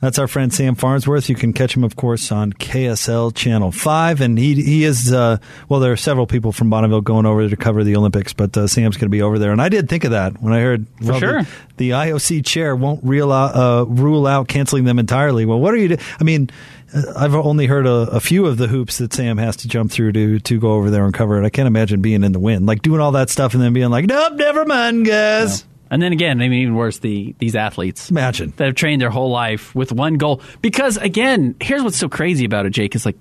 That's 0.00 0.18
our 0.18 0.28
friend 0.28 0.52
Sam 0.52 0.76
Farnsworth. 0.76 1.28
You 1.28 1.34
can 1.34 1.52
catch 1.52 1.76
him, 1.76 1.82
of 1.82 1.96
course, 1.96 2.30
on 2.30 2.52
KSL 2.52 3.34
Channel 3.34 3.72
5. 3.72 4.20
And 4.20 4.38
he 4.38 4.54
he 4.54 4.84
is, 4.84 5.12
uh, 5.12 5.38
well, 5.68 5.80
there 5.80 5.90
are 5.90 5.96
several 5.96 6.26
people 6.26 6.52
from 6.52 6.70
Bonneville 6.70 7.00
going 7.00 7.26
over 7.26 7.40
there 7.42 7.50
to 7.50 7.56
cover 7.56 7.82
the 7.82 7.96
Olympics, 7.96 8.32
but 8.32 8.56
uh, 8.56 8.68
Sam's 8.68 8.96
going 8.96 9.06
to 9.06 9.08
be 9.08 9.22
over 9.22 9.40
there. 9.40 9.50
And 9.50 9.60
I 9.60 9.68
did 9.68 9.88
think 9.88 10.04
of 10.04 10.12
that 10.12 10.40
when 10.40 10.52
I 10.52 10.60
heard 10.60 10.86
For 10.98 11.12
well, 11.12 11.18
sure. 11.18 11.42
the, 11.42 11.48
the, 11.76 11.90
IOC 11.90 12.44
chair 12.46 12.76
won't 12.76 13.02
rule 13.02 13.32
out, 13.32 13.56
uh, 13.56 13.86
rule 13.86 14.26
out 14.26 14.46
canceling 14.46 14.84
them 14.84 15.00
entirely. 15.00 15.44
Well, 15.44 15.58
what 15.58 15.74
are 15.74 15.78
you 15.78 15.88
doing? 15.88 16.00
I 16.20 16.24
mean, 16.24 16.50
uh, 16.94 17.02
I've 17.16 17.34
only 17.34 17.66
heard 17.66 17.86
a, 17.86 17.90
a, 18.10 18.20
few 18.20 18.46
of 18.46 18.56
the 18.56 18.68
hoops 18.68 18.98
that 18.98 19.12
Sam 19.12 19.36
has 19.38 19.56
to 19.58 19.68
jump 19.68 19.90
through 19.90 20.12
to 20.12 20.38
to 20.38 20.60
go 20.60 20.72
over 20.74 20.90
there 20.90 21.04
and 21.04 21.12
cover 21.12 21.42
it. 21.42 21.44
I 21.44 21.50
can't 21.50 21.66
imagine 21.66 22.02
being 22.02 22.22
in 22.22 22.30
the 22.30 22.38
wind, 22.38 22.66
like 22.66 22.82
doing 22.82 23.00
all 23.00 23.12
that 23.12 23.30
stuff 23.30 23.54
and 23.54 23.62
then 23.62 23.72
being 23.72 23.90
like, 23.90 24.06
nope, 24.06 24.34
never 24.34 24.64
mind, 24.64 25.06
guys. 25.06 25.64
And 25.90 26.02
then 26.02 26.12
again, 26.12 26.40
I 26.40 26.48
mean, 26.48 26.62
even 26.62 26.74
worse, 26.74 26.98
the 26.98 27.34
these 27.38 27.56
athletes. 27.56 28.10
Imagine 28.10 28.52
that 28.56 28.66
have 28.66 28.74
trained 28.74 29.00
their 29.00 29.10
whole 29.10 29.30
life 29.30 29.74
with 29.74 29.92
one 29.92 30.14
goal. 30.14 30.42
Because 30.60 30.96
again, 30.96 31.56
here's 31.60 31.82
what's 31.82 31.96
so 31.96 32.08
crazy 32.08 32.44
about 32.44 32.66
it, 32.66 32.70
Jake. 32.70 32.94
Is 32.94 33.06
like 33.06 33.16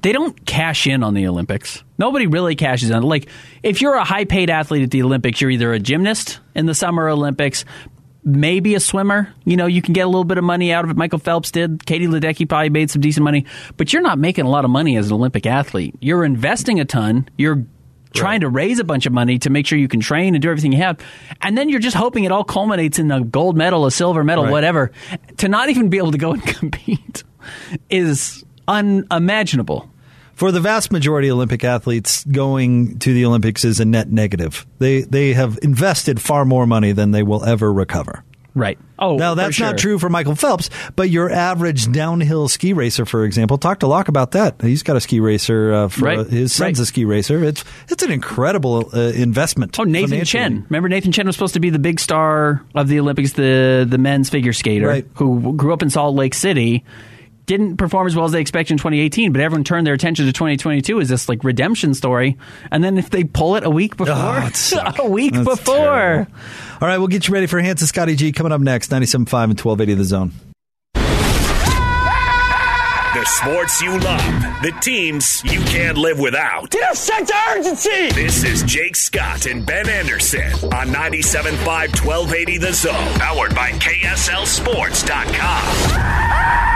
they 0.00 0.12
don't 0.12 0.44
cash 0.46 0.86
in 0.86 1.02
on 1.02 1.14
the 1.14 1.26
Olympics. 1.26 1.82
Nobody 1.98 2.26
really 2.26 2.56
cashes 2.56 2.90
in. 2.90 3.02
Like 3.02 3.28
if 3.62 3.80
you're 3.80 3.94
a 3.94 4.04
high 4.04 4.24
paid 4.24 4.50
athlete 4.50 4.82
at 4.82 4.90
the 4.90 5.02
Olympics, 5.02 5.40
you're 5.40 5.50
either 5.50 5.72
a 5.72 5.78
gymnast 5.78 6.40
in 6.54 6.66
the 6.66 6.74
Summer 6.74 7.08
Olympics, 7.08 7.64
maybe 8.24 8.74
a 8.74 8.80
swimmer. 8.80 9.32
You 9.44 9.56
know, 9.56 9.66
you 9.66 9.82
can 9.82 9.92
get 9.92 10.02
a 10.02 10.06
little 10.06 10.24
bit 10.24 10.38
of 10.38 10.44
money 10.44 10.72
out 10.72 10.84
of 10.84 10.90
it. 10.90 10.96
Michael 10.96 11.18
Phelps 11.18 11.50
did. 11.50 11.84
Katie 11.84 12.06
Ledecky 12.06 12.48
probably 12.48 12.70
made 12.70 12.90
some 12.90 13.02
decent 13.02 13.24
money, 13.24 13.44
but 13.76 13.92
you're 13.92 14.02
not 14.02 14.18
making 14.18 14.46
a 14.46 14.50
lot 14.50 14.64
of 14.64 14.70
money 14.70 14.96
as 14.96 15.08
an 15.08 15.14
Olympic 15.14 15.46
athlete. 15.46 15.94
You're 16.00 16.24
investing 16.24 16.80
a 16.80 16.84
ton. 16.84 17.28
You're 17.36 17.66
trying 18.12 18.40
to 18.40 18.48
raise 18.48 18.78
a 18.78 18.84
bunch 18.84 19.06
of 19.06 19.12
money 19.12 19.38
to 19.40 19.50
make 19.50 19.66
sure 19.66 19.78
you 19.78 19.88
can 19.88 20.00
train 20.00 20.34
and 20.34 20.42
do 20.42 20.50
everything 20.50 20.72
you 20.72 20.78
have. 20.78 20.98
And 21.40 21.56
then 21.56 21.68
you're 21.68 21.80
just 21.80 21.96
hoping 21.96 22.24
it 22.24 22.32
all 22.32 22.44
culminates 22.44 22.98
in 22.98 23.10
a 23.10 23.22
gold 23.22 23.56
medal, 23.56 23.86
a 23.86 23.90
silver 23.90 24.24
medal, 24.24 24.44
right. 24.44 24.52
whatever, 24.52 24.92
to 25.38 25.48
not 25.48 25.68
even 25.68 25.88
be 25.88 25.98
able 25.98 26.12
to 26.12 26.18
go 26.18 26.32
and 26.32 26.42
compete. 26.46 27.24
is 27.90 28.44
unimaginable. 28.68 29.88
For 30.34 30.50
the 30.50 30.60
vast 30.60 30.90
majority 30.90 31.28
of 31.28 31.36
Olympic 31.36 31.62
athletes, 31.62 32.24
going 32.24 32.98
to 33.00 33.12
the 33.12 33.26
Olympics 33.26 33.64
is 33.64 33.80
a 33.80 33.84
net 33.84 34.10
negative. 34.10 34.66
They 34.78 35.02
they 35.02 35.34
have 35.34 35.58
invested 35.62 36.20
far 36.20 36.44
more 36.44 36.66
money 36.66 36.92
than 36.92 37.10
they 37.10 37.22
will 37.22 37.44
ever 37.44 37.72
recover. 37.72 38.24
Right. 38.54 38.78
Oh, 38.98 39.16
now 39.16 39.34
that's 39.34 39.54
sure. 39.54 39.66
not 39.68 39.78
true 39.78 39.98
for 39.98 40.08
Michael 40.10 40.34
Phelps, 40.34 40.68
but 40.94 41.08
your 41.08 41.30
average 41.30 41.90
downhill 41.90 42.48
ski 42.48 42.72
racer, 42.74 43.06
for 43.06 43.24
example, 43.24 43.56
talked 43.56 43.80
to 43.80 43.86
Locke 43.86 44.08
about 44.08 44.32
that. 44.32 44.60
He's 44.60 44.82
got 44.82 44.96
a 44.96 45.00
ski 45.00 45.20
racer. 45.20 45.72
Uh, 45.72 45.88
for, 45.88 46.04
Right. 46.04 46.18
uh, 46.18 46.24
his 46.24 46.52
son's 46.52 46.78
Right. 46.78 46.82
a 46.82 46.86
ski 46.86 47.04
racer. 47.06 47.42
It's 47.42 47.64
it's 47.88 48.02
an 48.02 48.10
incredible 48.12 48.90
uh, 48.94 49.00
investment. 49.14 49.78
Oh, 49.80 49.84
Nathan. 49.84 50.24
Chen. 50.24 50.66
Remember 50.68 50.88
Nathan 50.90 51.12
Chen 51.12 51.26
was 51.26 51.34
supposed 51.34 51.54
to 51.54 51.60
be 51.60 51.70
the 51.70 51.78
big 51.78 51.98
star 51.98 52.62
of 52.74 52.88
the 52.88 53.00
Olympics, 53.00 53.32
the 53.32 53.86
the 53.88 53.98
men's 53.98 54.28
figure 54.28 54.52
skater 54.52 54.86
Right. 54.86 55.06
who 55.14 55.54
grew 55.54 55.72
up 55.72 55.82
in 55.82 55.88
Salt 55.90 56.14
Lake 56.14 56.34
City. 56.34 56.84
Didn't 57.46 57.76
perform 57.76 58.06
as 58.06 58.14
well 58.14 58.24
as 58.24 58.32
they 58.32 58.40
expected 58.40 58.74
in 58.74 58.78
2018, 58.78 59.32
but 59.32 59.40
everyone 59.40 59.64
turned 59.64 59.84
their 59.86 59.94
attention 59.94 60.26
to 60.26 60.32
2022 60.32 61.00
as 61.00 61.08
this 61.08 61.28
like 61.28 61.42
redemption 61.42 61.92
story. 61.94 62.36
And 62.70 62.84
then 62.84 62.98
if 62.98 63.10
they 63.10 63.24
pull 63.24 63.56
it 63.56 63.64
a 63.64 63.70
week 63.70 63.96
before, 63.96 64.14
Oh, 64.16 64.50
a 65.00 65.08
week 65.08 65.32
That's 65.34 65.44
before, 65.44 65.74
terrible. 65.74 66.32
All 66.80 66.88
right, 66.88 66.98
we'll 66.98 67.08
get 67.08 67.26
you 67.26 67.34
ready 67.34 67.46
for 67.46 67.60
Hans 67.60 67.80
and 67.82 67.88
Scotty 67.88 68.14
G 68.14 68.30
coming 68.32 68.52
up 68.52 68.60
next, 68.60 68.90
97.5 68.90 69.44
and 69.44 69.60
1280 69.60 69.94
The 69.94 70.04
Zone. 70.04 70.32
The 73.14 73.24
sports 73.26 73.82
you 73.82 73.98
love, 73.98 74.62
the 74.62 74.72
teams 74.80 75.44
you 75.44 75.60
can't 75.60 75.98
live 75.98 76.18
without. 76.18 76.70
Get 76.70 76.92
a 76.92 76.96
sense 76.96 77.28
of 77.28 77.36
urgency! 77.50 78.10
This 78.12 78.42
is 78.42 78.62
Jake 78.62 78.96
Scott 78.96 79.44
and 79.44 79.66
Ben 79.66 79.86
Anderson 79.88 80.50
on 80.72 80.88
97.5 80.88 82.06
1280 82.06 82.56
The 82.58 82.72
Zone, 82.72 83.12
powered 83.18 83.54
by 83.54 83.72
KSLSports.com. 83.72 86.71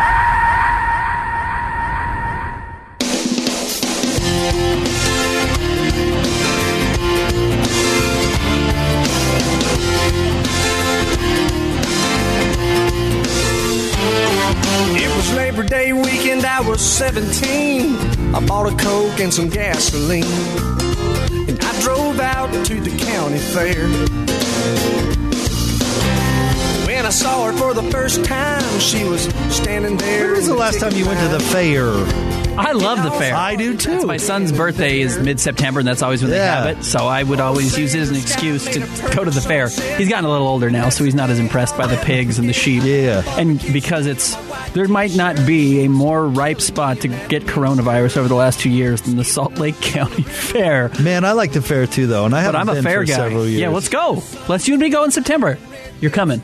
It 4.49 4.53
was 15.17 15.35
Labor 15.35 15.65
Day 15.65 15.93
weekend, 15.93 16.45
I 16.45 16.61
was 16.61 16.81
17. 16.81 17.97
I 18.35 18.47
bought 18.47 18.73
a 18.73 18.77
Coke 18.77 19.19
and 19.19 19.35
some 19.35 19.49
gasoline. 19.49 20.23
And 21.49 21.59
I 21.61 21.81
drove 21.81 22.21
out 22.21 22.53
to 22.67 22.81
the 22.81 22.97
county 23.05 23.39
fair. 23.39 24.96
When 26.97 27.05
I 27.05 27.11
saw 27.11 27.45
her 27.45 27.53
for 27.53 27.75
the 27.75 27.83
first 27.91 28.25
time, 28.25 28.81
she 28.81 29.05
was 29.05 29.25
standing 29.55 29.97
there. 29.99 30.29
When 30.29 30.37
was 30.37 30.47
the 30.47 30.55
last 30.55 30.81
time 30.81 30.93
you 30.95 31.07
went 31.07 31.21
to 31.21 31.29
the 31.29 31.39
fair? 31.41 31.85
I 32.59 32.73
love 32.73 33.03
the 33.05 33.11
fair. 33.13 33.35
I 33.35 33.55
do 33.55 33.77
too. 33.77 33.91
That's 33.93 34.05
my 34.07 34.17
son's 34.17 34.51
birthday 34.51 35.01
is 35.01 35.19
mid 35.19 35.39
September, 35.39 35.79
and 35.81 35.87
that's 35.87 36.01
always 36.03 36.23
when 36.23 36.33
Yeah. 36.33 36.63
they 36.63 36.69
have 36.71 36.79
it. 36.79 36.85
So 36.85 37.07
I 37.07 37.23
would 37.23 37.39
always 37.39 37.79
use 37.79 37.95
it 37.95 38.01
as 38.01 38.09
an 38.11 38.17
excuse 38.17 38.65
to 38.65 38.81
go 39.15 39.23
to 39.25 39.31
the 39.31 39.43
fair. 39.43 39.69
He's 39.99 40.09
gotten 40.09 40.25
a 40.25 40.31
little 40.31 40.49
older 40.49 40.71
now, 40.71 40.89
so 40.89 41.05
he's 41.05 41.15
not 41.15 41.29
as 41.31 41.39
impressed 41.39 41.77
by 41.77 41.87
the 41.87 41.99
pigs 41.99 42.39
and 42.41 42.49
the 42.49 42.55
sheep. 42.55 42.83
Yeah. 42.83 43.23
And 43.39 43.61
because 43.75 44.07
it's 44.07 44.35
there 44.73 44.89
might 44.89 45.15
not 45.15 45.37
be 45.47 45.85
a 45.85 45.89
more 45.91 46.27
ripe 46.27 46.61
spot 46.63 47.03
to 47.03 47.09
get 47.09 47.45
coronavirus 47.45 48.17
over 48.17 48.27
the 48.29 48.35
last 48.35 48.59
two 48.59 48.71
years 48.71 49.03
than 49.03 49.17
the 49.17 49.25
Salt 49.25 49.59
Lake 49.59 49.79
County 49.83 50.23
Fair. 50.23 50.91
Man, 51.01 51.25
I 51.27 51.33
like 51.33 51.53
the 51.53 51.63
fair 51.63 51.87
too, 51.87 52.07
though, 52.09 52.25
and 52.25 52.35
I 52.35 52.41
haven't 52.41 52.61
I'm 52.63 52.69
a 52.71 52.75
been 52.75 52.83
fair 52.85 53.01
for 53.03 53.05
guy. 53.05 53.15
several 53.17 53.47
years. 53.47 53.61
Yeah, 53.61 53.69
let's 53.69 53.91
go. 53.91 54.23
Let's 54.49 54.67
you 54.67 54.75
and 54.75 54.83
me 54.83 54.89
go 54.89 55.05
in 55.05 55.11
September. 55.11 55.59
You're 56.01 56.11
coming. 56.11 56.41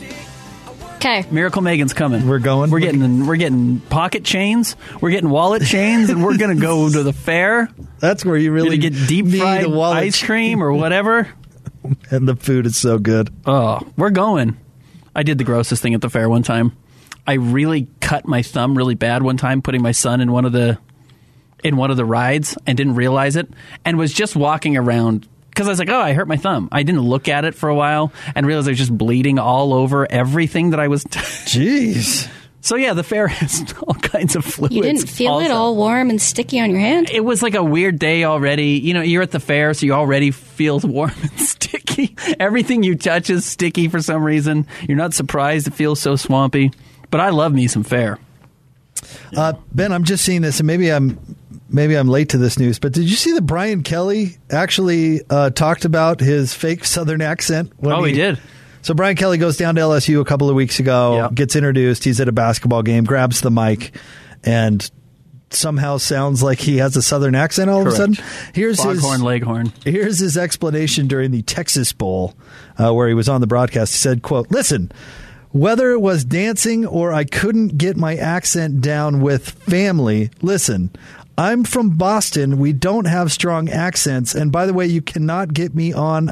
Okay. 1.04 1.26
Miracle 1.32 1.62
Megan's 1.62 1.94
coming. 1.94 2.28
We're 2.28 2.38
going? 2.38 2.70
We're 2.70 2.78
getting 2.78 3.26
we're 3.26 3.34
getting 3.34 3.80
pocket 3.80 4.22
chains. 4.22 4.76
We're 5.00 5.10
getting 5.10 5.30
wallet 5.30 5.64
chains, 5.64 6.10
and 6.10 6.24
we're 6.24 6.36
gonna 6.36 6.54
go 6.54 6.88
to 6.88 7.02
the 7.02 7.12
fair. 7.12 7.68
That's 7.98 8.24
where 8.24 8.36
you 8.36 8.52
really 8.52 8.78
get 8.78 8.92
deep 9.08 9.26
fried 9.26 9.64
a 9.64 9.68
wallet 9.68 9.98
ice 9.98 10.22
cream 10.22 10.62
or 10.62 10.72
whatever. 10.72 11.28
and 12.12 12.28
the 12.28 12.36
food 12.36 12.66
is 12.66 12.76
so 12.76 13.00
good. 13.00 13.30
Oh, 13.44 13.80
we're 13.96 14.10
going. 14.10 14.56
I 15.12 15.24
did 15.24 15.38
the 15.38 15.44
grossest 15.44 15.82
thing 15.82 15.94
at 15.94 16.02
the 16.02 16.08
fair 16.08 16.28
one 16.28 16.44
time. 16.44 16.76
I 17.26 17.32
really 17.32 17.88
cut 17.98 18.28
my 18.28 18.42
thumb 18.42 18.78
really 18.78 18.94
bad 18.94 19.24
one 19.24 19.36
time 19.36 19.60
putting 19.60 19.82
my 19.82 19.90
son 19.90 20.20
in 20.20 20.30
one 20.30 20.44
of 20.44 20.52
the 20.52 20.78
in 21.64 21.76
one 21.76 21.90
of 21.90 21.96
the 21.96 22.04
rides 22.04 22.56
and 22.64 22.78
didn't 22.78 22.94
realize 22.94 23.34
it 23.34 23.48
and 23.84 23.98
was 23.98 24.12
just 24.12 24.36
walking 24.36 24.76
around 24.76 25.26
because 25.52 25.68
I 25.68 25.70
was 25.70 25.78
like, 25.78 25.90
"Oh, 25.90 26.00
I 26.00 26.14
hurt 26.14 26.28
my 26.28 26.38
thumb." 26.38 26.68
I 26.72 26.82
didn't 26.82 27.02
look 27.02 27.28
at 27.28 27.44
it 27.44 27.54
for 27.54 27.68
a 27.68 27.74
while 27.74 28.12
and 28.34 28.46
realized 28.46 28.68
I 28.68 28.70
was 28.70 28.78
just 28.78 28.96
bleeding 28.96 29.38
all 29.38 29.74
over 29.74 30.10
everything 30.10 30.70
that 30.70 30.80
I 30.80 30.88
was. 30.88 31.04
Jeez. 31.04 32.28
so 32.62 32.76
yeah, 32.76 32.94
the 32.94 33.02
fair 33.02 33.28
has 33.28 33.74
all 33.86 33.94
kinds 33.94 34.34
of 34.34 34.44
fluids. 34.44 34.74
You 34.74 34.82
didn't 34.82 35.08
feel 35.08 35.40
it 35.40 35.50
all 35.50 35.76
warm 35.76 36.08
and 36.08 36.20
sticky 36.20 36.58
on 36.60 36.70
your 36.70 36.80
hand? 36.80 37.10
It 37.10 37.20
was 37.24 37.42
like 37.42 37.54
a 37.54 37.62
weird 37.62 37.98
day 37.98 38.24
already. 38.24 38.78
You 38.78 38.94
know, 38.94 39.02
you're 39.02 39.22
at 39.22 39.30
the 39.30 39.40
fair, 39.40 39.74
so 39.74 39.84
you 39.84 39.92
already 39.92 40.30
feel 40.30 40.80
warm 40.84 41.12
and 41.20 41.40
sticky. 41.40 42.16
Everything 42.40 42.82
you 42.82 42.94
touch 42.96 43.28
is 43.28 43.44
sticky 43.44 43.88
for 43.88 44.00
some 44.00 44.24
reason. 44.24 44.66
You're 44.88 44.96
not 44.96 45.12
surprised 45.12 45.66
it 45.66 45.74
feels 45.74 46.00
so 46.00 46.16
swampy. 46.16 46.70
But 47.10 47.20
I 47.20 47.28
love 47.28 47.52
me 47.52 47.66
some 47.66 47.82
fair. 47.82 48.18
Uh, 49.36 49.52
ben, 49.74 49.92
I'm 49.92 50.04
just 50.04 50.24
seeing 50.24 50.40
this, 50.40 50.60
and 50.60 50.66
maybe 50.66 50.90
I'm 50.90 51.18
maybe 51.72 51.94
I'm 51.96 52.08
late 52.08 52.30
to 52.30 52.38
this 52.38 52.58
news, 52.58 52.78
but 52.78 52.92
did 52.92 53.04
you 53.10 53.16
see 53.16 53.32
that 53.32 53.42
Brian 53.42 53.82
Kelly 53.82 54.36
actually 54.50 55.20
uh, 55.30 55.50
talked 55.50 55.84
about 55.84 56.20
his 56.20 56.54
fake 56.54 56.84
Southern 56.84 57.20
accent? 57.22 57.72
Oh, 57.82 58.04
he 58.04 58.12
did. 58.12 58.38
So 58.82 58.94
Brian 58.94 59.16
Kelly 59.16 59.38
goes 59.38 59.56
down 59.56 59.76
to 59.76 59.80
LSU 59.80 60.20
a 60.20 60.24
couple 60.24 60.48
of 60.50 60.56
weeks 60.56 60.80
ago, 60.80 61.16
Yeah. 61.16 61.28
gets 61.32 61.54
introduced. 61.56 62.02
He's 62.04 62.20
at 62.20 62.28
a 62.28 62.32
basketball 62.32 62.82
game, 62.82 63.04
grabs 63.04 63.40
the 63.40 63.50
mic, 63.50 63.94
and 64.42 64.90
somehow 65.50 65.98
sounds 65.98 66.42
like 66.42 66.58
he 66.58 66.78
has 66.78 66.96
a 66.96 67.02
Southern 67.02 67.34
accent 67.34 67.70
all 67.70 67.82
of 67.82 67.86
a 67.86 67.92
sudden. 67.92 68.16
Here's 68.54 68.78
Foghorn 68.78 68.96
his 69.20 69.22
Leghorn. 69.22 69.72
Here's 69.84 70.18
his 70.18 70.36
explanation 70.36 71.06
during 71.06 71.30
the 71.30 71.42
Texas 71.42 71.92
Bowl, 71.92 72.34
uh, 72.78 72.92
where 72.92 73.06
he 73.06 73.14
was 73.14 73.28
on 73.28 73.40
the 73.40 73.46
broadcast. 73.46 73.92
He 73.92 73.98
said, 73.98 74.22
"quote 74.22 74.50
Listen, 74.50 74.90
whether 75.52 75.92
it 75.92 76.00
was 76.00 76.24
dancing 76.24 76.84
or 76.86 77.12
I 77.12 77.24
couldn't 77.24 77.78
get 77.78 77.96
my 77.96 78.16
accent 78.16 78.80
down 78.80 79.20
with 79.20 79.48
family, 79.50 80.30
listen." 80.42 80.90
I'm 81.38 81.64
from 81.64 81.96
Boston. 81.96 82.58
We 82.58 82.74
don't 82.74 83.06
have 83.06 83.32
strong 83.32 83.70
accents, 83.70 84.34
and 84.34 84.52
by 84.52 84.66
the 84.66 84.74
way, 84.74 84.86
you 84.86 85.00
cannot 85.00 85.54
get 85.54 85.74
me 85.74 85.90
on. 85.94 86.30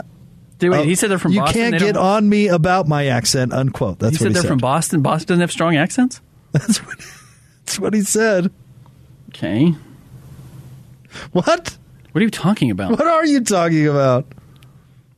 Dude, 0.58 0.72
wait, 0.72 0.80
uh, 0.80 0.82
he 0.82 0.94
said 0.94 1.10
they're 1.10 1.18
from 1.18 1.32
you 1.32 1.40
Boston. 1.40 1.70
can't 1.70 1.78
get 1.82 1.96
on 1.96 2.28
me 2.28 2.48
about 2.48 2.86
my 2.86 3.06
accent. 3.06 3.54
Unquote. 3.54 3.98
That's 3.98 4.10
He 4.10 4.16
what 4.16 4.18
said 4.18 4.28
he 4.28 4.32
they're 4.34 4.42
said. 4.42 4.48
from 4.48 4.58
Boston. 4.58 5.00
Boston 5.00 5.28
doesn't 5.28 5.40
have 5.40 5.50
strong 5.52 5.74
accents. 5.74 6.20
That's 6.52 6.78
what, 6.84 6.98
that's 7.64 7.80
what 7.80 7.94
he 7.94 8.02
said. 8.02 8.50
Okay. 9.30 9.74
What? 11.32 11.78
What 12.12 12.20
are 12.20 12.24
you 12.24 12.30
talking 12.30 12.70
about? 12.70 12.90
What 12.90 13.06
are 13.06 13.24
you 13.24 13.40
talking 13.42 13.86
about? 13.86 14.26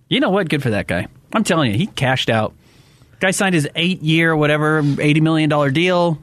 You 0.09 0.21
know 0.21 0.31
what? 0.31 0.49
Good 0.49 0.63
for 0.63 0.71
that 0.71 0.87
guy. 0.87 1.07
I'm 1.33 1.43
telling 1.43 1.73
you, 1.73 1.79
he 1.79 1.87
cashed 1.87 2.31
out. 2.31 2.53
Guy 3.23 3.31
signed 3.31 3.55
his 3.55 3.69
eight 3.77 4.03
year, 4.03 4.35
whatever, 4.35 4.83
$80 4.83 5.21
million 5.23 5.73
deal. 5.73 6.19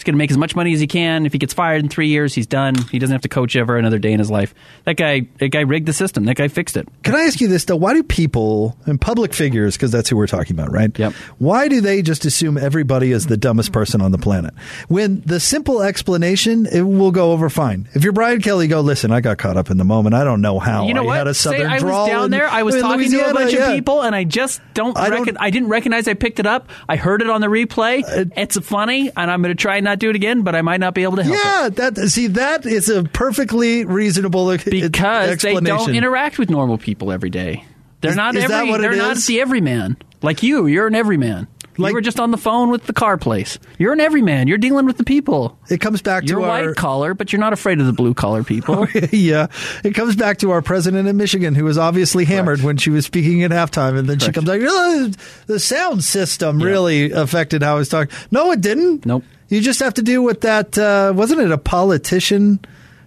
He's 0.00 0.04
going 0.04 0.14
to 0.14 0.18
make 0.18 0.30
as 0.30 0.38
much 0.38 0.56
money 0.56 0.72
as 0.72 0.80
he 0.80 0.86
can. 0.86 1.26
If 1.26 1.32
he 1.32 1.38
gets 1.38 1.52
fired 1.52 1.82
in 1.82 1.90
three 1.90 2.08
years, 2.08 2.34
he's 2.34 2.46
done. 2.46 2.74
He 2.90 2.98
doesn't 2.98 3.12
have 3.12 3.20
to 3.20 3.28
coach 3.28 3.54
ever 3.54 3.76
another 3.76 3.98
day 3.98 4.12
in 4.14 4.18
his 4.18 4.30
life. 4.30 4.54
That 4.86 4.96
guy, 4.96 5.28
that 5.40 5.50
guy 5.50 5.60
rigged 5.60 5.84
the 5.86 5.92
system. 5.92 6.24
That 6.24 6.36
guy 6.36 6.48
fixed 6.48 6.78
it. 6.78 6.88
Can 7.02 7.14
I 7.14 7.24
ask 7.24 7.38
you 7.38 7.48
this 7.48 7.66
though? 7.66 7.76
Why 7.76 7.92
do 7.92 8.02
people 8.02 8.78
and 8.86 8.98
public 8.98 9.34
figures, 9.34 9.76
because 9.76 9.92
that's 9.92 10.08
who 10.08 10.16
we're 10.16 10.26
talking 10.26 10.56
about, 10.58 10.72
right? 10.72 10.98
Yep. 10.98 11.12
Why 11.36 11.68
do 11.68 11.82
they 11.82 12.00
just 12.00 12.24
assume 12.24 12.56
everybody 12.56 13.12
is 13.12 13.26
the 13.26 13.36
dumbest 13.36 13.72
person 13.72 14.00
on 14.00 14.10
the 14.10 14.16
planet? 14.16 14.54
When 14.88 15.20
the 15.26 15.38
simple 15.38 15.82
explanation, 15.82 16.64
it 16.64 16.80
will 16.80 17.10
go 17.12 17.32
over 17.32 17.50
fine. 17.50 17.86
If 17.92 18.02
you're 18.02 18.14
Brian 18.14 18.40
Kelly, 18.40 18.68
go 18.68 18.80
listen. 18.80 19.12
I 19.12 19.20
got 19.20 19.36
caught 19.36 19.58
up 19.58 19.70
in 19.70 19.76
the 19.76 19.84
moment. 19.84 20.14
I 20.14 20.24
don't 20.24 20.40
know 20.40 20.58
how. 20.58 20.86
you 20.86 20.94
know 20.94 21.02
I 21.02 21.06
what? 21.06 21.16
had 21.18 21.26
a 21.26 21.34
Say 21.34 21.50
southern 21.58 21.66
I 21.72 21.78
drawl. 21.78 22.04
was 22.04 22.10
down 22.10 22.24
in- 22.24 22.30
there. 22.30 22.48
I 22.48 22.62
was 22.62 22.74
in 22.76 22.80
talking 22.80 23.00
to 23.10 23.16
a 23.16 23.18
Louisiana, 23.18 23.34
bunch 23.34 23.52
yeah. 23.52 23.66
of 23.68 23.74
people, 23.74 24.00
and 24.02 24.14
I 24.16 24.24
just 24.24 24.62
don't. 24.72 24.96
I 24.96 25.04
I, 25.04 25.10
don't- 25.10 25.36
I 25.38 25.50
didn't 25.50 25.68
recognize 25.68 26.08
I 26.08 26.14
picked 26.14 26.40
it 26.40 26.46
up. 26.46 26.70
I 26.88 26.96
heard 26.96 27.20
it 27.20 27.28
on 27.28 27.42
the 27.42 27.48
replay. 27.48 28.02
Uh, 28.02 28.24
it's 28.36 28.56
funny, 28.58 29.10
and 29.14 29.30
I'm 29.30 29.42
going 29.42 29.54
to 29.54 29.60
try 29.60 29.76
and 29.76 29.84
not 29.90 29.98
do 29.98 30.10
it 30.10 30.16
again. 30.16 30.42
But 30.42 30.54
I 30.54 30.62
might 30.62 30.80
not 30.80 30.94
be 30.94 31.02
able 31.02 31.16
to 31.16 31.22
help 31.22 31.36
it 31.36 31.42
Yeah, 31.44 31.90
that 31.90 32.08
see 32.08 32.28
that 32.28 32.64
is 32.66 32.88
a 32.88 33.04
perfectly 33.04 33.84
reasonable 33.84 34.56
because 34.56 35.40
they 35.42 35.54
don't 35.54 35.94
interact 35.94 36.38
with 36.38 36.50
normal 36.50 36.78
people 36.78 37.12
every 37.12 37.30
day. 37.30 37.64
They're 38.00 38.12
Is- 38.12 38.16
not 38.16 38.34
is 38.34 38.44
every. 38.44 38.56
that 38.56 38.66
what 38.70 38.80
it 38.80 38.82
they're 38.82 38.96
not 38.96 39.16
is? 39.18 39.26
the 39.26 39.40
everyman 39.40 39.96
like 40.22 40.42
you. 40.42 40.66
You're 40.66 40.86
an 40.86 40.94
everyman. 40.94 41.48
Like- 41.78 41.90
you 41.90 41.94
were 41.94 42.00
just 42.02 42.20
on 42.20 42.30
the 42.30 42.36
phone 42.36 42.68
with 42.70 42.84
the 42.86 42.92
car 42.92 43.16
place. 43.16 43.58
You're 43.78 43.92
an 43.94 44.00
everyman. 44.00 44.48
You're 44.48 44.58
dealing 44.58 44.84
with 44.86 44.98
the 44.98 45.04
people. 45.04 45.56
It 45.70 45.80
comes 45.80 46.02
back 46.02 46.24
You're 46.28 46.40
to 46.40 46.44
our 46.44 46.66
white 46.66 46.76
collar, 46.76 47.14
but 47.14 47.32
you're 47.32 47.40
not 47.40 47.52
afraid 47.54 47.80
of 47.80 47.86
the 47.86 47.92
blue 47.92 48.12
collar 48.12 48.42
people. 48.44 48.86
yeah, 49.12 49.46
it 49.84 49.94
comes 49.94 50.14
back 50.16 50.38
to 50.38 50.50
our 50.50 50.60
president 50.60 51.08
in 51.08 51.16
Michigan, 51.16 51.54
who 51.54 51.64
was 51.64 51.78
obviously 51.78 52.24
hammered 52.26 52.60
when 52.62 52.76
she 52.76 52.90
was 52.90 53.06
speaking 53.06 53.42
at 53.44 53.50
halftime, 53.50 53.98
and 53.98 54.08
then 54.08 54.18
she 54.18 54.30
comes 54.32 54.48
out. 54.48 54.58
"Oh, 54.62 55.10
the 55.46 55.58
sound 55.60 56.04
system 56.04 56.60
Yeah. 56.60 56.66
really 56.66 57.12
affected 57.12 57.62
how 57.62 57.76
I 57.76 57.78
was 57.78 57.88
talking. 57.88 58.14
No, 58.30 58.50
it 58.50 58.60
didn't. 58.60 59.06
Nope. 59.06 59.24
You 59.50 59.60
just 59.60 59.80
have 59.80 59.94
to 59.94 60.02
do 60.02 60.22
with 60.22 60.40
that. 60.42 60.78
Uh, 60.78 61.12
wasn't 61.14 61.40
it 61.42 61.50
a 61.52 61.58
politician? 61.58 62.60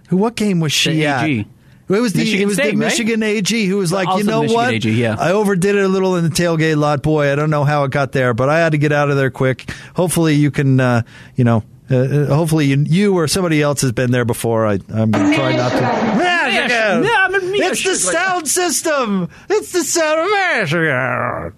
Who? 0.09 0.17
What 0.17 0.35
game 0.35 0.59
was 0.59 0.71
she 0.71 0.97
The 0.97 1.05
at? 1.07 1.29
It 1.29 1.99
was 1.99 2.13
the 2.13 2.19
Michigan 2.19 2.41
it 2.43 2.45
was 2.45 2.55
State, 2.55 2.71
the 2.75 2.77
right? 2.77 2.85
Michigan 2.85 3.23
AG 3.23 3.65
who 3.65 3.77
was 3.77 3.91
like, 3.91 4.07
Also 4.07 4.19
you 4.19 4.23
know 4.29 4.41
Michigan 4.41 4.55
what? 4.63 4.73
AG, 4.73 4.89
yeah. 4.91 5.15
I 5.19 5.31
overdid 5.33 5.75
it 5.75 5.83
a 5.83 5.87
little 5.87 6.15
in 6.15 6.23
the 6.23 6.29
tailgate 6.29 6.77
lot. 6.77 7.01
Boy, 7.03 7.31
I 7.31 7.35
don't 7.35 7.49
know 7.49 7.63
how 7.65 7.83
it 7.83 7.91
got 7.91 8.11
there, 8.13 8.33
but 8.33 8.49
I 8.49 8.59
had 8.59 8.71
to 8.71 8.77
get 8.77 8.91
out 8.91 9.09
of 9.09 9.17
there 9.17 9.29
quick. 9.31 9.69
Hopefully, 9.95 10.33
you 10.35 10.49
can, 10.51 10.79
uh, 10.79 11.01
you 11.35 11.43
know, 11.43 11.63
Uh, 11.91 11.95
uh, 11.97 12.25
hopefully, 12.33 12.65
you, 12.67 12.83
you 12.87 13.13
or 13.17 13.27
somebody 13.27 13.61
else 13.61 13.81
has 13.81 13.91
been 13.91 14.09
there 14.11 14.23
before. 14.25 14.65
I, 14.65 14.79
I'm 14.89 15.11
going 15.11 15.29
to 15.31 15.35
try 15.35 15.55
not 15.55 15.71
to. 15.73 15.81
Michigan! 16.17 17.03
Yeah, 17.03 17.27
it's 17.69 17.83
the 17.83 17.95
sound 17.95 18.47
system. 18.47 19.29
It's 19.49 19.71
the 19.73 19.83
sound 19.83 20.19
of 20.21 20.27
Michigan. 20.61 21.53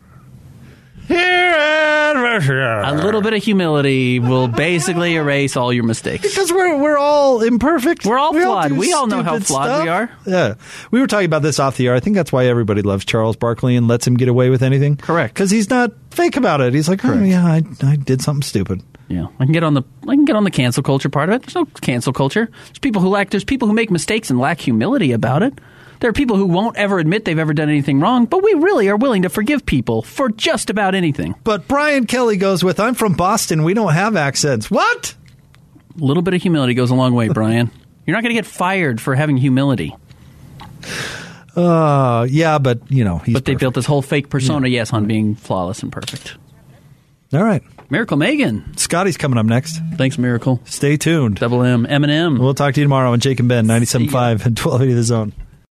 Here 1.08 2.12
in 2.16 2.22
Michigan. 2.22 2.58
A 2.86 2.94
little 3.04 3.22
bit 3.22 3.34
of 3.34 3.44
humility 3.44 4.20
will 4.20 4.48
basically 4.48 5.16
erase 5.16 5.56
all 5.56 5.72
your 5.72 5.84
mistakes. 5.84 6.24
Because 6.28 6.52
we're 6.52 6.78
we're 6.78 6.98
all 6.98 7.42
imperfect. 7.42 8.06
We're 8.06 8.18
all 8.18 8.34
flawed. 8.34 8.70
do 8.70 8.76
We 8.76 8.94
all 8.94 9.08
know 9.08 9.24
how 9.24 9.34
stupid 9.40 9.48
flawed 9.48 9.66
stuff. 9.68 9.84
we 9.84 9.90
are. 9.90 10.12
Yeah, 10.26 10.54
we 10.92 11.00
were 11.00 11.08
talking 11.08 11.26
about 11.26 11.42
this 11.42 11.60
off 11.60 11.78
the 11.78 11.88
air. 11.88 11.96
I 11.96 12.00
think 12.00 12.16
that's 12.16 12.32
why 12.32 12.46
everybody 12.48 12.82
loves 12.82 13.06
Charles 13.06 13.36
Barkley 13.36 13.76
and 13.76 13.88
lets 13.88 14.06
him 14.08 14.16
get 14.16 14.28
away 14.28 14.50
with 14.50 14.64
anything. 14.64 14.98
Correct. 14.98 15.34
Because 15.34 15.52
he's 15.52 15.70
not 15.70 15.92
fake 16.12 16.38
about 16.38 16.62
it. 16.62 16.74
He's 16.74 16.90
like, 16.90 17.04
oh 17.06 17.10
Correct. 17.10 17.28
yeah, 17.28 17.46
I, 17.46 17.64
I 17.84 17.96
did 17.96 18.22
something 18.22 18.42
stupid. 18.44 18.82
Yeah, 19.08 19.28
I 19.40 19.44
can 19.46 19.52
get 19.54 19.64
on 19.64 19.76
the 19.76 19.84
I 20.04 20.16
can 20.16 20.26
get 20.26 20.36
on 20.36 20.44
the 20.46 20.52
cancel 20.52 20.82
culture 20.82 21.10
part 21.10 21.30
of 21.30 21.36
it. 21.36 21.42
There's 21.44 21.56
no 21.56 21.66
cancel 21.82 22.12
culture. 22.14 22.50
There's 22.66 22.80
people 22.80 23.02
who 23.02 23.10
lack. 23.10 23.30
There's 23.30 23.44
people 23.44 23.68
who 23.68 23.74
make 23.74 23.92
mistakes 23.92 24.30
and 24.32 24.40
lack 24.40 24.60
humility 24.60 25.12
about 25.12 25.44
it. 25.44 25.54
There 26.00 26.10
are 26.10 26.14
people 26.14 26.36
who 26.38 26.46
won't 26.46 26.78
ever 26.78 27.00
admit 27.00 27.26
they've 27.26 27.40
ever 27.40 27.54
done 27.54 27.70
anything 27.70 28.00
wrong, 28.00 28.26
but 28.26 28.44
we 28.44 28.54
really 28.54 28.90
are 28.90 28.98
willing 28.98 29.22
to 29.24 29.30
forgive 29.30 29.66
people 29.66 30.02
for 30.02 30.30
just 30.30 30.70
about 30.70 30.94
anything. 30.96 31.36
But 31.44 31.68
Brian 31.68 32.06
Kelly 32.06 32.38
goes 32.38 32.64
with, 32.64 32.80
I'm 32.80 32.94
from 32.96 33.14
Boston. 33.14 33.64
We 33.64 33.74
don't 33.74 33.94
have 33.94 34.16
accents. 34.16 34.70
What? 34.70 35.16
A 36.00 36.04
little 36.04 36.24
bit 36.24 36.34
of 36.34 36.42
humility 36.42 36.74
goes 36.74 36.92
a 36.92 36.96
long 36.96 37.14
way, 37.14 37.30
Brian. 37.30 37.72
You're 38.06 38.16
not 38.16 38.22
going 38.24 38.36
to 38.36 38.42
get 38.42 38.46
fired 38.46 39.00
for 39.02 39.16
having 39.16 39.38
humility. 39.38 39.96
Uh, 41.56 42.28
yeah, 42.30 42.58
but 42.60 42.80
you 42.92 43.04
know, 43.04 43.18
he's 43.20 43.34
But 43.34 43.46
they 43.46 43.54
perfect. 43.54 43.60
built 43.62 43.74
this 43.76 43.86
whole 43.86 44.02
fake 44.02 44.30
persona, 44.30 44.68
yes, 44.68 44.92
on 44.94 45.06
being 45.06 45.36
flawless 45.36 45.82
and 45.84 45.92
perfect. 45.92 46.36
All 47.34 47.44
right. 47.44 47.64
Miracle 47.90 48.18
Megan. 48.18 48.76
Scotty's 48.78 49.16
coming 49.18 49.38
up 49.38 49.46
next. 49.46 49.80
Thanks, 49.96 50.18
Miracle. 50.18 50.60
Stay 50.66 50.98
tuned. 50.98 51.38
Double 51.38 51.64
M. 51.64 51.86
Eminem. 51.86 52.40
We'll 52.40 52.54
talk 52.56 52.74
to 52.74 52.80
you 52.82 52.86
tomorrow 52.86 53.12
on 53.14 53.20
Jake 53.20 53.40
and 53.40 53.48
Ben, 53.48 53.66
97.5 53.68 54.46
and 54.46 54.58
1280 54.60 54.94
The 54.94 55.04
Zone. 55.04 55.34